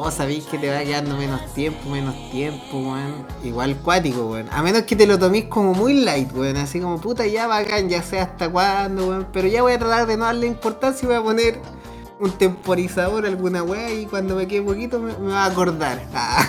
oh, 0.00 0.10
sabéis 0.10 0.44
que 0.44 0.58
te 0.58 0.70
va 0.70 0.80
quedando 0.80 1.16
menos 1.16 1.52
tiempo, 1.54 1.90
menos 1.90 2.14
tiempo, 2.30 2.78
weón. 2.78 3.26
Igual 3.44 3.76
cuático, 3.76 4.26
weón. 4.26 4.48
A 4.50 4.62
menos 4.62 4.82
que 4.82 4.96
te 4.96 5.06
lo 5.06 5.18
toméis 5.18 5.46
como 5.46 5.74
muy 5.74 5.94
light, 5.94 6.32
weón. 6.32 6.56
Así 6.56 6.80
como, 6.80 7.00
puta, 7.00 7.26
ya 7.26 7.46
bacán, 7.46 7.88
ya 7.88 8.02
sé 8.02 8.20
hasta 8.20 8.50
cuándo, 8.50 9.08
weón. 9.08 9.26
Pero 9.32 9.48
ya 9.48 9.62
voy 9.62 9.72
a 9.72 9.78
tratar 9.78 10.06
de 10.06 10.16
no 10.16 10.24
darle 10.24 10.46
importancia 10.46 11.04
y 11.04 11.08
voy 11.08 11.16
a 11.16 11.22
poner 11.22 11.60
un 12.18 12.30
temporizador, 12.32 13.26
alguna 13.26 13.62
weá, 13.62 13.92
y 13.92 14.06
cuando 14.06 14.36
me 14.36 14.46
quede 14.46 14.62
poquito 14.62 14.98
me, 14.98 15.16
me 15.18 15.32
va 15.32 15.44
a 15.44 15.46
acordar. 15.46 16.00
Ah. 16.14 16.48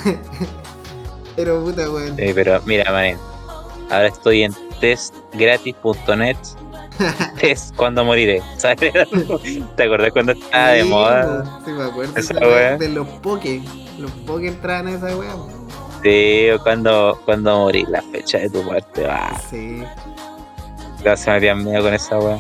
Pero 1.36 1.63
puta, 1.63 1.89
weón. 1.89 2.15
Sí, 2.17 2.31
pero 2.33 2.60
mira, 2.65 2.91
manín. 2.91 3.17
Ahora 3.89 4.07
estoy 4.07 4.43
en 4.43 4.55
testgratis.net. 4.79 6.38
Test 7.39 7.75
cuando 7.75 8.03
moriré. 8.05 8.41
¿Sabes? 8.57 8.77
¿Te 9.75 9.83
acordás 9.83 10.12
cuando 10.12 10.31
estaba 10.33 10.69
de 10.69 10.83
moda? 10.83 11.62
Sí, 11.65 11.71
me 11.71 11.83
acuerdo 11.83 12.12
esa 12.17 12.33
esa 12.33 12.77
de 12.77 12.89
los 12.89 13.07
poke. 13.07 13.62
Los 13.99 14.12
poke 14.12 14.47
entraban 14.47 14.88
a 14.88 14.91
esa 14.91 15.17
weá. 15.17 15.31
po. 15.33 15.49
Sí, 16.03 16.47
cuando, 16.63 17.19
cuando 17.25 17.57
morí, 17.60 17.86
la 17.89 18.01
fecha 18.03 18.38
de 18.39 18.49
tu 18.49 18.62
muerte. 18.63 19.05
Ah, 19.10 19.39
Sí. 19.49 19.83
ya 21.03 21.15
se 21.17 21.29
me 21.29 21.36
habían 21.38 21.63
miedo 21.63 21.83
con 21.83 21.93
esa 21.93 22.19
weá. 22.19 22.39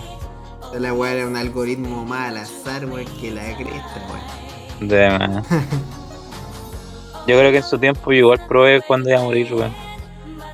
La 0.79 0.93
weá 0.93 1.13
era 1.13 1.27
un 1.27 1.35
algoritmo 1.35 2.05
más 2.05 2.29
al 2.29 2.37
azar, 2.37 2.85
weón, 2.85 3.05
que 3.19 3.31
la 3.31 3.43
cresta, 3.55 4.07
weón. 4.09 4.87
De 4.89 5.09
más. 5.09 5.47
Yo 7.27 7.37
creo 7.37 7.51
que 7.51 7.57
en 7.57 7.63
su 7.63 7.77
tiempo 7.77 8.11
yo 8.13 8.19
igual 8.19 8.39
probé 8.47 8.81
cuando 8.81 9.09
iba 9.09 9.19
a 9.19 9.23
morir, 9.23 9.53
weón. 9.53 9.73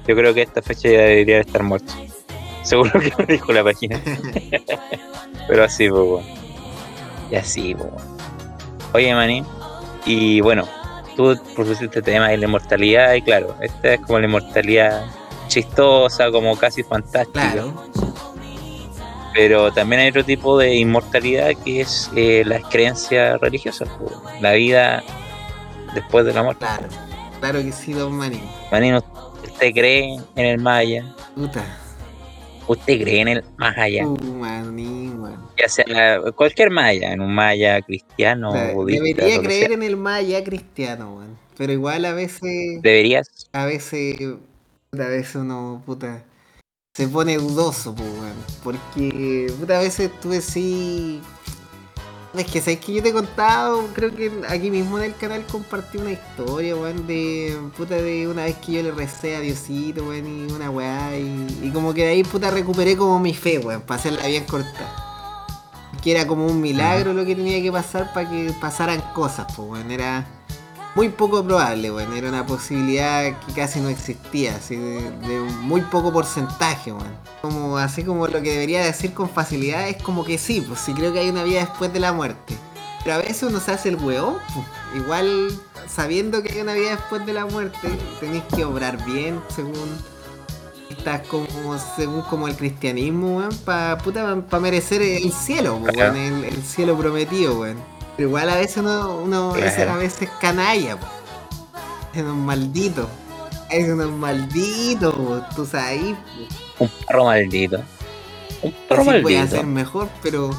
Yo 0.08 0.16
creo 0.16 0.34
que 0.34 0.42
esta 0.42 0.62
fecha 0.62 0.90
ya 0.90 1.02
debería 1.02 1.36
de 1.36 1.42
estar 1.42 1.62
muerto. 1.62 1.94
Seguro 2.64 3.00
que 3.00 3.12
me 3.18 3.26
dijo 3.26 3.52
la 3.52 3.64
página. 3.64 4.02
Pero 5.48 5.64
así, 5.64 5.90
pues. 5.90 6.26
Y 7.30 7.36
así, 7.36 7.76
pues. 7.76 7.90
Oye, 8.94 9.14
maní. 9.14 9.44
Y 10.06 10.42
bueno, 10.42 10.68
tú 11.16 11.38
propusiste 11.56 12.00
el 12.00 12.06
tema 12.06 12.30
de 12.30 12.38
la 12.38 12.46
inmortalidad, 12.46 13.14
y 13.14 13.22
claro, 13.22 13.56
esta 13.62 13.94
es 13.94 14.02
como 14.02 14.20
la 14.20 14.26
inmortalidad 14.26 15.06
chistosa, 15.48 16.32
como 16.32 16.56
casi 16.58 16.84
fantástica. 16.84 17.52
Claro. 17.52 17.74
Pero 19.34 19.74
también 19.74 20.02
hay 20.02 20.10
otro 20.10 20.24
tipo 20.24 20.58
de 20.58 20.76
inmortalidad 20.76 21.52
que 21.64 21.82
es 21.82 22.12
eh, 22.16 22.44
las 22.46 22.64
creencias 22.66 23.40
religiosas, 23.42 23.90
la 24.42 24.52
vida 24.52 25.04
después 25.96 26.26
de 26.26 26.34
la 26.34 26.44
muerte. 26.44 26.66
Claro. 26.66 26.88
Claro 27.40 27.62
que 27.62 27.72
sí, 27.72 27.94
don 27.94 28.14
Manín. 28.14 28.44
Manino, 28.72 29.04
¿usted 29.44 29.74
cree 29.74 30.18
en 30.36 30.46
el 30.46 30.68
allá? 30.68 31.14
Puta. 31.36 31.83
¿Usted 32.68 33.02
cree 33.02 33.22
en 33.22 33.28
el 33.28 33.44
más 33.58 33.78
allá? 33.78 34.08
Uh. 34.08 34.18
Ya 35.58 35.70
sea 35.70 35.86
cualquier 36.36 36.72
allá, 36.78 37.14
en 37.14 37.22
un 37.22 37.38
allá 37.40 37.82
cristiano, 37.82 38.50
O 38.50 38.54
sea, 38.54 38.74
budista, 38.74 39.04
debería 39.04 39.42
creer 39.42 39.68
sea. 39.68 39.76
en 39.76 39.84
el 39.84 40.08
allá 40.08 40.44
cristiano, 40.44 41.16
weón. 41.18 41.38
Pero 41.58 41.74
igual 41.74 42.06
a 42.06 42.14
veces. 42.14 42.82
Deberías, 42.82 43.28
A 43.54 43.66
veces. 43.66 44.18
A 44.92 45.08
veces 45.08 45.36
uno, 45.36 45.82
puta. 45.86 46.24
Se 46.94 47.08
pone 47.08 47.38
dudoso, 47.38 47.96
pues. 47.96 48.08
Porque, 48.64 49.52
puta, 49.60 49.80
a 49.80 49.82
veces 49.82 50.10
tú 50.22 50.30
decís. 50.30 51.22
Es 52.36 52.48
que 52.48 52.62
sabes 52.62 52.80
que 52.80 52.94
yo 52.94 53.04
te 53.04 53.10
he 53.10 53.14
contado, 53.14 53.88
creo 53.94 54.16
que 54.16 54.32
aquí 54.50 54.72
mismo 54.72 54.98
en 54.98 55.04
el 55.04 55.16
canal 55.16 55.46
compartí 55.46 56.00
una 56.00 56.12
historia, 56.12 56.76
weón, 56.76 57.06
de 57.06 57.56
puta 57.78 57.94
de 57.96 58.28
una 58.28 58.46
vez 58.46 58.56
que 58.58 58.72
yo 58.72 58.82
le 58.82 58.92
recé 58.92 59.36
a 59.36 59.40
Diosito, 59.40 60.04
weón, 60.04 60.26
y 60.26 60.52
una 60.52 60.72
weá, 60.72 61.16
y, 61.16 61.60
y 61.62 61.70
como 61.70 61.94
que 61.94 62.06
de 62.06 62.12
ahí 62.12 62.24
puta 62.24 62.50
recuperé 62.50 62.98
como 62.98 63.20
mi 63.20 63.36
fe, 63.36 63.60
weón, 63.60 63.82
para 63.82 64.00
hacerla 64.00 64.26
bien 64.26 64.46
corta. 64.46 65.12
Que 66.02 66.12
era 66.12 66.26
como 66.26 66.48
un 66.48 66.60
milagro 66.60 67.14
lo 67.14 67.24
que 67.24 67.36
tenía 67.36 67.62
que 67.62 67.72
pasar 67.72 68.12
para 68.14 68.28
que 68.28 68.52
pasaran 68.60 69.02
cosas, 69.14 69.46
pues, 69.56 69.70
weón, 69.70 69.92
era 69.92 70.26
muy 70.96 71.10
poco 71.10 71.44
probable, 71.44 71.92
weón, 71.92 72.14
era 72.14 72.30
una 72.30 72.46
posibilidad 72.46 73.24
que 73.46 73.54
casi 73.54 73.80
no 73.80 73.90
existía, 73.90 74.56
así 74.56 74.76
de, 74.76 75.12
de 75.12 75.40
muy 75.62 75.82
poco 75.82 76.14
porcentaje, 76.14 76.92
weón. 76.92 77.16
Como 77.42 77.78
así 77.78 78.04
como 78.04 78.28
lo 78.28 78.42
que 78.42 78.52
debería 78.52 78.84
decir 78.84 79.14
con 79.14 79.30
facilidad 79.30 79.88
es 79.90 80.02
como 80.02 80.24
que 80.24 80.38
sí, 80.38 80.62
pues 80.62 80.80
sí 80.80 80.94
creo 80.94 81.12
que 81.12 81.20
hay 81.20 81.30
una 81.30 81.44
vida 81.44 81.62
después 81.62 81.92
de 81.92 82.00
la 82.00 82.14
muerte. 82.14 82.56
Pero 83.04 83.16
a 83.16 83.18
veces 83.18 83.44
uno 83.44 83.60
se 83.60 83.72
hace 83.72 83.90
el 83.90 83.96
weón, 83.98 84.38
pues. 84.54 84.66
Igual 84.96 85.50
sabiendo 85.88 86.44
que 86.44 86.54
hay 86.54 86.62
una 86.62 86.74
vida 86.74 86.92
después 86.92 87.26
de 87.26 87.34
la 87.34 87.46
muerte, 87.46 87.90
tenéis 88.20 88.44
que 88.56 88.64
obrar 88.64 89.04
bien 89.06 89.42
según 89.54 89.74
estás 90.90 91.28
como 91.28 91.48
según 91.96 92.22
como 92.22 92.48
el 92.48 92.56
cristianismo, 92.56 93.38
weón, 93.38 93.56
para 93.66 93.98
pa 93.98 94.60
merecer 94.60 95.02
el 95.02 95.32
cielo, 95.34 95.80
pues, 95.82 95.98
weón, 95.98 96.16
el, 96.16 96.44
el 96.46 96.64
cielo 96.64 96.96
prometido, 96.98 97.60
weón. 97.60 97.93
Pero 98.16 98.30
igual 98.30 98.50
a 98.50 98.56
veces 98.56 98.78
uno, 98.78 99.18
uno 99.18 99.56
es 99.56 99.78
a 99.80 99.98
veces 99.98 100.30
canalla, 100.40 101.00
po. 101.00 101.08
Es 102.14 102.22
un 102.22 102.46
maldito. 102.46 103.10
Es 103.70 103.90
un 103.90 104.20
maldito, 104.20 105.14
po. 105.14 105.42
tú 105.56 105.66
sabes, 105.66 106.16
po. 106.78 106.84
Un 106.84 106.90
perro 107.08 107.26
maldito. 107.26 107.82
Un 108.62 108.72
perro 108.88 109.04
puede 109.04 109.22
maldito. 109.22 109.44
hacer 109.44 109.66
mejor, 109.66 110.10
pero 110.22 110.52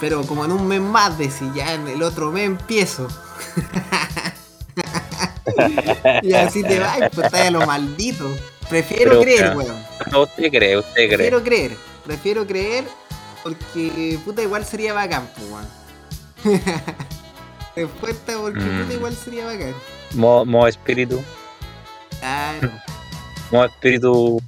pero 0.00 0.26
como 0.26 0.44
en 0.44 0.50
un 0.50 0.66
mes 0.66 0.80
más 0.80 1.16
de 1.16 1.30
si 1.30 1.48
ya 1.54 1.74
en 1.74 1.86
el 1.86 2.02
otro 2.02 2.32
mes 2.32 2.46
empiezo. 2.46 3.06
y 6.22 6.32
así 6.32 6.64
te 6.64 6.80
vas, 6.80 6.98
pues 7.14 7.26
estás 7.26 7.46
a 7.46 7.50
lo 7.52 7.64
maldito. 7.64 8.28
Prefiero 8.68 9.10
Pero, 9.10 9.22
creer, 9.22 9.56
weón. 9.56 9.76
No, 10.10 10.22
usted 10.22 10.50
cree, 10.50 10.76
usted 10.76 10.94
cree. 10.94 11.08
Prefiero 11.08 11.42
creer. 11.44 11.76
Prefiero 12.04 12.46
creer 12.46 12.84
porque 13.44 14.18
puta 14.24 14.42
igual 14.42 14.64
sería 14.64 14.92
bacán, 14.92 15.28
pues, 15.36 15.48
weón. 15.50 15.81
Respuesta 17.76 18.32
porque 18.40 18.60
Mm. 18.60 18.90
igual 18.92 19.14
sería 19.16 19.46
bacán. 19.46 19.74
Modo, 20.14 20.44
modo 20.44 20.66
espíritu. 20.68 21.22
Claro. 22.20 22.70
Modo 23.50 23.64
espíritu 23.66 24.42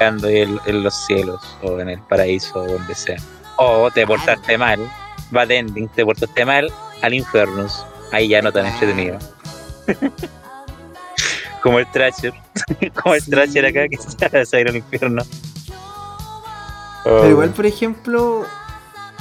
ando 0.00 0.28
en, 0.28 0.60
en 0.66 0.82
los 0.82 0.94
cielos 1.06 1.40
o 1.62 1.80
en 1.80 1.88
el 1.90 2.00
paraíso 2.02 2.60
o 2.60 2.66
donde 2.66 2.94
sea. 2.94 3.16
O 3.56 3.90
te 3.90 4.06
portaste 4.06 4.56
mal, 4.56 4.78
bad 5.30 5.50
ending, 5.50 5.88
te 5.88 6.04
portaste 6.04 6.44
mal 6.44 6.72
al 7.02 7.14
infierno. 7.14 7.66
Ahí 8.12 8.28
ya 8.28 8.40
no 8.42 8.52
tan 8.52 8.66
Ah. 8.66 8.70
entretenido. 8.70 9.18
Como 11.62 11.78
el 11.80 11.90
Thrasher. 11.90 12.32
Como 13.02 13.14
el 13.16 13.22
Sí. 13.22 13.30
Thrasher 13.30 13.66
acá 13.66 13.88
que 13.88 13.96
se 13.96 14.28
va 14.28 14.58
a 14.58 14.60
ir 14.60 14.68
al 14.68 14.76
infierno. 14.76 15.22
Pero 17.04 17.20
Oh, 17.22 17.26
igual, 17.28 17.50
por 17.50 17.64
ejemplo, 17.66 18.46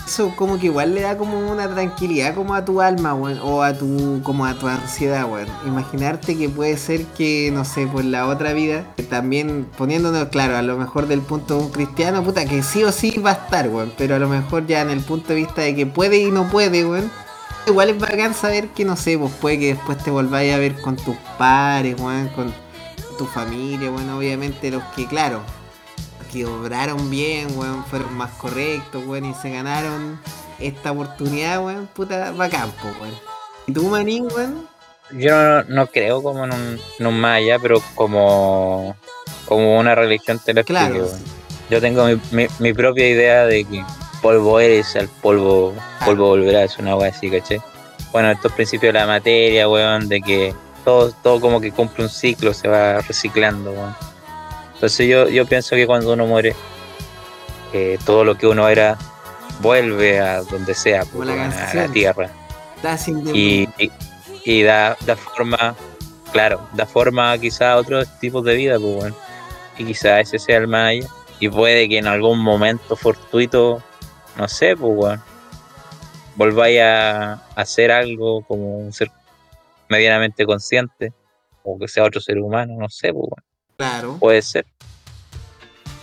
eso 0.08 0.34
como 0.36 0.58
que 0.58 0.68
igual 0.68 0.96
le 0.96 1.02
da 1.02 1.18
como 1.18 1.38
una 1.52 1.68
tranquilidad 1.70 2.34
como 2.34 2.56
a 2.56 2.64
tu 2.64 2.80
alma, 2.82 3.14
weón, 3.14 3.40
o 3.44 3.62
a 3.62 3.74
tu, 3.74 4.22
como 4.24 4.46
a 4.46 4.54
tu 4.54 4.68
ansiedad, 4.68 5.30
weón. 5.30 5.48
Imaginarte 5.66 6.38
que 6.38 6.48
puede 6.48 6.78
ser 6.78 7.06
que, 7.08 7.52
no 7.54 7.66
sé, 7.66 7.88
pues 7.88 8.06
la 8.06 8.28
otra 8.28 8.54
vida, 8.54 8.86
también 9.10 9.68
poniéndonos 9.78 10.30
claro, 10.30 10.56
a 10.56 10.62
lo 10.62 10.78
mejor 10.78 11.08
del 11.08 11.22
punto 11.22 11.58
de 11.58 11.64
un 11.66 11.72
cristiano, 11.72 12.24
puta, 12.24 12.46
que 12.46 12.64
sí 12.64 12.84
o 12.84 12.92
sí 12.92 13.20
va 13.20 13.32
a 13.32 13.34
estar, 13.34 13.68
weón, 13.68 13.92
pero 13.98 14.16
a 14.16 14.20
lo 14.20 14.30
mejor 14.30 14.66
ya 14.66 14.82
en 14.82 14.92
el 14.92 15.02
punto 15.02 15.30
de 15.30 15.36
vista 15.36 15.62
de 15.62 15.76
que 15.76 15.86
puede 15.86 16.20
y 16.20 16.32
no 16.32 16.48
puede, 16.48 16.86
weón. 16.86 17.12
Igual 17.68 17.90
es 17.90 18.00
bacán 18.00 18.34
saber 18.34 18.70
que, 18.70 18.86
no 18.86 18.96
sé, 18.96 19.18
pues 19.18 19.34
puede 19.34 19.60
que 19.60 19.74
después 19.74 19.98
te 19.98 20.10
volváis 20.10 20.54
a 20.54 20.58
ver 20.58 20.80
con 20.80 20.96
tus 20.96 21.18
pares, 21.38 22.00
weón, 22.00 22.30
con 22.30 22.54
tu 23.18 23.26
familia, 23.26 23.90
bueno, 23.90 24.18
obviamente 24.18 24.72
los 24.72 24.84
que, 24.96 25.06
claro, 25.06 25.42
que 26.38 26.46
obraron 26.46 27.10
bien, 27.10 27.48
weón, 27.58 27.84
fueron 27.86 28.14
más 28.16 28.32
correctos, 28.34 29.04
weón, 29.06 29.26
y 29.26 29.34
se 29.34 29.50
ganaron 29.50 30.20
esta 30.60 30.92
oportunidad, 30.92 31.64
weón, 31.64 31.88
puta, 31.88 32.32
bacán, 32.32 32.72
po, 32.72 32.88
weón. 33.02 33.16
¿Y 33.66 33.74
tú, 33.74 33.84
Manín, 33.86 34.28
weón? 34.34 34.68
Yo 35.12 35.36
no, 35.36 35.64
no 35.64 35.88
creo 35.88 36.22
como 36.22 36.46
en 36.46 36.54
un, 36.54 36.80
en 37.00 37.08
un 37.08 37.20
más 37.20 37.38
allá, 37.38 37.58
pero 37.60 37.82
como, 37.96 38.96
como 39.48 39.80
una 39.80 39.96
religión 39.96 40.40
te 40.44 40.54
lo 40.54 40.64
Claro, 40.64 41.06
weón. 41.06 41.24
Yo 41.70 41.82
tengo 41.82 42.06
mi, 42.06 42.20
mi, 42.32 42.48
mi 42.60 42.74
propia 42.74 43.10
idea 43.10 43.46
de 43.46 43.66
que 43.66 43.84
polvo 44.22 44.60
eres, 44.60 44.96
al 44.96 45.08
polvo, 45.08 45.74
polvo 46.06 46.28
volverás, 46.28 46.78
una 46.78 46.96
wea 46.96 47.10
así, 47.10 47.30
¿caché? 47.30 47.60
Bueno, 48.12 48.32
estos 48.32 48.52
principios 48.54 48.94
de 48.94 49.00
la 49.00 49.08
materia, 49.08 49.68
weón, 49.68 50.08
de 50.08 50.22
que 50.22 50.54
todo, 50.86 51.12
todo 51.24 51.42
como 51.42 51.60
que 51.60 51.72
cumple 51.72 52.04
un 52.04 52.10
ciclo, 52.10 52.54
se 52.54 52.68
va 52.68 53.02
reciclando, 53.02 53.72
weón. 53.72 53.96
Entonces 54.78 55.08
yo, 55.08 55.28
yo 55.28 55.48
pienso 55.48 55.76
que 55.76 55.88
cuando 55.88 56.14
uno 56.14 56.28
muere, 56.28 56.56
eh, 57.74 57.98
todo 58.06 58.24
lo 58.24 58.38
que 58.38 58.46
uno 58.46 58.70
era 58.70 58.96
vuelve 59.60 60.20
a 60.20 60.44
donde 60.44 60.76
sea, 60.76 61.04
pues, 61.06 61.28
a 61.28 61.74
la 61.74 61.88
tierra 61.88 62.30
y, 63.34 63.68
y, 63.80 63.92
y 64.46 64.62
da, 64.62 64.96
da 65.06 65.16
forma, 65.16 65.76
claro, 66.32 66.68
da 66.74 66.86
forma 66.86 67.36
quizá 67.40 67.74
a 67.74 67.78
otros 67.78 68.08
tipos 68.20 68.44
de 68.44 68.56
vida, 68.56 68.80
pues 68.80 68.96
bueno. 68.96 69.16
Y 69.78 69.86
quizá 69.86 70.20
ese 70.20 70.40
sea 70.40 70.58
el 70.58 70.68
más 70.68 70.90
allá. 70.92 71.08
Y 71.40 71.50
puede 71.50 71.88
que 71.88 71.98
en 71.98 72.08
algún 72.08 72.40
momento 72.40 72.96
fortuito, 72.96 73.82
no 74.38 74.48
sé, 74.48 74.76
pues 74.76 74.96
bueno, 74.96 75.24
volváis 76.36 76.82
a 76.82 77.34
hacer 77.56 77.92
algo 77.92 78.44
como 78.44 78.78
un 78.78 78.94
ser 78.94 79.12
medianamente 79.90 80.46
consciente, 80.46 81.14
o 81.64 81.78
que 81.78 81.88
sea 81.88 82.04
otro 82.04 82.22
ser 82.22 82.40
humano, 82.40 82.76
no 82.78 82.90
sé, 82.90 83.14
pues 83.14 83.26
bueno, 83.30 83.47
Claro. 83.78 84.18
puede 84.20 84.42
ser. 84.42 84.66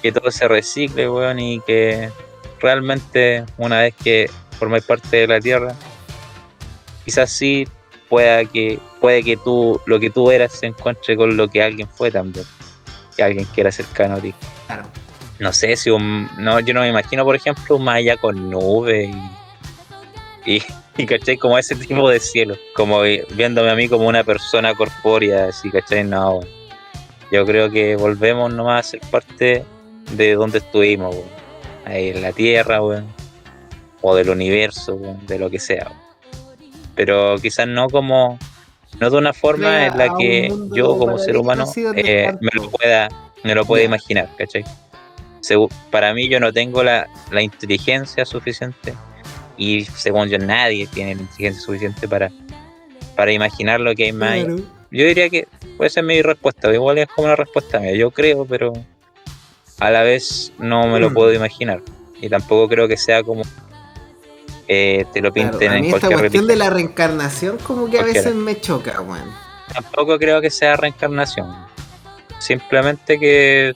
Que 0.03 0.12
todo 0.12 0.31
se 0.31 0.47
recicle, 0.47 1.09
weón, 1.09 1.39
y 1.39 1.61
que 1.61 2.11
realmente 2.61 3.45
una 3.59 3.81
vez 3.81 3.95
que 4.03 4.31
formáis 4.59 4.85
parte 4.85 5.16
de 5.16 5.27
la 5.27 5.41
Tierra, 5.41 5.75
quizás 7.05 7.31
sí 7.31 7.66
pueda 8.09 8.45
que, 8.45 8.79
puede 9.01 9.22
que 9.25 9.37
tú, 9.37 9.81
lo 9.87 9.99
que 9.99 10.11
tú 10.11 10.31
eras 10.31 10.53
se 10.53 10.66
encuentre 10.66 11.16
con 11.16 11.37
lo 11.37 11.49
que 11.49 11.62
alguien 11.62 11.89
fue 11.89 12.11
también, 12.11 12.45
que 13.16 13.22
alguien 13.22 13.47
que 13.47 13.62
era 13.62 13.72
cercano 13.72 14.16
a 14.16 14.20
ti. 14.20 14.35
Claro. 14.66 14.85
No 15.41 15.53
sé 15.53 15.75
si 15.77 15.91
un, 15.91 16.29
no, 16.39 16.61
yo 16.61 16.75
no 16.75 16.81
me 16.83 16.89
imagino, 16.89 17.25
por 17.25 17.35
ejemplo, 17.35 17.77
un 17.77 17.85
Maya 17.85 18.16
con 18.16 18.51
nubes 18.51 19.11
y, 20.47 20.57
y, 20.57 20.62
y, 20.99 21.07
¿cachai? 21.07 21.39
Como 21.39 21.59
ese 21.59 21.75
tipo 21.75 22.09
de 22.09 22.20
cielo, 22.20 22.57
como 22.77 23.01
vi- 23.01 23.22
viéndome 23.33 23.70
a 23.70 23.75
mí 23.75 23.89
como 23.89 24.07
una 24.07 24.22
persona 24.22 24.75
corpórea, 24.75 25.47
así, 25.49 25.70
¿cachai? 25.70 26.05
No, 26.05 26.35
weón. 26.37 26.64
Yo 27.35 27.45
creo 27.45 27.70
que 27.70 27.97
volvemos 27.97 28.53
nomás 28.53 28.87
a 28.87 28.91
ser 28.91 29.01
parte 29.11 29.64
de 30.12 30.35
donde 30.35 30.59
estuvimos, 30.59 31.14
weón. 31.14 31.28
ahí 31.85 32.09
en 32.11 32.22
la 32.22 32.32
Tierra, 32.32 32.80
weón, 32.82 33.07
o 34.03 34.14
del 34.14 34.30
universo, 34.30 34.95
weón, 34.95 35.26
de 35.26 35.39
lo 35.39 35.51
que 35.51 35.59
sea. 35.59 35.89
weón. 35.91 36.05
Pero 36.95 37.37
quizás 37.43 37.66
no 37.66 37.89
como, 37.89 38.39
no 39.01 39.11
de 39.11 39.16
una 39.16 39.32
forma 39.32 39.87
en 39.87 39.99
la 39.99 40.14
que 40.16 40.49
yo 40.72 40.97
como 40.99 41.18
ser 41.18 41.37
humano 41.37 41.64
eh, 41.97 42.32
me 42.41 42.51
lo 42.55 42.70
pueda, 42.70 43.09
me 43.43 43.55
lo 43.55 43.64
pueda 43.64 43.82
imaginar, 43.85 44.28
¿cachai? 44.39 44.64
Segu- 45.43 45.70
para 45.91 46.14
mí 46.14 46.28
yo 46.28 46.39
no 46.41 46.53
tengo 46.53 46.82
la, 46.85 47.07
la 47.30 47.43
inteligencia 47.43 48.24
suficiente 48.24 48.95
y 49.57 49.85
según 49.85 50.28
yo 50.28 50.39
nadie 50.39 50.87
tiene 50.87 51.14
la 51.16 51.22
inteligencia 51.22 51.61
suficiente 51.62 52.07
para, 52.09 52.30
para 53.16 53.32
imaginar 53.32 53.80
lo 53.80 53.95
que 53.95 54.05
hay 54.05 54.12
más. 54.12 54.45
Claro. 54.45 54.57
Yo 54.97 55.05
diría 55.07 55.29
que 55.29 55.49
puede 55.77 55.91
ser 55.91 56.05
mi 56.05 56.23
respuesta, 56.23 56.73
igual 56.73 56.99
es 56.99 57.09
como 57.09 57.27
una 57.27 57.37
respuesta 57.37 57.81
mía, 57.81 57.93
yo 57.95 58.11
creo, 58.11 58.45
pero 58.45 58.73
a 59.81 59.91
la 59.91 60.03
vez 60.03 60.53
no 60.59 60.87
me 60.87 61.01
lo 61.01 61.11
Mm. 61.11 61.15
puedo 61.15 61.33
imaginar 61.33 61.81
y 62.21 62.29
tampoco 62.29 62.69
creo 62.69 62.87
que 62.89 62.97
sea 62.97 63.23
como 63.23 63.43
eh, 64.69 65.05
te 65.13 65.21
lo 65.21 65.31
Claro, 65.33 65.51
pinten 65.51 65.73
a 65.73 65.77
en 65.77 65.81
mí 65.83 65.89
esta 65.89 66.01
cualquier 66.01 66.21
cuestión 66.21 66.23
religión. 66.23 66.47
de 66.47 66.57
la 66.57 66.71
reencarnación 66.71 67.59
como 67.59 67.91
que 67.91 67.99
a 67.99 68.03
veces 68.05 68.35
me 68.35 68.59
choca, 68.61 69.01
weón. 69.03 69.31
Tampoco 69.73 70.19
creo 70.19 70.41
que 70.41 70.49
sea 70.51 70.77
reencarnación. 70.77 71.55
Simplemente 72.39 73.19
que 73.19 73.75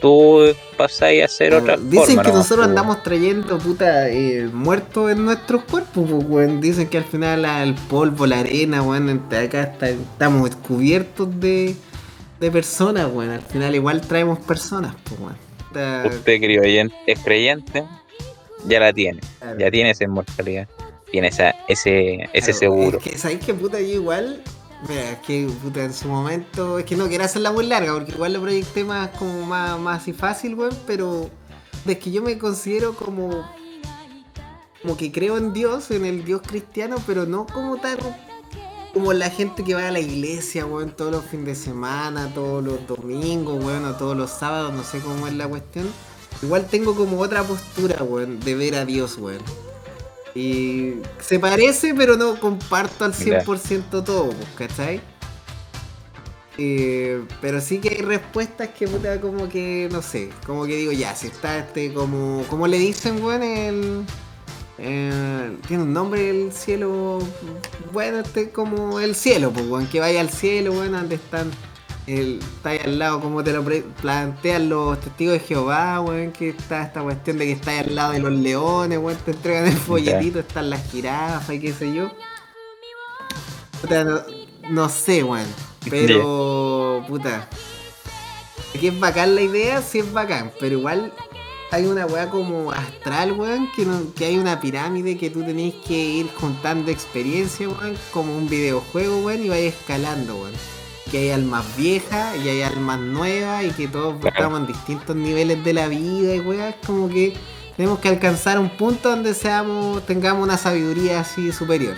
tú 0.00 0.40
pasáis 0.76 1.24
a 1.24 1.28
ser 1.28 1.54
otra 1.54 1.76
Dicen 1.76 2.06
forma, 2.16 2.22
que 2.22 2.28
nosotros 2.32 2.58
pues, 2.58 2.68
andamos 2.68 3.02
trayendo 3.02 3.58
puta 3.58 4.08
eh, 4.08 4.48
muertos 4.52 5.12
en 5.12 5.24
nuestros 5.24 5.62
cuerpos, 5.64 6.08
pues, 6.10 6.24
weón. 6.26 6.60
Dicen 6.60 6.88
que 6.88 6.98
al 6.98 7.04
final 7.04 7.44
el 7.44 7.74
polvo, 7.74 8.26
la 8.26 8.40
arena, 8.40 8.82
weón, 8.82 9.08
entre 9.08 9.38
acá 9.38 9.62
está- 9.62 9.90
estamos 9.90 10.54
cubiertos 10.56 11.28
de, 11.40 11.74
de 12.40 12.50
personas, 12.50 13.08
weón. 13.12 13.30
Al 13.30 13.42
final 13.42 13.74
igual 13.74 14.00
traemos 14.00 14.38
personas, 14.40 14.94
pues, 15.04 15.20
weón. 15.20 15.36
Usted, 16.10 16.40
querido 16.40 16.64
es 17.06 17.18
creyente, 17.20 17.84
ya 18.66 18.80
la 18.80 18.92
tiene. 18.92 19.20
claro. 19.38 19.58
Ya 19.58 19.70
tiene 19.70 19.90
esa 19.90 20.04
inmortalidad. 20.04 20.66
Tiene 21.10 21.28
esa, 21.28 21.54
ese, 21.68 22.28
ese 22.32 22.52
Claro, 22.52 22.58
seguro. 22.58 22.98
Es 22.98 23.04
que, 23.04 23.18
¿sabes 23.18 23.38
qué 23.44 23.52
puta? 23.54 23.80
Yo 23.80 23.86
igual, 23.86 24.42
es 24.88 25.18
que 25.18 25.48
en 25.74 25.92
su 25.92 26.08
momento, 26.08 26.78
es 26.78 26.84
que 26.84 26.96
no 26.96 27.08
quiero 27.08 27.24
hacerla 27.24 27.52
muy 27.52 27.66
larga, 27.66 27.92
porque 27.94 28.12
igual 28.12 28.32
lo 28.32 28.40
proyecté 28.40 28.84
más 28.84 29.10
como 29.10 29.44
más, 29.44 29.78
más 29.78 30.02
así 30.02 30.12
fácil, 30.12 30.54
weón, 30.54 30.76
pero 30.86 31.30
es 31.86 31.98
que 31.98 32.10
yo 32.10 32.22
me 32.22 32.38
considero 32.38 32.94
como 32.94 33.44
como 34.82 34.96
que 34.96 35.12
creo 35.12 35.36
en 35.36 35.52
Dios, 35.52 35.90
en 35.90 36.06
el 36.06 36.24
Dios 36.24 36.40
cristiano, 36.42 36.96
pero 37.06 37.26
no 37.26 37.46
como 37.46 37.76
tal 37.78 37.98
como 38.94 39.12
la 39.12 39.30
gente 39.30 39.62
que 39.62 39.74
va 39.74 39.86
a 39.86 39.90
la 39.90 40.00
iglesia, 40.00 40.66
weón, 40.66 40.90
todos 40.96 41.12
los 41.12 41.24
fines 41.24 41.46
de 41.46 41.54
semana, 41.54 42.32
todos 42.34 42.64
los 42.64 42.86
domingos, 42.86 43.62
weón, 43.62 43.96
todos 43.98 44.16
los 44.16 44.30
sábados, 44.30 44.72
no 44.72 44.82
sé 44.82 45.00
cómo 45.00 45.26
es 45.26 45.34
la 45.34 45.46
cuestión. 45.46 45.88
Igual 46.42 46.66
tengo 46.66 46.94
como 46.96 47.20
otra 47.20 47.44
postura, 47.44 48.02
weón, 48.02 48.40
de 48.40 48.54
ver 48.54 48.74
a 48.74 48.84
Dios, 48.84 49.18
weón. 49.18 49.42
Y 50.34 50.94
se 51.20 51.38
parece, 51.38 51.94
pero 51.94 52.16
no 52.16 52.38
comparto 52.38 53.04
al 53.04 53.14
100% 53.14 54.04
todo, 54.04 54.30
pues, 54.30 54.48
¿cachai? 54.68 55.00
Eh, 56.58 57.24
pero 57.40 57.60
sí 57.60 57.78
que 57.78 57.88
hay 57.88 58.02
respuestas 58.02 58.68
que 58.68 58.86
puta 58.86 59.20
como 59.20 59.48
que, 59.48 59.88
no 59.90 60.02
sé, 60.02 60.30
como 60.46 60.66
que 60.66 60.76
digo, 60.76 60.92
ya, 60.92 61.16
si 61.16 61.28
está 61.28 61.58
este 61.58 61.92
como, 61.92 62.44
como 62.48 62.66
le 62.66 62.78
dicen, 62.78 63.22
weón, 63.22 63.42
el... 63.42 64.04
Eh, 64.82 65.56
tiene 65.68 65.82
un 65.82 65.92
nombre 65.92 66.30
el 66.30 66.52
cielo, 66.52 67.18
bueno, 67.92 68.20
este 68.20 68.50
como 68.50 68.98
el 69.00 69.14
cielo, 69.14 69.52
pues, 69.52 69.66
weón, 69.66 69.86
que 69.86 70.00
vaya 70.00 70.20
al 70.20 70.30
cielo, 70.30 70.72
weón, 70.72 70.92
donde 70.92 71.16
están 71.16 71.50
el, 72.18 72.38
está 72.38 72.70
ahí 72.70 72.80
al 72.84 72.98
lado, 72.98 73.20
como 73.20 73.44
te 73.44 73.52
lo 73.52 73.64
plantean 74.00 74.68
los 74.68 75.00
testigos 75.00 75.34
de 75.34 75.40
Jehová, 75.40 76.00
weón, 76.00 76.32
que 76.32 76.50
está 76.50 76.82
esta 76.82 77.02
cuestión 77.02 77.38
de 77.38 77.46
que 77.46 77.52
está 77.52 77.70
ahí 77.72 77.78
al 77.78 77.94
lado 77.94 78.12
de 78.12 78.18
los 78.18 78.32
leones, 78.32 78.98
weón, 78.98 79.18
te 79.24 79.30
entregan 79.32 79.66
el 79.66 79.76
folletito, 79.76 80.40
están 80.40 80.70
las 80.70 80.90
jirafas 80.90 81.54
y 81.54 81.60
qué 81.60 81.72
sé 81.72 81.94
yo. 81.94 82.10
no, 83.88 84.22
no 84.70 84.88
sé, 84.88 85.22
weón, 85.22 85.46
pero, 85.88 87.04
puta, 87.08 87.48
que 88.78 88.88
es 88.88 89.00
bacán 89.00 89.34
la 89.34 89.42
idea, 89.42 89.82
sí 89.82 89.98
es 90.00 90.12
bacán, 90.12 90.52
pero 90.58 90.78
igual 90.78 91.12
hay 91.70 91.86
una 91.86 92.06
weá 92.06 92.28
como 92.28 92.72
astral, 92.72 93.32
weón, 93.32 93.68
que, 93.76 93.86
que 94.16 94.24
hay 94.24 94.38
una 94.38 94.60
pirámide 94.60 95.16
que 95.16 95.30
tú 95.30 95.44
tenés 95.44 95.74
que 95.86 95.94
ir 95.94 96.30
juntando 96.34 96.90
experiencia, 96.90 97.68
weón, 97.68 97.96
como 98.12 98.36
un 98.36 98.48
videojuego, 98.48 99.18
weón, 99.18 99.44
y 99.44 99.48
vayas 99.48 99.74
escalando, 99.74 100.36
weón. 100.36 100.79
Que 101.10 101.18
hay 101.18 101.30
almas 101.30 101.64
viejas 101.76 102.36
y 102.36 102.48
hay 102.48 102.62
almas 102.62 103.00
nuevas 103.00 103.64
y 103.64 103.70
que 103.70 103.88
todos 103.88 104.24
estamos 104.24 104.60
en 104.60 104.66
distintos 104.66 105.16
niveles 105.16 105.64
de 105.64 105.72
la 105.72 105.88
vida 105.88 106.34
y 106.34 106.40
weón, 106.40 106.74
como 106.86 107.08
que 107.08 107.34
tenemos 107.76 107.98
que 107.98 108.08
alcanzar 108.08 108.58
un 108.58 108.70
punto 108.70 109.10
donde 109.10 109.34
seamos, 109.34 110.04
tengamos 110.06 110.44
una 110.44 110.56
sabiduría 110.56 111.20
así 111.20 111.50
superior. 111.50 111.96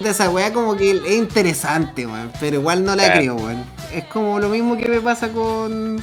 Esa 0.00 0.30
weá 0.30 0.52
como 0.52 0.76
que 0.76 0.90
es 0.90 1.12
interesante, 1.12 2.06
weón, 2.06 2.30
pero 2.38 2.56
igual 2.56 2.84
no 2.84 2.94
la 2.94 3.12
creo, 3.14 3.36
weón. 3.36 3.64
Es 3.92 4.04
como 4.04 4.38
lo 4.38 4.48
mismo 4.48 4.76
que 4.76 4.88
me 4.88 5.00
pasa 5.00 5.32
con 5.32 6.02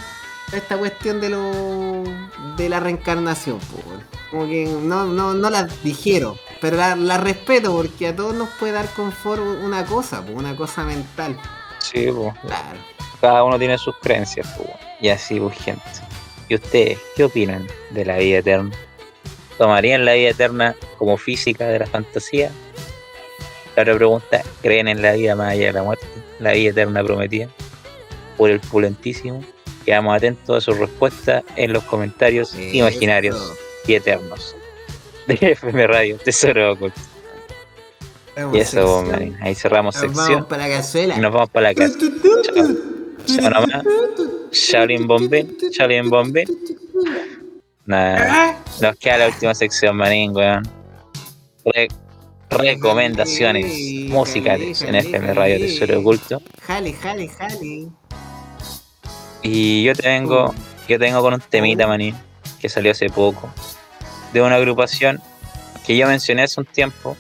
esta 0.52 0.78
cuestión 0.78 1.22
de 1.22 1.30
lo 1.30 2.04
de 2.56 2.70
la 2.70 2.80
reencarnación, 2.80 3.60
como 4.32 4.46
que 4.46 4.66
no, 4.66 5.06
no, 5.06 5.34
no 5.34 5.50
la 5.50 5.64
dijeron, 5.84 6.36
pero 6.62 6.78
la, 6.78 7.18
respeto 7.18 7.74
porque 7.74 8.08
a 8.08 8.16
todos 8.16 8.34
nos 8.34 8.50
puede 8.50 8.74
dar 8.74 8.90
confort 8.94 9.42
una 9.42 9.86
cosa, 9.86 10.24
una 10.34 10.56
cosa 10.56 10.84
mental. 10.84 11.38
Sí, 11.80 12.10
pues. 12.12 12.34
Claro. 12.42 12.80
Cada 13.22 13.44
uno 13.44 13.58
tiene 13.58 13.78
sus 13.78 13.96
creencias, 13.98 14.48
y 15.02 15.10
así, 15.10 15.40
pues, 15.40 15.58
gente. 15.58 15.84
¿Y 16.48 16.56
ustedes 16.56 17.00
qué 17.16 17.24
opinan 17.24 17.68
de 17.92 18.06
la 18.06 18.18
vida 18.18 18.40
eterna? 18.40 18.72
¿Tomarían 19.58 20.06
la 20.06 20.14
vida 20.14 20.30
eterna 20.30 20.76
como 20.98 21.18
física 21.18 21.68
de 21.68 21.80
la 21.80 21.86
fantasía? 21.88 22.52
La 23.76 23.84
otra 23.84 23.96
pregunta, 23.96 24.44
¿creen 24.62 24.88
en 24.88 25.02
la 25.02 25.14
vida 25.14 25.36
más 25.36 25.54
allá 25.54 25.68
de 25.68 25.74
la 25.74 25.84
muerte? 25.84 26.06
¿La 26.40 26.52
vida 26.52 26.72
eterna 26.72 27.04
prometida? 27.04 27.48
¿Por 28.38 28.50
el 28.52 28.60
pulentísimo? 28.60 29.44
Quedamos 29.86 30.16
atentos 30.16 30.58
a 30.58 30.62
su 30.62 30.74
respuesta 30.74 31.44
en 31.56 31.74
los 31.74 31.84
comentarios 31.84 32.56
imaginarios 32.56 33.54
y 33.88 33.94
eternos 33.94 34.56
de 35.28 35.52
FM 35.52 35.88
Radio 35.88 36.18
Tesoro 36.18 36.74
Oculto. 36.74 37.15
Y 38.54 38.58
eso, 38.60 39.04
man, 39.04 39.38
ahí 39.42 39.56
cerramos 39.56 39.96
nos 39.96 40.02
sección. 40.02 40.28
Vamos 40.28 40.48
para 40.48 40.68
la 40.68 40.76
cazuela. 40.76 41.18
Nos 41.18 41.34
vamos 41.34 41.50
para 41.50 41.70
la 41.70 41.76
casa. 41.76 41.98
Chao. 42.44 42.68
Chao 43.26 43.50
nomás. 43.50 43.84
Shaolin 44.52 45.08
Bombín. 45.08 45.58
Shaolin 45.72 46.10
Bombín. 46.10 46.46
Nada. 47.86 48.58
Nos 48.82 48.96
queda 48.98 49.18
la 49.18 49.28
última 49.28 49.54
sección, 49.54 49.96
manín, 49.96 50.36
weón. 50.36 50.64
recomendaciones 52.50 54.10
musicales 54.10 54.82
en 54.82 54.96
FM 54.96 55.34
Radio 55.34 55.60
Tesoro 55.60 56.00
Oculto. 56.00 56.42
Jale, 56.62 56.94
jale, 56.94 57.28
jale. 57.30 57.88
Y 59.44 59.84
yo 59.84 59.94
te 59.94 60.08
vengo, 60.08 60.54
yo 60.88 60.98
tengo 60.98 61.22
con 61.22 61.36
un 61.36 61.40
temita, 61.40 61.86
manín, 61.86 62.16
que 62.60 62.68
salió 62.68 62.92
hace 62.92 63.10
poco, 63.10 63.50
de 64.34 64.42
una 64.42 64.56
agrupación 64.56 65.22
que 65.86 65.96
yo 65.96 66.08
mencioné 66.08 66.44
hace 66.44 66.60
un 66.60 66.66
tiempo, 66.66 67.16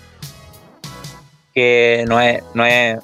que 1.55 2.03
no 2.07 2.19
es, 2.19 2.43
no 2.53 2.65
es, 2.65 2.99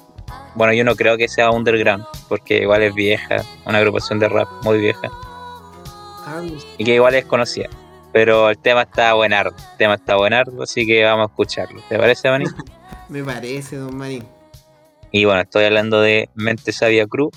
bueno, 0.54 0.74
yo 0.74 0.84
no 0.84 0.94
creo 0.94 1.16
que 1.16 1.26
sea 1.26 1.50
underground, 1.50 2.04
porque 2.28 2.58
igual 2.58 2.82
es 2.82 2.94
vieja, 2.94 3.42
una 3.64 3.78
agrupación 3.78 4.18
de 4.18 4.28
rap 4.28 4.48
muy 4.62 4.78
vieja, 4.78 5.10
y 6.78 6.84
que 6.84 6.94
igual 6.94 7.14
es 7.14 7.24
conocida. 7.24 7.68
Pero 8.12 8.50
el 8.50 8.58
tema 8.58 8.82
está 8.82 9.14
buenardo, 9.14 9.56
el 9.56 9.76
tema 9.78 9.94
está 9.94 10.16
buenardo, 10.16 10.62
así 10.62 10.86
que 10.86 11.02
vamos 11.02 11.28
a 11.28 11.30
escucharlo. 11.30 11.82
¿Te 11.88 11.98
parece, 11.98 12.28
Manín? 12.28 12.48
Me 13.08 13.24
parece, 13.24 13.76
don 13.76 13.96
Manín. 13.96 14.24
Y 15.10 15.24
bueno, 15.24 15.40
estoy 15.40 15.64
hablando 15.64 16.00
de 16.02 16.28
Mente 16.34 16.72
Sabia 16.72 17.06
Cruz 17.06 17.32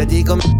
Te 0.00 0.06
dico 0.06 0.59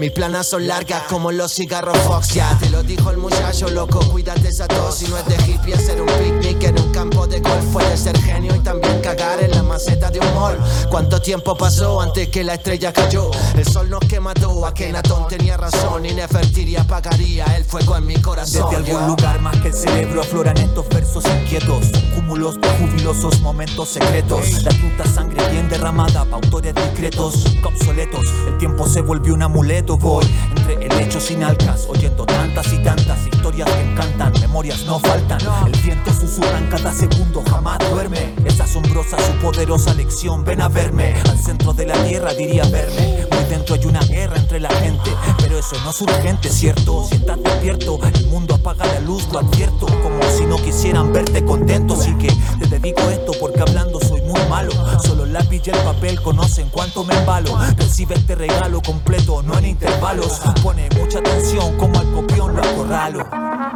Mis 0.00 0.12
planas 0.12 0.46
son 0.46 0.66
largas 0.66 1.02
como 1.10 1.30
los 1.30 1.52
cigarros 1.52 1.98
Fox, 1.98 2.32
ya 2.32 2.56
te 2.58 2.70
lo 2.70 2.82
dijo 2.82 3.10
el 3.10 3.18
muchacho 3.18 3.68
loco, 3.68 4.00
cuídate 4.10 4.48
esa 4.48 4.66
tos 4.66 4.94
Si 4.94 5.06
no 5.08 5.18
es 5.18 5.26
de 5.26 5.34
hippie 5.44 5.74
hacer 5.74 6.00
un 6.00 6.08
picnic 6.08 6.64
en 6.64 6.80
un 6.80 6.90
campo 6.90 7.26
de 7.26 7.38
golf 7.40 7.66
Puede 7.70 7.98
ser 7.98 8.18
genio 8.22 8.56
y 8.56 8.60
también 8.60 8.98
cagar 9.20 9.44
en 9.44 9.50
la 9.50 9.62
maceta 9.62 10.10
de 10.10 10.18
un 10.18 10.34
mall 10.34 10.58
¿Cuánto 10.90 11.20
tiempo 11.20 11.56
pasó 11.56 12.00
antes 12.00 12.28
que 12.28 12.42
la 12.42 12.54
estrella 12.54 12.92
cayó? 12.92 13.30
El 13.54 13.66
sol 13.66 13.90
nos 13.90 14.00
que 14.00 14.18
mató, 14.18 14.64
Akenatón 14.66 15.28
tenía 15.28 15.56
razón 15.56 16.06
Y 16.06 16.14
Nefertiri 16.14 16.76
apagaría 16.76 17.44
el 17.56 17.64
fuego 17.64 17.96
en 17.96 18.06
mi 18.06 18.16
corazón. 18.16 18.70
Desde 18.70 18.92
algún 18.92 19.08
lugar 19.08 19.40
más 19.40 19.56
que 19.58 19.68
el 19.68 19.74
cerebro 19.74 20.22
afloran 20.22 20.56
estos 20.56 20.88
versos 20.88 21.24
inquietos. 21.26 21.86
Cúmulos 22.14 22.60
de 22.60 22.68
jubilosos 22.70 23.40
momentos 23.40 23.88
secretos. 23.90 24.62
La 24.64 24.70
puta 24.70 25.06
sangre 25.06 25.48
bien 25.50 25.68
derramada 25.68 26.24
pa' 26.24 26.36
autores 26.36 26.74
discretos. 26.74 27.44
Obsoletos, 27.64 28.26
el 28.48 28.58
tiempo 28.58 28.88
se 28.88 29.00
volvió 29.00 29.34
un 29.34 29.42
amuleto 29.42 29.96
voy. 29.96 30.26
Entre 30.56 30.69
el 30.90 31.00
hecho 31.00 31.20
sin 31.20 31.42
alcas, 31.42 31.86
oyendo 31.88 32.24
tantas 32.24 32.72
y 32.72 32.78
tantas 32.82 33.26
historias 33.26 33.70
que 33.70 33.80
encantan, 33.82 34.32
memorias 34.40 34.84
no 34.84 34.98
faltan. 34.98 35.40
El 35.66 35.80
viento 35.80 36.12
susurra 36.12 36.58
en 36.58 36.66
cada 36.68 36.92
segundo, 36.92 37.42
jamás 37.48 37.78
duerme. 37.90 38.34
Es 38.44 38.60
asombrosa 38.60 39.16
su 39.18 39.32
poderosa 39.44 39.94
lección, 39.94 40.44
ven 40.44 40.60
a 40.60 40.68
verme. 40.68 41.14
Al 41.28 41.38
centro 41.38 41.72
de 41.72 41.86
la 41.86 41.94
tierra 42.04 42.32
diría 42.34 42.64
verme. 42.64 43.26
Muy 43.30 43.44
dentro 43.48 43.74
hay 43.74 43.86
una 43.86 44.00
guerra 44.00 44.36
entre 44.36 44.60
la 44.60 44.70
gente, 44.70 45.10
pero 45.38 45.58
eso 45.58 45.76
no 45.84 45.90
es 45.90 46.00
urgente, 46.00 46.48
¿cierto? 46.48 47.06
Si 47.08 47.16
estás 47.16 47.42
despierto, 47.42 47.98
el 48.02 48.26
mundo 48.26 48.54
apaga 48.54 48.86
la 48.86 49.00
luz, 49.00 49.28
lo 49.32 49.40
advierto. 49.40 49.86
Como 49.86 50.22
si 50.36 50.44
no 50.44 50.56
quisieran 50.56 51.12
verte 51.12 51.44
contento, 51.44 51.94
así 51.94 52.14
que 52.14 52.28
te 52.58 52.66
dedico 52.66 53.02
esto 53.10 53.32
porque 53.40 53.60
hablando 53.60 54.00
soy 54.00 54.19
muy 54.30 54.40
malo. 54.48 54.72
Solo 55.02 55.24
el 55.24 55.32
lápiz 55.32 55.62
y 55.66 55.70
el 55.70 55.78
papel 55.78 56.20
conocen 56.22 56.68
cuánto 56.70 57.04
me 57.04 57.14
embalo. 57.14 57.58
Recibe 57.76 58.14
este 58.14 58.34
regalo 58.34 58.80
completo, 58.80 59.42
no 59.42 59.58
en 59.58 59.66
intervalos. 59.66 60.40
Pone 60.62 60.88
mucha 60.98 61.18
atención 61.18 61.76
como 61.76 61.98
al 61.98 62.10
copión 62.12 62.54
lo 62.54 62.62
acorralo. 62.62 63.26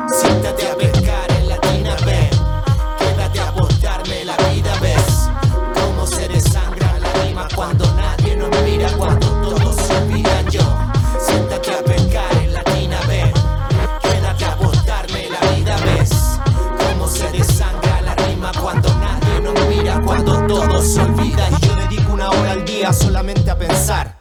Siéntate 0.09 0.71
a 0.71 0.77
pescar 0.77 1.24
solamente 22.93 23.51
a 23.51 23.59
pensar. 23.59 24.19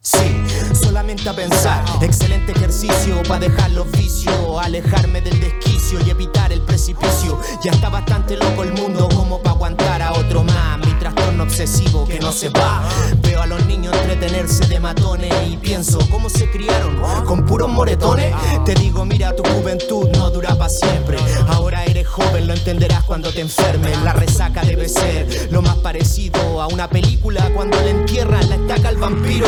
Sí, 0.00 0.42
solamente 0.72 1.28
a 1.28 1.34
pensar. 1.34 1.84
Excelente 2.00 2.52
ejercicio 2.52 3.22
para 3.28 3.40
dejar 3.40 3.70
los 3.72 3.90
vicios, 3.90 4.34
alejarme 4.62 5.20
del 5.20 5.38
desquicio 5.40 5.98
y 6.06 6.10
evitar 6.10 6.52
el 6.52 6.62
precipicio. 6.62 7.38
Ya 7.62 7.72
está 7.72 7.88
bastante 7.88 8.36
loco 8.36 8.62
el 8.62 8.72
mundo 8.72 9.08
como 9.14 9.38
para 9.42 9.54
aguantar 9.54 10.02
a 10.02 10.12
otro 10.12 10.42
más. 10.44 10.89
Obsesivo 11.40 12.06
que 12.06 12.20
no 12.20 12.32
se 12.32 12.50
va. 12.50 12.82
Veo 13.22 13.40
a 13.40 13.46
los 13.46 13.64
niños 13.66 13.94
entretenerse 13.94 14.66
de 14.66 14.78
matones 14.78 15.32
y 15.48 15.56
pienso 15.56 15.98
cómo 16.10 16.28
se 16.28 16.50
criaron 16.50 17.00
con 17.24 17.46
puros 17.46 17.68
moretones. 17.68 18.34
Te 18.64 18.74
digo, 18.74 19.04
mira, 19.04 19.34
tu 19.34 19.42
juventud 19.44 20.08
no 20.10 20.30
dura 20.30 20.54
para 20.56 20.68
siempre. 20.68 21.18
Ahora 21.48 21.84
eres 21.86 22.06
joven, 22.06 22.46
lo 22.46 22.52
entenderás 22.52 23.04
cuando 23.04 23.32
te 23.32 23.40
enfermes. 23.40 24.00
La 24.02 24.12
resaca 24.12 24.62
debe 24.62 24.88
ser 24.88 25.48
lo 25.50 25.62
más 25.62 25.76
parecido 25.76 26.60
a 26.60 26.66
una 26.66 26.88
película 26.88 27.50
cuando 27.54 27.80
le 27.80 27.90
entierran 27.90 28.48
la 28.48 28.56
estaca 28.56 28.88
al 28.88 28.98
vampiro. 28.98 29.46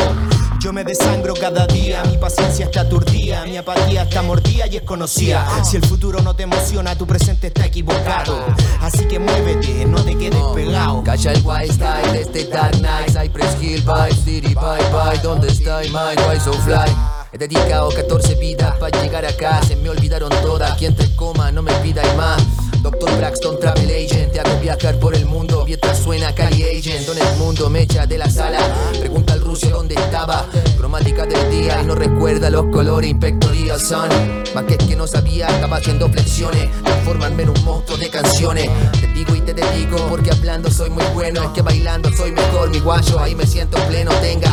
Yo 0.63 0.73
me 0.73 0.85
desangro 0.85 1.35
cada 1.35 1.67
día, 1.67 2.05
mi 2.05 2.17
paciencia 2.19 2.67
está 2.67 2.83
aturdida, 2.83 3.45
mi 3.47 3.57
apatía 3.57 4.05
está 4.05 4.23
mordida 4.23 4.69
y 4.69 4.77
es 4.77 4.83
conocida. 4.83 5.45
Si 5.65 5.77
el 5.77 5.85
futuro 5.85 6.23
no 6.23 6.37
te 6.37 6.45
emociona, 6.45 6.97
tu 6.97 7.05
presente 7.05 7.49
está 7.49 7.67
equivocado. 7.67 8.47
Así 8.81 9.09
que 9.09 9.19
muévete, 9.19 9.85
no 9.87 10.05
te 10.05 10.17
quedes 10.17 10.45
pegado. 10.55 11.03
Calla 11.03 11.33
el 11.33 11.43
white 11.45 11.73
style, 11.73 12.15
este 12.15 12.45
Dark 12.45 12.79
Knight 12.79 13.09
Cypress 13.09 13.61
Hill 13.61 13.83
Vibes, 13.83 14.25
City 14.25 14.55
bye 14.55 14.79
bye 14.93 15.19
¿Dónde 15.21 15.49
está 15.49 15.81
mind? 15.81 16.21
Why 16.29 16.39
so 16.39 16.53
fly? 16.53 17.22
He 17.35 17.39
dedicado 17.39 17.89
14 17.89 18.35
vidas 18.35 18.77
para 18.77 19.01
llegar 19.01 19.25
acá. 19.25 19.63
Se 19.67 19.75
me 19.75 19.89
olvidaron 19.89 20.29
todas, 20.43 20.77
quien 20.77 20.95
te 20.95 21.17
coma 21.17 21.51
no 21.51 21.63
me 21.63 21.73
pida 21.77 22.03
más. 22.15 22.43
Doctor 22.83 23.17
Braxton, 23.17 23.59
Travel 23.59 23.89
Agent 23.89 24.33
Te 24.33 24.41
hago 24.41 24.61
viajar 24.61 24.99
por 24.99 25.15
el 25.15 25.25
mundo. 25.25 25.65
Mientras 25.65 26.01
suena 26.01 26.35
Cali 26.35 26.63
Agent 26.65 27.07
Donde 27.07 27.23
el 27.23 27.37
mundo 27.39 27.71
me 27.71 27.83
echa 27.83 28.05
de 28.07 28.19
la 28.19 28.29
sala. 28.29 28.59
Pregunta 28.99 29.33
al 29.33 29.41
ruso 29.41 29.71
dónde 29.71 29.95
estaba. 29.95 30.45
Cromática 30.77 31.25
del 31.25 31.51
día 31.51 31.81
y 31.81 31.87
no 31.87 31.95
recuerda 31.95 32.51
los 32.51 32.67
colores. 32.67 33.09
Inspectorial 33.09 33.81
Sun 33.81 34.11
Más 34.55 34.65
que 34.65 34.75
es 34.75 34.85
que 34.85 34.95
no 34.95 35.07
sabía, 35.07 35.47
estaba 35.47 35.79
haciendo 35.79 36.11
flexiones. 36.11 36.69
Transformarme 36.83 37.45
en 37.45 37.49
un 37.49 37.65
monstruo 37.65 37.97
de 37.97 38.11
canciones. 38.11 38.69
Te 39.01 39.07
digo 39.07 39.35
y 39.35 39.41
te 39.41 39.55
dedico 39.55 39.97
porque 40.11 40.33
hablando 40.33 40.71
soy 40.71 40.91
muy 40.91 41.05
bueno. 41.15 41.45
Es 41.45 41.49
que 41.51 41.63
bailando 41.63 42.11
soy 42.15 42.33
mejor, 42.33 42.69
mi 42.69 42.81
guayo. 42.81 43.19
Ahí 43.21 43.35
me 43.35 43.47
siento 43.47 43.79
pleno, 43.87 44.11
tenga 44.21 44.53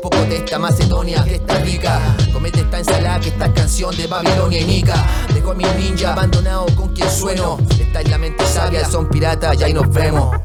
poco 0.00 0.16
de 0.24 0.36
esta 0.36 0.58
Macedonia 0.58 1.22
que 1.24 1.36
está 1.36 1.58
rica. 1.58 2.00
Comete 2.32 2.60
esta 2.60 2.78
ensalada 2.78 3.20
que 3.20 3.28
esta 3.28 3.52
canción 3.52 3.96
de 3.96 4.06
Babilonia 4.06 4.60
y 4.60 4.64
Nica. 4.64 4.94
Dejo 5.32 5.52
a 5.52 5.54
mi 5.54 5.64
ninja 5.64 6.12
abandonado 6.12 6.66
con 6.74 6.88
quien 6.94 7.10
sueno. 7.10 7.58
Esta 7.78 8.00
es 8.00 8.10
la 8.10 8.18
mente 8.18 8.46
sabia, 8.46 8.84
son 8.88 9.08
piratas 9.08 9.60
y 9.60 9.64
ahí 9.64 9.72
nos 9.72 9.88
vemos. 9.90 10.36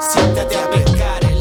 Siéntate 0.00 0.56
a 0.56 0.70
pescar 0.70 1.31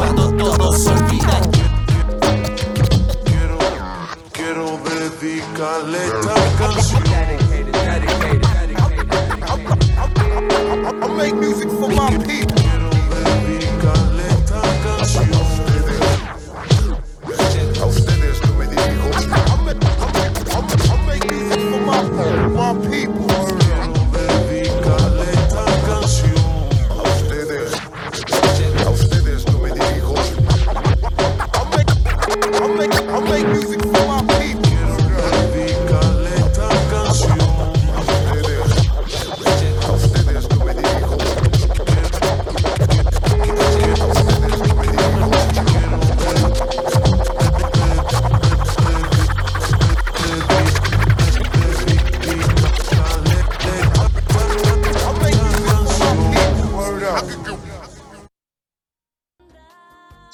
cuando 0.00 0.29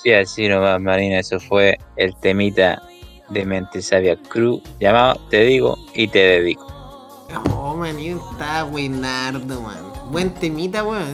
Sí, 0.07 0.13
así 0.13 0.47
nomás, 0.49 0.81
Marina, 0.81 1.19
eso 1.19 1.41
fue 1.41 1.77
el 1.97 2.15
temita 2.15 2.81
de 3.29 3.45
Mente 3.45 3.83
Sabia 3.83 4.15
Crew 4.29 4.63
llamado 4.79 5.21
Te 5.31 5.41
digo 5.43 5.77
y 5.95 6.07
te 6.07 6.21
dedico. 6.21 6.65
Oh, 7.51 7.75
manín, 7.75 8.21
está 8.31 8.63
buenardo, 8.63 9.61
man. 9.63 9.79
Buen 10.13 10.33
temita, 10.35 10.85
weón. 10.85 11.13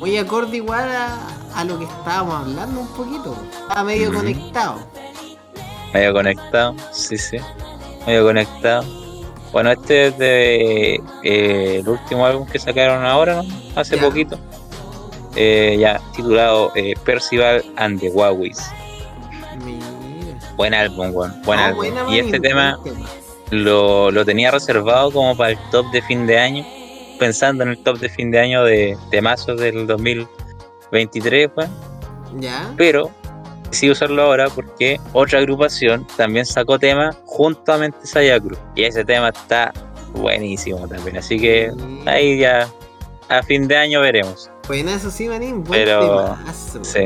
Muy 0.00 0.18
acorde 0.18 0.56
igual 0.56 0.88
a, 0.90 1.20
a 1.54 1.62
lo 1.62 1.78
que 1.78 1.84
estábamos 1.84 2.34
hablando 2.34 2.80
un 2.80 2.88
poquito. 2.88 3.36
Estaba 3.62 3.84
medio 3.84 4.12
conectado. 4.12 4.80
Medio 5.92 6.12
conectado, 6.14 6.74
sí, 6.90 7.16
sí. 7.16 7.36
Medio 8.08 8.24
conectado. 8.24 8.82
Bueno, 9.52 9.70
este 9.70 10.08
es 10.08 10.18
de 10.18 10.94
eh, 11.22 11.76
el 11.78 11.88
último 11.88 12.26
álbum 12.26 12.44
que 12.48 12.58
sacaron 12.58 13.04
ahora, 13.04 13.40
¿no? 13.40 13.44
Hace 13.76 13.94
Ya. 13.94 14.02
poquito. 14.02 14.36
Eh, 15.36 15.76
ya 15.78 16.00
titulado 16.14 16.72
eh, 16.76 16.94
Percival 17.04 17.64
and 17.76 18.00
the. 18.00 18.10
Mira. 19.64 19.84
Buen 20.56 20.74
álbum, 20.74 21.10
weón. 21.14 21.42
Buen 21.42 21.58
No, 21.58 21.66
álbum. 21.66 21.78
buena, 21.78 22.00
y 22.02 22.04
manín, 22.04 22.24
este 22.26 22.40
tema 22.40 22.76
buen 22.82 22.94
lo, 23.50 24.10
lo 24.10 24.24
tenía 24.24 24.50
reservado 24.50 25.10
como 25.10 25.36
para 25.36 25.50
el 25.50 25.58
top 25.70 25.90
de 25.90 26.02
fin 26.02 26.26
de 26.26 26.38
año, 26.38 26.64
pensando 27.18 27.62
en 27.64 27.70
el 27.70 27.78
top 27.78 27.98
de 27.98 28.08
fin 28.08 28.30
de 28.30 28.40
año 28.40 28.64
de 28.64 28.96
temazos 29.10 29.58
del 29.60 29.86
2023, 29.86 31.48
pues, 31.54 31.68
¿Ya? 32.38 32.72
pero 32.76 33.10
decidí 33.70 33.90
usarlo 33.90 34.22
ahora 34.22 34.48
porque 34.48 34.98
otra 35.12 35.40
agrupación 35.40 36.06
también 36.16 36.46
sacó 36.46 36.78
tema 36.78 37.14
junto 37.26 37.72
a 37.72 37.78
Mente 37.78 38.06
Saya 38.06 38.40
Cruz, 38.40 38.58
y 38.74 38.84
ese 38.84 39.04
tema 39.04 39.28
está 39.30 39.72
buenísimo 40.14 40.86
también, 40.88 41.16
así 41.18 41.38
que 41.38 41.70
ahí 42.06 42.38
ya 42.38 42.68
a 43.28 43.42
fin 43.42 43.66
de 43.68 43.76
año 43.76 44.00
veremos. 44.00 44.50
Buena, 44.66 44.94
eso 44.94 45.10
sí, 45.10 45.28
manín. 45.28 45.62
Buen 45.64 45.84
Pero, 45.84 46.00
temazo. 46.36 46.84
Sí, 46.84 47.00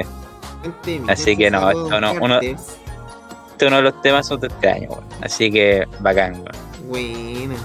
Buen 0.61 0.75
tema. 0.83 1.13
Así 1.13 1.37
que 1.37 1.51
no, 1.51 1.69
esto 1.71 2.01
no, 2.01 2.13
uno- 2.21 2.41
este 2.41 2.53
es 2.53 3.67
uno 3.67 3.77
de 3.77 3.83
los 3.83 4.03
temas 4.03 4.29
de 4.29 4.47
este 4.47 4.69
año, 4.71 4.89
weón. 4.91 5.05
así 5.23 5.51
que 5.51 5.87
bacán. 6.01 6.35
weón. 6.35 6.89
Buena. 6.89 7.57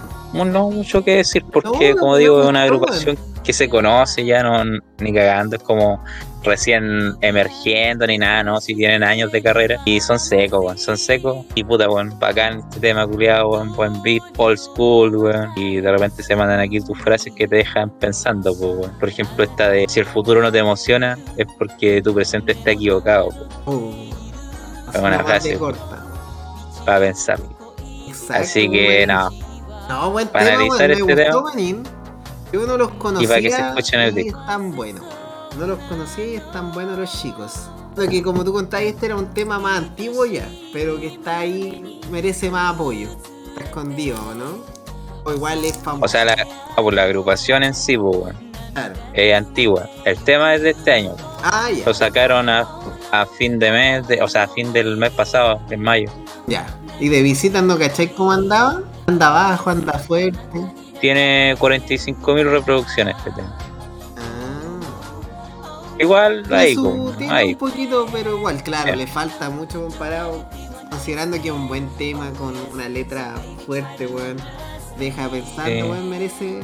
No, 0.51 0.69
mucho 0.71 1.03
que 1.03 1.17
decir 1.17 1.45
porque, 1.51 1.93
No, 1.93 1.99
como 1.99 2.17
digo, 2.17 2.41
es 2.41 2.49
una 2.49 2.63
agrupación 2.63 3.17
que 3.43 3.53
se 3.53 3.69
conoce 3.69 4.25
ya, 4.25 4.41
no 4.41 4.63
ni 4.97 5.13
cagando, 5.13 5.55
es 5.57 5.61
como 5.63 6.03
recién 6.43 7.15
emergiendo 7.21 8.05
ni 8.07 8.17
nada, 8.17 8.43
¿no? 8.43 8.59
Si 8.61 8.75
tienen 8.75 9.03
años 9.03 9.31
de 9.31 9.41
carrera 9.41 9.77
y 9.85 9.99
son 10.01 10.19
secos, 10.19 10.63
weón, 10.63 10.77
son 10.77 10.97
secos 10.97 11.45
y 11.55 11.63
puta, 11.63 11.89
weón, 11.89 12.17
bacán 12.19 12.59
este 12.59 12.79
tema 12.79 13.07
culiado, 13.07 13.49
weón, 13.49 13.73
buen 13.75 14.01
beat, 14.03 14.21
old 14.37 14.57
school, 14.57 15.15
weón, 15.15 15.49
y 15.55 15.77
de 15.77 15.91
repente 15.91 16.21
se 16.23 16.35
mandan 16.35 16.59
aquí 16.59 16.79
tus 16.81 16.97
frases 16.99 17.33
que 17.35 17.47
te 17.47 17.57
dejan 17.57 17.89
pensando, 17.99 18.53
weón. 18.53 18.91
Por 18.99 19.09
ejemplo, 19.09 19.43
esta 19.43 19.69
de 19.69 19.85
si 19.87 19.99
el 20.01 20.05
futuro 20.05 20.41
no 20.41 20.51
te 20.51 20.59
emociona 20.59 21.17
es 21.37 21.47
porque 21.57 22.01
tu 22.01 22.13
presente 22.13 22.51
está 22.53 22.71
equivocado. 22.71 23.29
Es 24.93 24.99
una 24.99 25.23
frase. 25.23 25.57
corta. 25.57 26.03
para 26.85 26.99
pensar. 26.99 27.39
Exacto, 28.07 28.43
Así 28.43 28.69
que, 28.69 29.07
no, 29.07 29.29
No, 29.89 30.11
buen 30.11 30.27
Para 30.27 30.45
tema, 30.45 30.55
analizar 30.63 30.87
me 30.87 30.93
este 30.93 31.03
gustó, 31.03 31.15
tema. 31.15 31.41
manín. 31.41 31.83
Yo 32.51 32.67
no 32.67 32.77
los 32.77 32.91
conocía 32.91 33.27
para 33.27 33.41
que 33.41 33.49
se 33.49 33.61
escuchen 33.61 33.99
el 34.01 34.17
y 34.19 34.23
disco. 34.25 34.39
buenos. 34.75 35.03
No 35.58 35.68
los 35.68 35.80
conocía 35.89 36.26
y 36.26 36.36
están 36.36 36.72
buenos 36.72 36.97
los 36.97 37.12
chicos. 37.22 37.54
Lo 37.95 38.08
que 38.08 38.24
como 38.24 38.43
tú 38.43 38.51
contabas, 38.54 38.86
este 38.88 39.06
era 39.08 39.16
un 39.16 39.34
tema 39.34 39.60
más 39.60 39.78
antiguo 39.78 40.26
ya, 40.26 40.47
pero 40.72 40.99
que 40.99 41.08
está 41.08 41.39
ahí, 41.39 42.01
merece 42.12 42.49
más 42.49 42.74
apoyo. 42.74 43.08
Está 43.49 43.66
escondido, 43.66 44.18
¿no? 44.36 44.64
O 45.26 45.32
igual 45.34 45.64
es 45.64 45.78
famoso. 45.78 46.06
O 46.06 46.08
sea, 46.08 46.26
la, 46.26 46.36
la 46.91 47.04
agrupación 47.04 47.64
en 47.64 47.74
sí, 47.76 47.97
pues, 47.97 48.34
claro. 48.74 48.93
es 49.14 49.36
antigua. 49.36 49.88
El 50.06 50.18
tema 50.18 50.56
es 50.56 50.64
de 50.64 50.72
este 50.72 50.91
año. 50.91 51.16
Ah, 51.43 51.70
ya. 51.70 51.86
Lo 51.86 51.93
sacaron 51.93 52.49
a, 52.49 52.68
a 53.12 53.26
fin 53.26 53.60
de 53.60 53.72
mes, 53.72 54.08
de- 54.08 54.22
o 54.24 54.28
sea, 54.28 54.43
a 54.43 54.47
fin 54.47 54.74
del 54.74 54.97
mes 54.97 55.12
pasado, 55.12 55.62
en 55.70 55.82
mayo. 55.82 56.10
Ya. 56.47 56.66
Y 56.99 57.10
de 57.10 57.22
visita 57.22 57.62
no 57.62 57.78
cachai 57.78 58.08
cómo 58.14 58.32
andaba. 58.32 58.82
Anda 59.08 59.28
abajo, 59.28 59.70
anda 59.70 59.93
fuerte. 59.99 60.39
Tiene 60.99 61.56
45.000 61.60 62.49
reproducciones 62.49 63.16
este 63.18 63.32
tema. 63.32 63.56
Igual, 66.04 66.45
ahí, 66.54 66.76
su- 66.76 66.84
como, 66.84 67.12
tiene 67.12 67.34
ahí. 67.34 67.49
un 67.54 67.58
poquito, 67.58 68.06
pero 68.12 68.38
igual, 68.38 68.62
claro, 68.64 68.95
le 68.95 69.08
falta 69.08 69.49
mucho 69.49 69.82
comparado. 69.84 70.45
Considerando 70.89 71.41
que 71.41 71.47
es 71.47 71.54
un 71.54 71.68
buen 71.68 71.89
tema 71.97 72.30
con 72.38 72.54
una 72.72 72.88
letra 72.88 73.34
fuerte, 73.66 74.06
weón. 74.08 74.38
Deja 74.99 75.28
pensando, 75.30 75.72
Sí. 75.72 75.82
weón, 75.82 76.10
merece, 76.10 76.60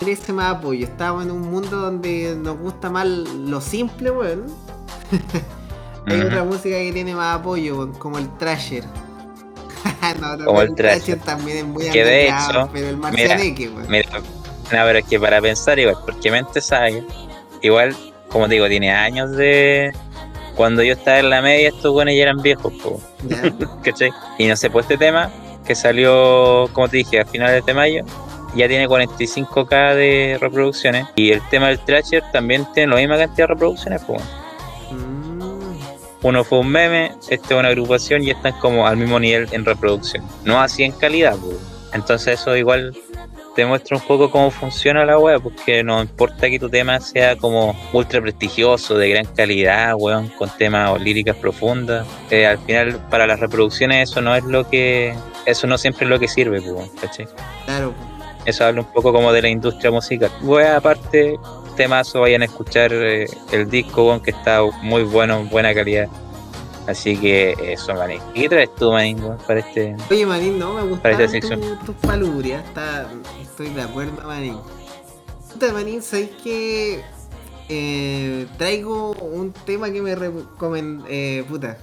merece 0.00 0.32
más 0.32 0.54
apoyo. 0.56 0.86
Estamos 0.86 1.24
en 1.24 1.32
un 1.32 1.50
mundo 1.50 1.76
donde 1.78 2.36
nos 2.38 2.56
gusta 2.58 2.88
más 2.90 3.06
lo 3.06 3.60
simple, 3.60 4.10
weón. 4.12 4.46
Hay 6.06 6.20
otra 6.20 6.44
música 6.44 6.76
que 6.76 6.92
tiene 6.92 7.14
más 7.14 7.38
apoyo, 7.40 7.76
weón, 7.76 7.92
como 7.94 8.18
el 8.18 8.28
Trasher. 8.38 8.84
No, 10.20 10.44
Como 10.44 10.62
el 10.62 10.74
Thrasher. 10.74 11.18
también 11.20 11.58
es 11.58 11.64
muy 11.64 11.88
Que 11.90 12.04
de 12.04 12.28
hecho, 12.28 12.68
pero 12.72 12.88
el 12.88 12.96
Marcianeque, 12.96 13.68
weón. 13.68 13.86
Mira, 13.88 14.08
no, 14.18 14.20
pero 14.70 14.98
es 14.98 15.04
que 15.04 15.18
para 15.20 15.40
pensar 15.40 15.78
igual, 15.78 15.96
porque 16.06 16.30
Mente 16.30 16.60
Saga, 16.60 17.00
igual, 17.62 17.94
como 18.30 18.48
te 18.48 18.54
digo, 18.54 18.68
tiene 18.68 18.90
años 18.90 19.32
de. 19.32 19.92
Cuando 20.54 20.82
yo 20.82 20.92
estaba 20.92 21.18
en 21.18 21.30
la 21.30 21.40
media, 21.40 21.68
estos 21.68 21.92
buenos 21.92 22.14
ya 22.14 22.22
eran 22.22 22.42
viejos, 22.42 22.72
po. 22.82 23.00
¿cachai? 23.84 24.10
Y 24.38 24.46
no 24.46 24.56
sé, 24.56 24.70
pues 24.70 24.84
este 24.84 24.98
tema, 24.98 25.30
que 25.66 25.74
salió, 25.74 26.68
como 26.72 26.88
te 26.88 26.98
dije, 26.98 27.20
a 27.20 27.24
finales 27.24 27.64
de 27.64 27.72
mayo, 27.72 28.04
ya 28.54 28.68
tiene 28.68 28.88
45k 28.88 29.94
de 29.94 30.38
reproducciones. 30.40 31.06
Y 31.16 31.30
el 31.32 31.40
tema 31.48 31.68
del 31.68 31.78
Thrasher 31.80 32.22
también 32.32 32.66
tiene 32.74 32.92
la 32.92 33.00
misma 33.00 33.16
cantidad 33.16 33.48
de 33.48 33.54
reproducciones, 33.54 34.02
pues. 34.06 34.22
Mm. 34.90 35.40
Uno 36.22 36.44
fue 36.44 36.58
un 36.58 36.68
meme, 36.68 37.12
este 37.30 37.54
es 37.54 37.58
una 37.58 37.68
agrupación 37.68 38.22
y 38.22 38.30
están 38.30 38.52
como 38.60 38.86
al 38.86 38.98
mismo 38.98 39.18
nivel 39.18 39.48
en 39.52 39.64
reproducción. 39.64 40.22
No 40.44 40.60
así 40.60 40.82
en 40.82 40.92
calidad, 40.92 41.36
pues. 41.38 41.56
Entonces 41.94 42.40
eso 42.40 42.54
igual 42.56 42.94
te 43.54 43.66
muestra 43.66 43.96
un 43.96 44.02
poco 44.02 44.30
cómo 44.30 44.50
funciona 44.50 45.04
la 45.04 45.18
web, 45.18 45.40
porque 45.42 45.82
no 45.82 46.00
importa 46.00 46.48
que 46.48 46.58
tu 46.58 46.68
tema 46.68 47.00
sea 47.00 47.36
como 47.36 47.74
ultra 47.92 48.20
prestigioso, 48.20 48.96
de 48.96 49.08
gran 49.10 49.24
calidad, 49.26 49.94
weón, 49.96 50.28
con 50.28 50.48
temas 50.56 50.90
o 50.90 50.98
líricas 50.98 51.36
profundas. 51.36 52.06
eh, 52.30 52.46
al 52.46 52.58
final, 52.58 52.98
para 53.10 53.26
las 53.26 53.40
reproducciones 53.40 54.10
eso 54.10 54.20
no 54.20 54.34
es 54.34 54.44
lo 54.44 54.68
que... 54.68 55.14
Eso 55.46 55.66
no 55.66 55.78
siempre 55.78 56.04
es 56.04 56.10
lo 56.10 56.18
que 56.18 56.28
sirve, 56.28 56.60
pues, 56.60 56.72
weón, 56.72 56.88
¿cachai? 57.00 57.26
Claro, 57.66 57.94
Eso 58.44 58.64
habla 58.64 58.82
un 58.82 58.92
poco 58.92 59.12
como 59.12 59.32
de 59.32 59.42
la 59.42 59.48
industria 59.48 59.90
musical. 59.90 60.30
Wea, 60.42 60.76
aparte, 60.76 61.36
temazo, 61.76 62.20
vayan 62.20 62.42
a 62.42 62.44
escuchar 62.46 62.92
eh, 62.92 63.26
el 63.52 63.68
disco, 63.68 64.04
weón, 64.06 64.20
que 64.20 64.30
está 64.30 64.62
muy 64.82 65.02
bueno, 65.02 65.44
buena 65.44 65.74
calidad. 65.74 66.08
Así 66.86 67.16
que 67.16 67.54
eso, 67.60 67.94
manín. 67.94 68.20
¿Y 68.34 68.42
qué 68.42 68.48
traes 68.48 68.74
tú, 68.74 68.90
manín, 68.92 69.18
para 69.46 69.60
este...? 69.60 69.94
Oye, 70.10 70.26
Manín, 70.26 70.58
no, 70.58 70.70
me 70.74 70.80
Para 70.80 71.14
gustaron 71.16 71.28
sección. 71.28 71.60
tu- 71.60 71.76
tus 71.92 71.94
palubrias. 71.96 72.64
Está, 72.66 73.08
estoy 73.40 73.68
de 73.70 73.82
acuerdo, 73.82 74.26
Manín. 74.26 74.56
Puta, 75.52 75.72
Manín, 75.72 76.02
¿sabes 76.02 76.30
que 76.42 77.02
traigo 78.58 79.12
un 79.12 79.52
tema 79.52 79.90
que 79.90 80.02
me 80.02 80.14
recomendó. 80.14 81.04
Eh, 81.08 81.44
puta. 81.48 81.78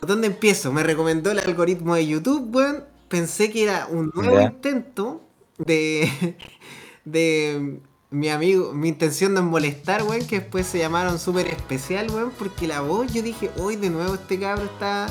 ¿Por 0.00 0.08
dónde 0.08 0.26
empiezo? 0.28 0.72
Me 0.72 0.82
recomendó 0.82 1.30
el 1.30 1.38
algoritmo 1.40 1.94
de 1.94 2.06
YouTube, 2.06 2.54
weón. 2.54 2.84
Pensé 3.08 3.50
que 3.50 3.64
era 3.64 3.86
un 3.90 4.10
nuevo 4.14 4.36
Ya. 4.36 4.42
intento 4.44 5.20
de. 5.58 6.36
de 7.04 7.80
mi 8.10 8.28
amigo. 8.28 8.72
Mi 8.72 8.88
intención 8.88 9.34
no 9.34 9.40
es 9.40 9.46
molestar, 9.46 10.02
weón. 10.02 10.26
Que 10.26 10.40
después 10.40 10.66
se 10.66 10.78
llamaron 10.78 11.18
súper 11.18 11.48
especial, 11.48 12.10
weón. 12.10 12.32
Porque 12.38 12.66
la 12.66 12.80
voz, 12.80 13.12
yo 13.12 13.22
dije, 13.22 13.50
hoy 13.58 13.76
de 13.76 13.90
nuevo 13.90 14.14
este 14.14 14.38
cabro 14.38 14.64
está 14.64 15.06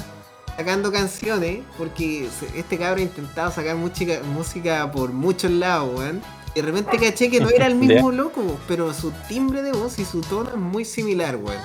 sacando 0.55 0.91
canciones, 0.91 1.63
porque 1.77 2.27
este 2.55 2.77
cabrón 2.77 2.99
ha 2.99 3.03
intentado 3.03 3.51
sacar 3.51 3.75
música, 3.75 4.21
música 4.23 4.91
por 4.91 5.11
muchos 5.11 5.51
lados, 5.51 5.95
weón. 5.95 6.21
Y 6.55 6.61
de 6.61 6.65
repente 6.65 6.97
caché 6.97 7.29
que 7.29 7.39
no 7.39 7.49
era 7.49 7.67
el 7.67 7.75
mismo 7.75 8.11
loco, 8.11 8.59
pero 8.67 8.93
su 8.93 9.11
timbre 9.27 9.61
de 9.61 9.71
voz 9.71 9.99
y 9.99 10.05
su 10.05 10.21
tono 10.21 10.49
es 10.49 10.57
muy 10.57 10.83
similar, 10.83 11.35
weón. 11.35 11.61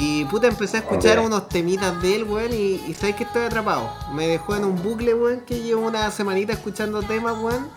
Y 0.00 0.24
puta, 0.24 0.48
empecé 0.48 0.78
a 0.78 0.80
escuchar 0.80 1.20
unos 1.20 1.48
temitas 1.50 2.00
de 2.02 2.16
él, 2.16 2.24
weón, 2.24 2.52
y, 2.52 2.82
y 2.88 2.94
sabes 2.94 3.16
que 3.16 3.24
estoy 3.24 3.42
atrapado. 3.42 3.88
Me 4.14 4.26
dejó 4.26 4.56
en 4.56 4.64
un 4.64 4.82
bucle, 4.82 5.14
weón, 5.14 5.42
que 5.42 5.60
llevo 5.60 5.86
una 5.86 6.10
semanita 6.10 6.54
escuchando 6.54 7.02
temas, 7.02 7.36
weón. 7.38 7.68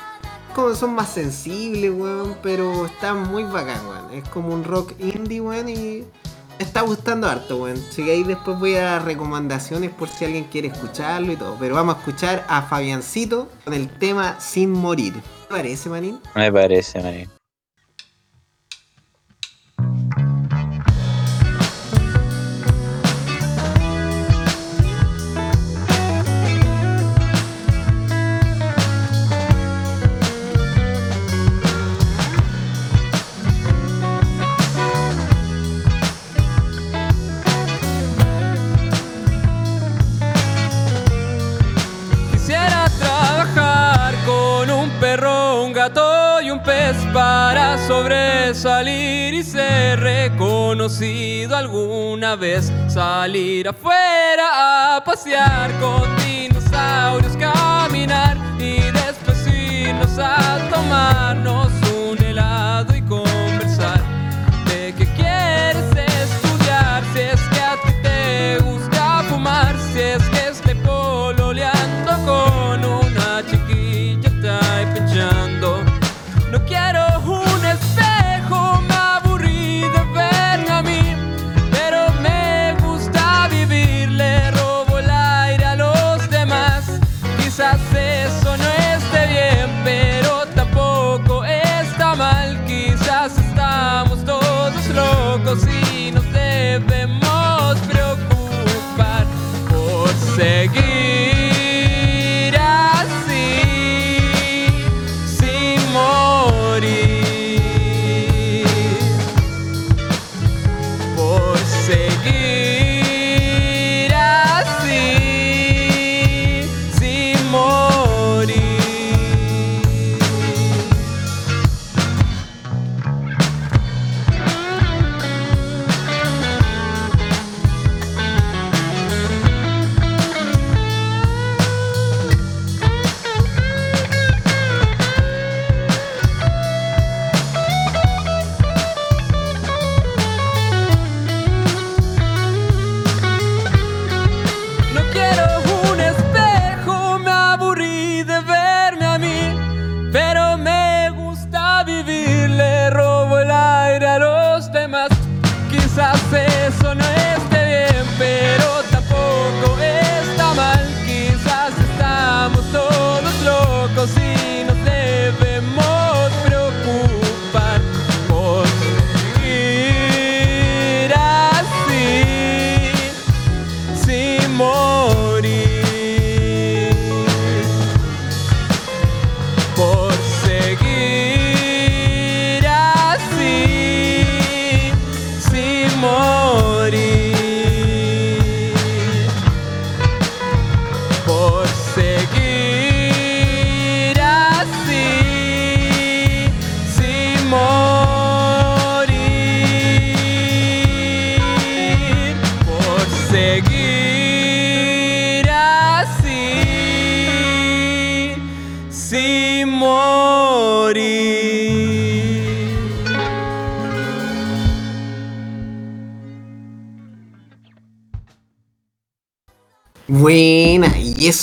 Como 0.55 0.75
son 0.75 0.93
más 0.93 1.09
sensibles, 1.09 1.91
weón, 1.91 2.37
pero 2.43 2.85
está 2.85 3.15
muy 3.15 3.43
bacán, 3.43 3.87
weón. 3.87 4.13
Es 4.13 4.29
como 4.29 4.53
un 4.53 4.63
rock 4.63 4.93
indie, 4.99 5.41
weón, 5.41 5.67
y 5.67 5.73
me 5.73 6.05
está 6.59 6.81
gustando 6.81 7.27
harto, 7.27 7.57
weón. 7.57 7.83
Así 7.89 8.03
que 8.03 8.11
ahí 8.11 8.23
después 8.23 8.59
voy 8.59 8.75
a 8.75 8.83
dar 8.83 9.05
recomendaciones 9.05 9.89
por 9.89 10.09
si 10.09 10.25
alguien 10.25 10.43
quiere 10.45 10.67
escucharlo 10.67 11.31
y 11.31 11.37
todo. 11.37 11.57
Pero 11.59 11.73
vamos 11.73 11.95
a 11.95 11.99
escuchar 11.99 12.45
a 12.47 12.61
Fabiancito 12.61 13.49
con 13.63 13.73
el 13.73 13.89
tema 13.89 14.39
Sin 14.39 14.71
Morir. 14.71 15.13
¿Te 15.13 15.47
parece, 15.49 15.89
manín? 15.89 16.19
Me 16.35 16.51
parece, 16.51 17.01
manín. 17.01 17.42
Ser 49.41 49.99
reconocido 50.01 51.55
alguna 51.55 52.35
vez. 52.35 52.71
Salir 52.87 53.67
afuera 53.67 54.97
a 54.97 55.03
pasear 55.03 55.71
con 55.79 56.03
dinosaurios, 56.17 57.35
caminar 57.37 58.37
y 58.59 58.81
después 58.91 59.47
irnos 59.47 60.19
a 60.19 60.59
tomarnos 60.69 61.62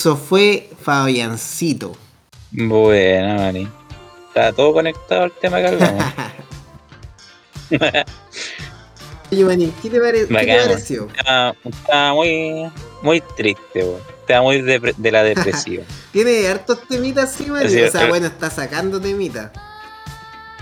eso 0.00 0.16
fue 0.16 0.70
Fabiancito. 0.82 1.94
Buena, 2.52 3.34
Marín. 3.34 3.70
Está 4.28 4.50
todo 4.50 4.72
conectado 4.72 5.24
al 5.24 5.32
tema 5.32 5.58
que 5.58 5.66
hablamos. 5.66 6.04
Oye, 9.30 9.44
Manín, 9.44 9.74
¿qué 9.82 9.90
te, 9.90 10.00
pare- 10.00 10.26
qué 10.26 10.34
te 10.34 10.68
pareció? 10.68 11.06
Está 11.14 12.14
muy, 12.14 12.72
muy 13.02 13.20
triste, 13.36 13.84
weón. 13.84 14.00
Está 14.20 14.40
muy 14.40 14.62
de 14.62 15.10
la 15.12 15.22
depresiva. 15.22 15.84
Tiene 16.12 16.48
hartos 16.48 16.80
temitas, 16.88 17.32
sí. 17.34 17.44
Sí, 17.44 17.82
o 17.82 17.90
sea, 17.90 18.06
eh. 18.06 18.08
bueno, 18.08 18.28
está 18.28 18.48
sacando 18.48 18.98
temitas. 18.98 19.50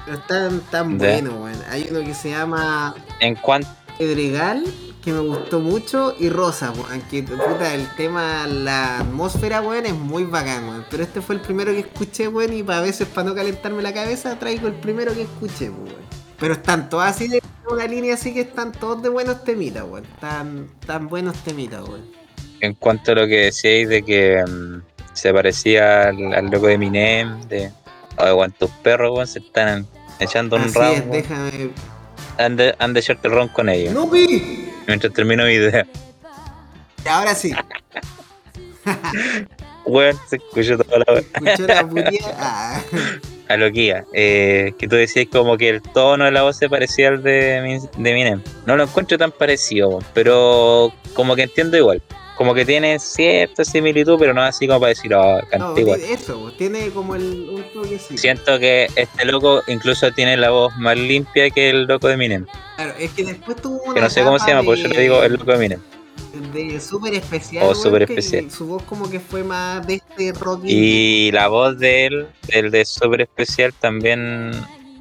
Pero 0.04 0.18
están 0.18 0.60
tan 0.72 0.98
Ya. 0.98 1.12
buenos, 1.12 1.34
weón. 1.34 1.62
Hay 1.70 1.86
uno 1.92 2.00
que 2.00 2.12
se 2.12 2.30
llama 2.30 2.92
en 3.20 3.36
cuanto 3.36 3.68
Pedregal, 3.98 4.64
que 5.02 5.12
me 5.12 5.20
gustó 5.20 5.60
mucho, 5.60 6.14
y 6.18 6.28
Rosa, 6.28 6.72
weón. 6.72 7.02
Que 7.10 7.22
puta, 7.22 7.74
el 7.74 7.88
tema, 7.96 8.46
la 8.46 9.00
atmósfera, 9.00 9.60
weón, 9.60 9.86
es 9.86 9.94
muy 9.94 10.24
bacán, 10.24 10.68
weón. 10.68 10.86
Pero 10.90 11.02
este 11.02 11.20
fue 11.20 11.36
el 11.36 11.40
primero 11.40 11.72
que 11.72 11.80
escuché, 11.80 12.28
weón, 12.28 12.52
y 12.52 12.62
para 12.62 12.80
veces, 12.80 13.08
para 13.08 13.28
no 13.28 13.34
calentarme 13.34 13.82
la 13.82 13.92
cabeza, 13.94 14.38
traigo 14.38 14.68
el 14.68 14.74
primero 14.74 15.14
que 15.14 15.22
escuché, 15.22 15.70
weón. 15.70 16.08
Pero 16.38 16.54
están 16.54 16.88
todos 16.88 17.04
así 17.04 17.28
de 17.28 17.42
una 17.70 17.86
línea 17.86 18.14
así 18.14 18.32
que 18.32 18.40
están 18.40 18.72
todos 18.72 19.02
de 19.02 19.08
buenos 19.08 19.44
temitas, 19.44 19.84
weón. 19.84 20.04
Tan, 20.20 20.68
tan 20.86 21.08
buenos 21.08 21.36
temitas, 21.38 21.82
weón. 21.88 22.04
en 22.60 22.74
cuanto 22.74 23.12
a 23.12 23.14
lo 23.16 23.26
que 23.26 23.44
decíais 23.44 23.88
de 23.88 24.02
que 24.02 24.44
mm, 24.46 24.82
se 25.12 25.32
parecía 25.32 26.08
al, 26.08 26.34
al 26.34 26.46
loco 26.46 26.66
de 26.66 26.74
Eminem, 26.74 27.40
de 27.48 27.72
weón, 28.18 28.52
tus 28.52 28.70
perros, 28.82 29.12
weón, 29.14 29.26
se 29.26 29.38
están 29.40 29.86
echando 30.18 30.56
un 30.56 30.72
round. 30.72 30.98
es, 30.98 31.10
déjame. 31.10 31.70
Han 32.38 32.56
de, 32.56 32.74
han 32.78 32.94
de 32.94 33.00
echarte 33.00 33.26
el 33.28 33.34
round 33.34 33.52
con 33.52 33.68
ellos. 33.68 33.92
¡No, 33.92 34.08
pi! 34.10 34.67
Mientras 34.88 35.12
termino 35.12 35.44
mi 35.44 35.52
idea. 35.52 35.86
Ahora 37.06 37.34
sí, 37.34 37.52
Weón, 39.84 40.16
se 40.28 40.36
escuchó 40.36 40.76
toda 40.78 40.98
la 40.98 41.20
escuchó 41.20 41.66
la. 41.66 41.88
Ah. 42.38 42.82
A 43.48 43.56
lo 43.56 43.72
que 43.72 43.80
iba, 43.80 44.04
eh, 44.12 44.74
que 44.78 44.86
tú 44.86 44.96
decías 44.96 45.26
como 45.32 45.56
que 45.56 45.70
el 45.70 45.80
tono 45.80 46.26
de 46.26 46.30
la 46.30 46.42
voz 46.42 46.58
se 46.58 46.68
parecía 46.68 47.08
al 47.08 47.22
de, 47.22 47.80
de 47.96 48.10
Eminem. 48.10 48.42
No 48.66 48.76
lo 48.76 48.82
encuentro 48.82 49.16
tan 49.16 49.32
parecido, 49.32 50.00
pero 50.12 50.92
como 51.14 51.34
que 51.34 51.44
entiendo 51.44 51.78
igual. 51.78 52.02
Como 52.38 52.54
que 52.54 52.64
tiene 52.64 52.98
cierta 53.00 53.64
similitud, 53.64 54.16
pero 54.18 54.32
no 54.32 54.40
así 54.42 54.66
como 54.68 54.78
para 54.80 54.90
decir, 54.90 55.12
oh, 55.12 55.38
No, 55.42 55.48
canta 55.48 55.80
igual. 55.80 56.00
eso, 56.00 56.38
weón, 56.38 56.56
tiene 56.56 56.88
como 56.90 57.16
el, 57.16 57.48
un 57.50 57.64
toquecito. 57.74 58.16
Siento 58.16 58.58
que 58.60 58.86
este 58.94 59.24
loco 59.26 59.60
incluso 59.66 60.10
tiene 60.12 60.36
la 60.36 60.50
voz 60.50 60.72
más 60.76 60.96
limpia 60.96 61.50
que 61.50 61.70
el 61.70 61.84
loco 61.86 62.06
de 62.06 62.14
Eminem. 62.14 62.46
Claro, 62.76 62.94
es 62.96 63.10
que 63.10 63.24
después 63.24 63.56
tuvo 63.60 63.82
una 63.82 63.94
Que 63.94 64.00
no 64.02 64.08
sé 64.08 64.22
cómo 64.22 64.38
se 64.38 64.50
llama, 64.50 64.62
por 64.62 64.78
eso 64.78 64.86
de- 64.88 64.94
le 64.94 65.00
digo 65.02 65.20
el 65.22 65.32
loco 65.32 65.50
de 65.50 65.56
Eminem. 65.56 65.80
de 66.52 66.80
súper 66.80 67.14
especial. 67.14 67.74
Súper 67.74 68.06
que 68.06 68.14
especial. 68.14 68.48
Su 68.52 68.66
voz 68.68 68.84
como 68.84 69.10
que 69.10 69.18
fue 69.18 69.42
más 69.42 69.84
de 69.84 69.94
este 69.94 70.32
rock. 70.32 70.60
Y 70.64 71.32
la 71.32 71.48
voz 71.48 71.76
de 71.76 72.06
él, 72.06 72.28
el 72.48 72.70
de 72.70 72.84
Super 72.84 73.22
Especial, 73.22 73.72
también 73.74 74.52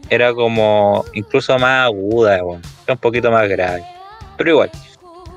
era 0.09 0.33
como 0.33 1.05
incluso 1.13 1.53
más 1.59 1.85
aguda. 1.85 2.37
Era 2.37 2.43
un 2.43 2.97
poquito 2.99 3.29
más 3.29 3.47
grave. 3.47 3.83
Pero 4.37 4.49
igual. 4.49 4.71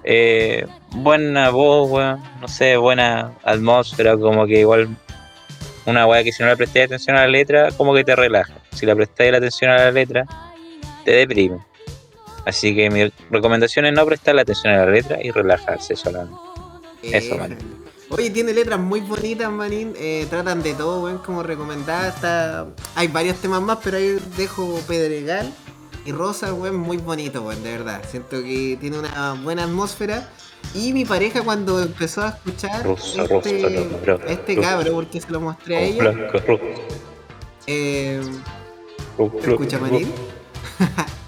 Eh, 0.05 0.67
buena 0.91 1.51
voz, 1.51 1.91
weón. 1.91 2.23
No 2.41 2.49
sé, 2.49 2.77
buena 2.77 3.33
atmósfera, 3.45 4.17
como 4.17 4.47
que 4.47 4.61
igual 4.61 4.89
una 5.87 6.07
weá 6.07 6.23
que 6.23 6.33
si 6.33 6.43
no 6.43 6.49
le 6.49 6.57
prestáis 6.57 6.87
atención 6.87 7.17
a 7.17 7.21
la 7.23 7.29
letra, 7.29 7.71
como 7.77 7.95
que 7.95 8.05
te 8.05 8.15
relaja. 8.17 8.55
Si 8.73 8.87
le 8.87 8.95
prestáis 8.95 9.33
la 9.33 9.39
atención 9.39 9.71
a 9.71 9.77
la 9.77 9.91
letra, 9.91 10.25
te 11.05 11.13
deprime. 11.13 11.59
Así 12.47 12.75
que 12.75 12.91
mi 12.91 13.13
recomendación 13.31 13.87
es 13.87 13.93
no 13.93 14.07
prestarle 14.07 14.43
atención 14.43 14.73
a 14.75 14.85
la 14.87 14.91
letra 14.91 15.19
y 15.23 15.31
relajarse 15.31 15.97
solamente. 15.97 16.39
eso, 17.03 17.35
Eh, 17.35 17.39
man. 17.39 17.59
Oye, 18.11 18.31
tiene 18.31 18.53
letras 18.53 18.79
muy 18.81 19.01
bonitas, 19.01 19.51
manín. 19.53 19.95
eh, 19.97 20.27
tratan 20.29 20.63
de 20.63 20.75
todo, 20.75 21.03
weón, 21.05 21.19
como 21.19 21.43
recomendada. 21.43 22.67
Hay 22.97 23.07
varios 23.09 23.37
temas 23.37 23.63
más, 23.63 23.79
pero 23.85 23.99
ahí 23.99 24.19
dejo 24.37 24.81
Pedregal 24.89 25.53
y 26.05 26.13
Rosa, 26.13 26.55
weón, 26.55 26.77
muy 26.77 26.97
bonito, 26.97 27.43
weón, 27.43 27.63
de 27.63 27.73
verdad. 27.73 28.03
Siento 28.09 28.43
que 28.43 28.77
tiene 28.81 28.99
una 28.99 29.35
buena 29.35 29.65
atmósfera. 29.65 30.31
Y 30.75 30.93
mi 30.93 31.05
pareja 31.05 31.43
cuando 31.43 31.81
empezó 31.83 32.23
a 32.23 32.29
escuchar 32.29 32.85
Rosa, 32.85 33.23
este, 33.23 33.35
rosa, 33.35 33.51
no, 33.51 34.31
este 34.31 34.55
rosa. 34.55 34.69
cabro, 34.69 34.93
porque 34.93 35.21
se 35.21 35.31
lo 35.31 35.41
mostré 35.41 35.77
a 35.77 35.81
ella, 35.81 36.11
blanco, 36.11 36.39
rojo, 36.47 36.65
eh, 37.67 38.21
¿se 39.43 39.51
escucha, 39.51 39.81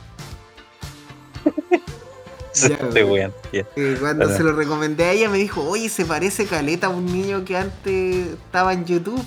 Ya, 2.54 2.74
estoy 2.74 3.02
weón. 3.02 3.32
Eh, 3.52 3.96
cuando 3.98 4.28
se 4.28 4.42
lo 4.42 4.52
recomendé 4.52 5.04
a 5.04 5.12
ella 5.12 5.30
me 5.30 5.38
dijo, 5.38 5.62
oye, 5.62 5.88
se 5.88 6.04
parece 6.04 6.44
caleta 6.46 6.88
a 6.88 6.90
un 6.90 7.06
niño 7.06 7.44
que 7.44 7.56
antes 7.56 8.26
estaba 8.26 8.74
en 8.74 8.84
YouTube. 8.84 9.24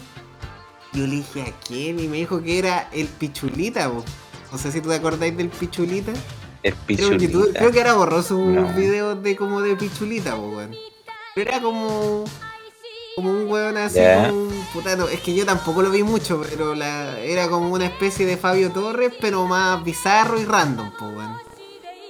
Yo 0.93 1.07
le 1.07 1.15
dije, 1.17 1.41
¿a 1.41 1.51
quién? 1.67 1.99
Y 1.99 2.07
me 2.07 2.17
dijo 2.17 2.41
que 2.41 2.59
era 2.59 2.87
el 2.93 3.07
Pichulita, 3.07 3.89
po. 3.89 4.05
No 4.51 4.57
sé 4.57 4.71
si 4.71 4.81
tú 4.81 4.89
te 4.89 4.95
acordáis 4.95 5.35
del 5.35 5.49
Pichulita. 5.49 6.11
El 6.63 6.73
Era 6.87 7.07
un 7.07 7.17
pichulita. 7.17 7.59
creo 7.59 7.71
que 7.71 7.79
ahora 7.79 7.93
borró 7.93 8.23
sus 8.23 8.39
No. 8.39 8.67
videos 8.73 9.21
de 9.21 9.35
como 9.35 9.61
de 9.61 9.75
Pichulita, 9.75 10.35
po, 10.35 10.47
weón. 10.49 10.75
Pero 11.35 11.49
era 11.51 11.61
como... 11.61 12.23
Como 13.15 13.29
un 13.31 13.49
weón 13.49 13.77
así, 13.77 13.99
como 13.99 14.39
un 14.39 14.65
puta, 14.73 14.95
no, 14.97 15.07
es 15.07 15.21
que 15.21 15.33
yo 15.33 15.45
tampoco 15.45 15.81
lo 15.81 15.89
vi 15.89 16.03
mucho, 16.03 16.41
pero 16.49 16.75
la, 16.75 17.17
era 17.21 17.47
como 17.47 17.69
una 17.71 17.85
especie 17.85 18.25
de 18.25 18.35
Fabio 18.35 18.71
Torres, 18.71 19.13
pero 19.21 19.45
más 19.45 19.81
bizarro 19.85 20.37
y 20.39 20.43
random, 20.43 20.91
po, 20.97 21.05
weón. 21.05 21.37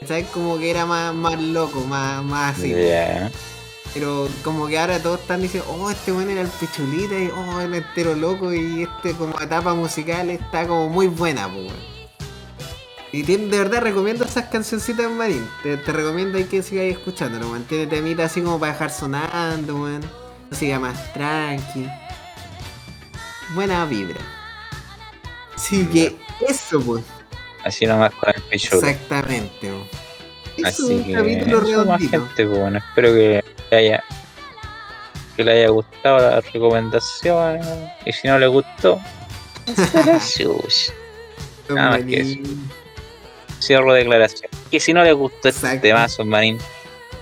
¿Sabes? 0.08 0.28
Como 0.30 0.58
que 0.58 0.72
era 0.72 0.86
más, 0.88 1.14
más 1.14 1.40
loco, 1.40 1.82
más, 1.82 2.24
más 2.24 2.58
así. 2.58 2.74
Pero 3.94 4.28
como 4.44 4.68
que 4.68 4.80
ahora 4.80 5.00
todos 5.00 5.20
están 5.22 5.42
diciendo, 5.42 5.70
oh, 5.80 5.92
este 5.92 6.12
weón 6.12 6.30
era 6.30 6.42
el 6.42 6.48
pichulita 6.48 7.18
y 7.20 7.30
oh, 7.36 7.62
era 7.62 7.78
entero 7.78 8.16
loco 8.16 8.52
y 8.54 8.84
este 8.84 9.14
como 9.14 9.40
etapa 9.40 9.74
musical 9.76 10.30
está 10.32 10.66
como 10.68 10.90
muy 10.90 11.08
buena, 11.08 11.48
pues 11.48 11.68
weón. 11.68 11.95
Y 13.16 13.22
de 13.24 13.38
verdad 13.38 13.82
recomiendo 13.82 14.26
esas 14.26 14.50
cancioncitas 14.50 15.10
Marín. 15.10 15.48
Te, 15.64 15.78
te 15.78 15.92
recomiendo 15.94 16.38
hay 16.38 16.44
que 16.44 16.62
sigáis 16.62 16.98
escuchándolo, 16.98 17.50
weón. 17.50 17.64
Tiene 17.64 17.88
temitas 17.88 18.30
así 18.30 18.42
como 18.42 18.60
para 18.60 18.74
dejar 18.74 18.92
sonando, 18.92 19.84
weón. 19.84 20.02
Música 20.52 20.78
más 20.82 21.14
tranqui. 21.14 21.90
Buena 23.54 23.86
vibra. 23.86 24.20
Así 25.56 25.86
que 25.86 26.18
eso, 26.46 26.82
pues. 26.82 27.06
Así 27.64 27.86
nomás 27.86 28.14
con 28.16 28.34
el 28.36 28.42
pichulita. 28.50 28.90
Exactamente, 28.90 29.72
weón. 29.72 29.88
Eso 30.58 30.68
es 30.68 30.68
Así 30.68 30.84
un 30.84 31.04
que 31.06 31.14
capítulo 31.14 31.58
eso 31.58 31.62
más 31.62 31.70
redondito. 31.70 32.10
gente, 32.10 32.46
pues, 32.48 32.60
bueno, 32.60 32.78
espero 32.80 33.14
que 33.14 33.46
le 33.72 33.78
haya 33.78 34.04
que 35.38 35.44
le 35.46 35.52
haya 35.54 35.70
gustado 35.70 36.18
la 36.18 36.42
recomendación 36.42 37.62
y 38.06 38.12
si 38.12 38.28
no 38.28 38.40
le 38.40 38.48
gustó 38.48 39.00
será 39.90 40.20
suyo. 40.20 40.60
Nada 41.70 41.92
más 41.92 42.04
que 42.04 42.20
eso. 42.20 42.40
Cierro 43.66 43.94
declaración. 43.94 44.50
Que 44.70 44.80
si 44.80 44.94
no 44.94 45.04
le 45.04 45.14
gustó 45.14 45.50
este 45.50 45.80
tema, 45.80 46.08
Marín, 46.26 46.58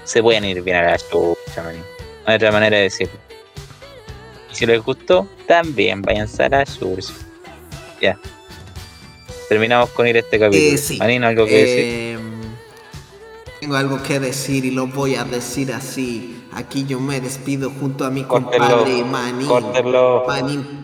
se 0.04 0.22
pueden 0.22 0.44
ir 0.46 0.62
bien 0.62 0.78
a 0.78 0.84
la 0.84 0.98
chucha, 0.98 1.64
Marín. 1.64 1.82
No 2.26 2.32
hay 2.32 2.36
otra 2.36 2.52
manera 2.52 2.78
de 2.78 2.84
decirlo. 2.84 3.14
Y 4.52 4.56
si 4.56 4.66
les 4.66 4.84
gustó, 4.84 5.28
también 5.48 6.02
vayan 6.02 6.28
a 6.40 6.50
la 6.50 6.66
chucha. 6.66 7.14
Ya. 8.02 8.20
Terminamos 9.48 9.90
con 9.92 10.08
ir 10.08 10.18
a 10.18 10.20
este 10.20 10.40
capítulo. 10.40 10.74
Eh, 10.74 10.78
sí. 10.78 10.98
Marín, 10.98 11.24
¿algo 11.24 11.46
que 11.46 11.58
decir? 11.58 11.84
Eh, 11.86 12.18
Tengo 13.62 13.76
algo 13.76 14.04
que 14.04 14.20
decir 14.20 14.66
y 14.66 14.72
lo 14.72 14.88
voy 14.88 15.16
a 15.16 15.24
decir 15.24 15.72
así. 15.72 16.44
Aquí 16.52 16.86
yo 16.86 17.00
me 17.00 17.22
despido 17.22 17.72
junto 17.72 18.06
a 18.06 18.10
mi 18.10 18.24
compadre 18.24 19.04
Manín. 19.04 19.48
córtenlo. 19.48 20.26
Manín 20.28 20.83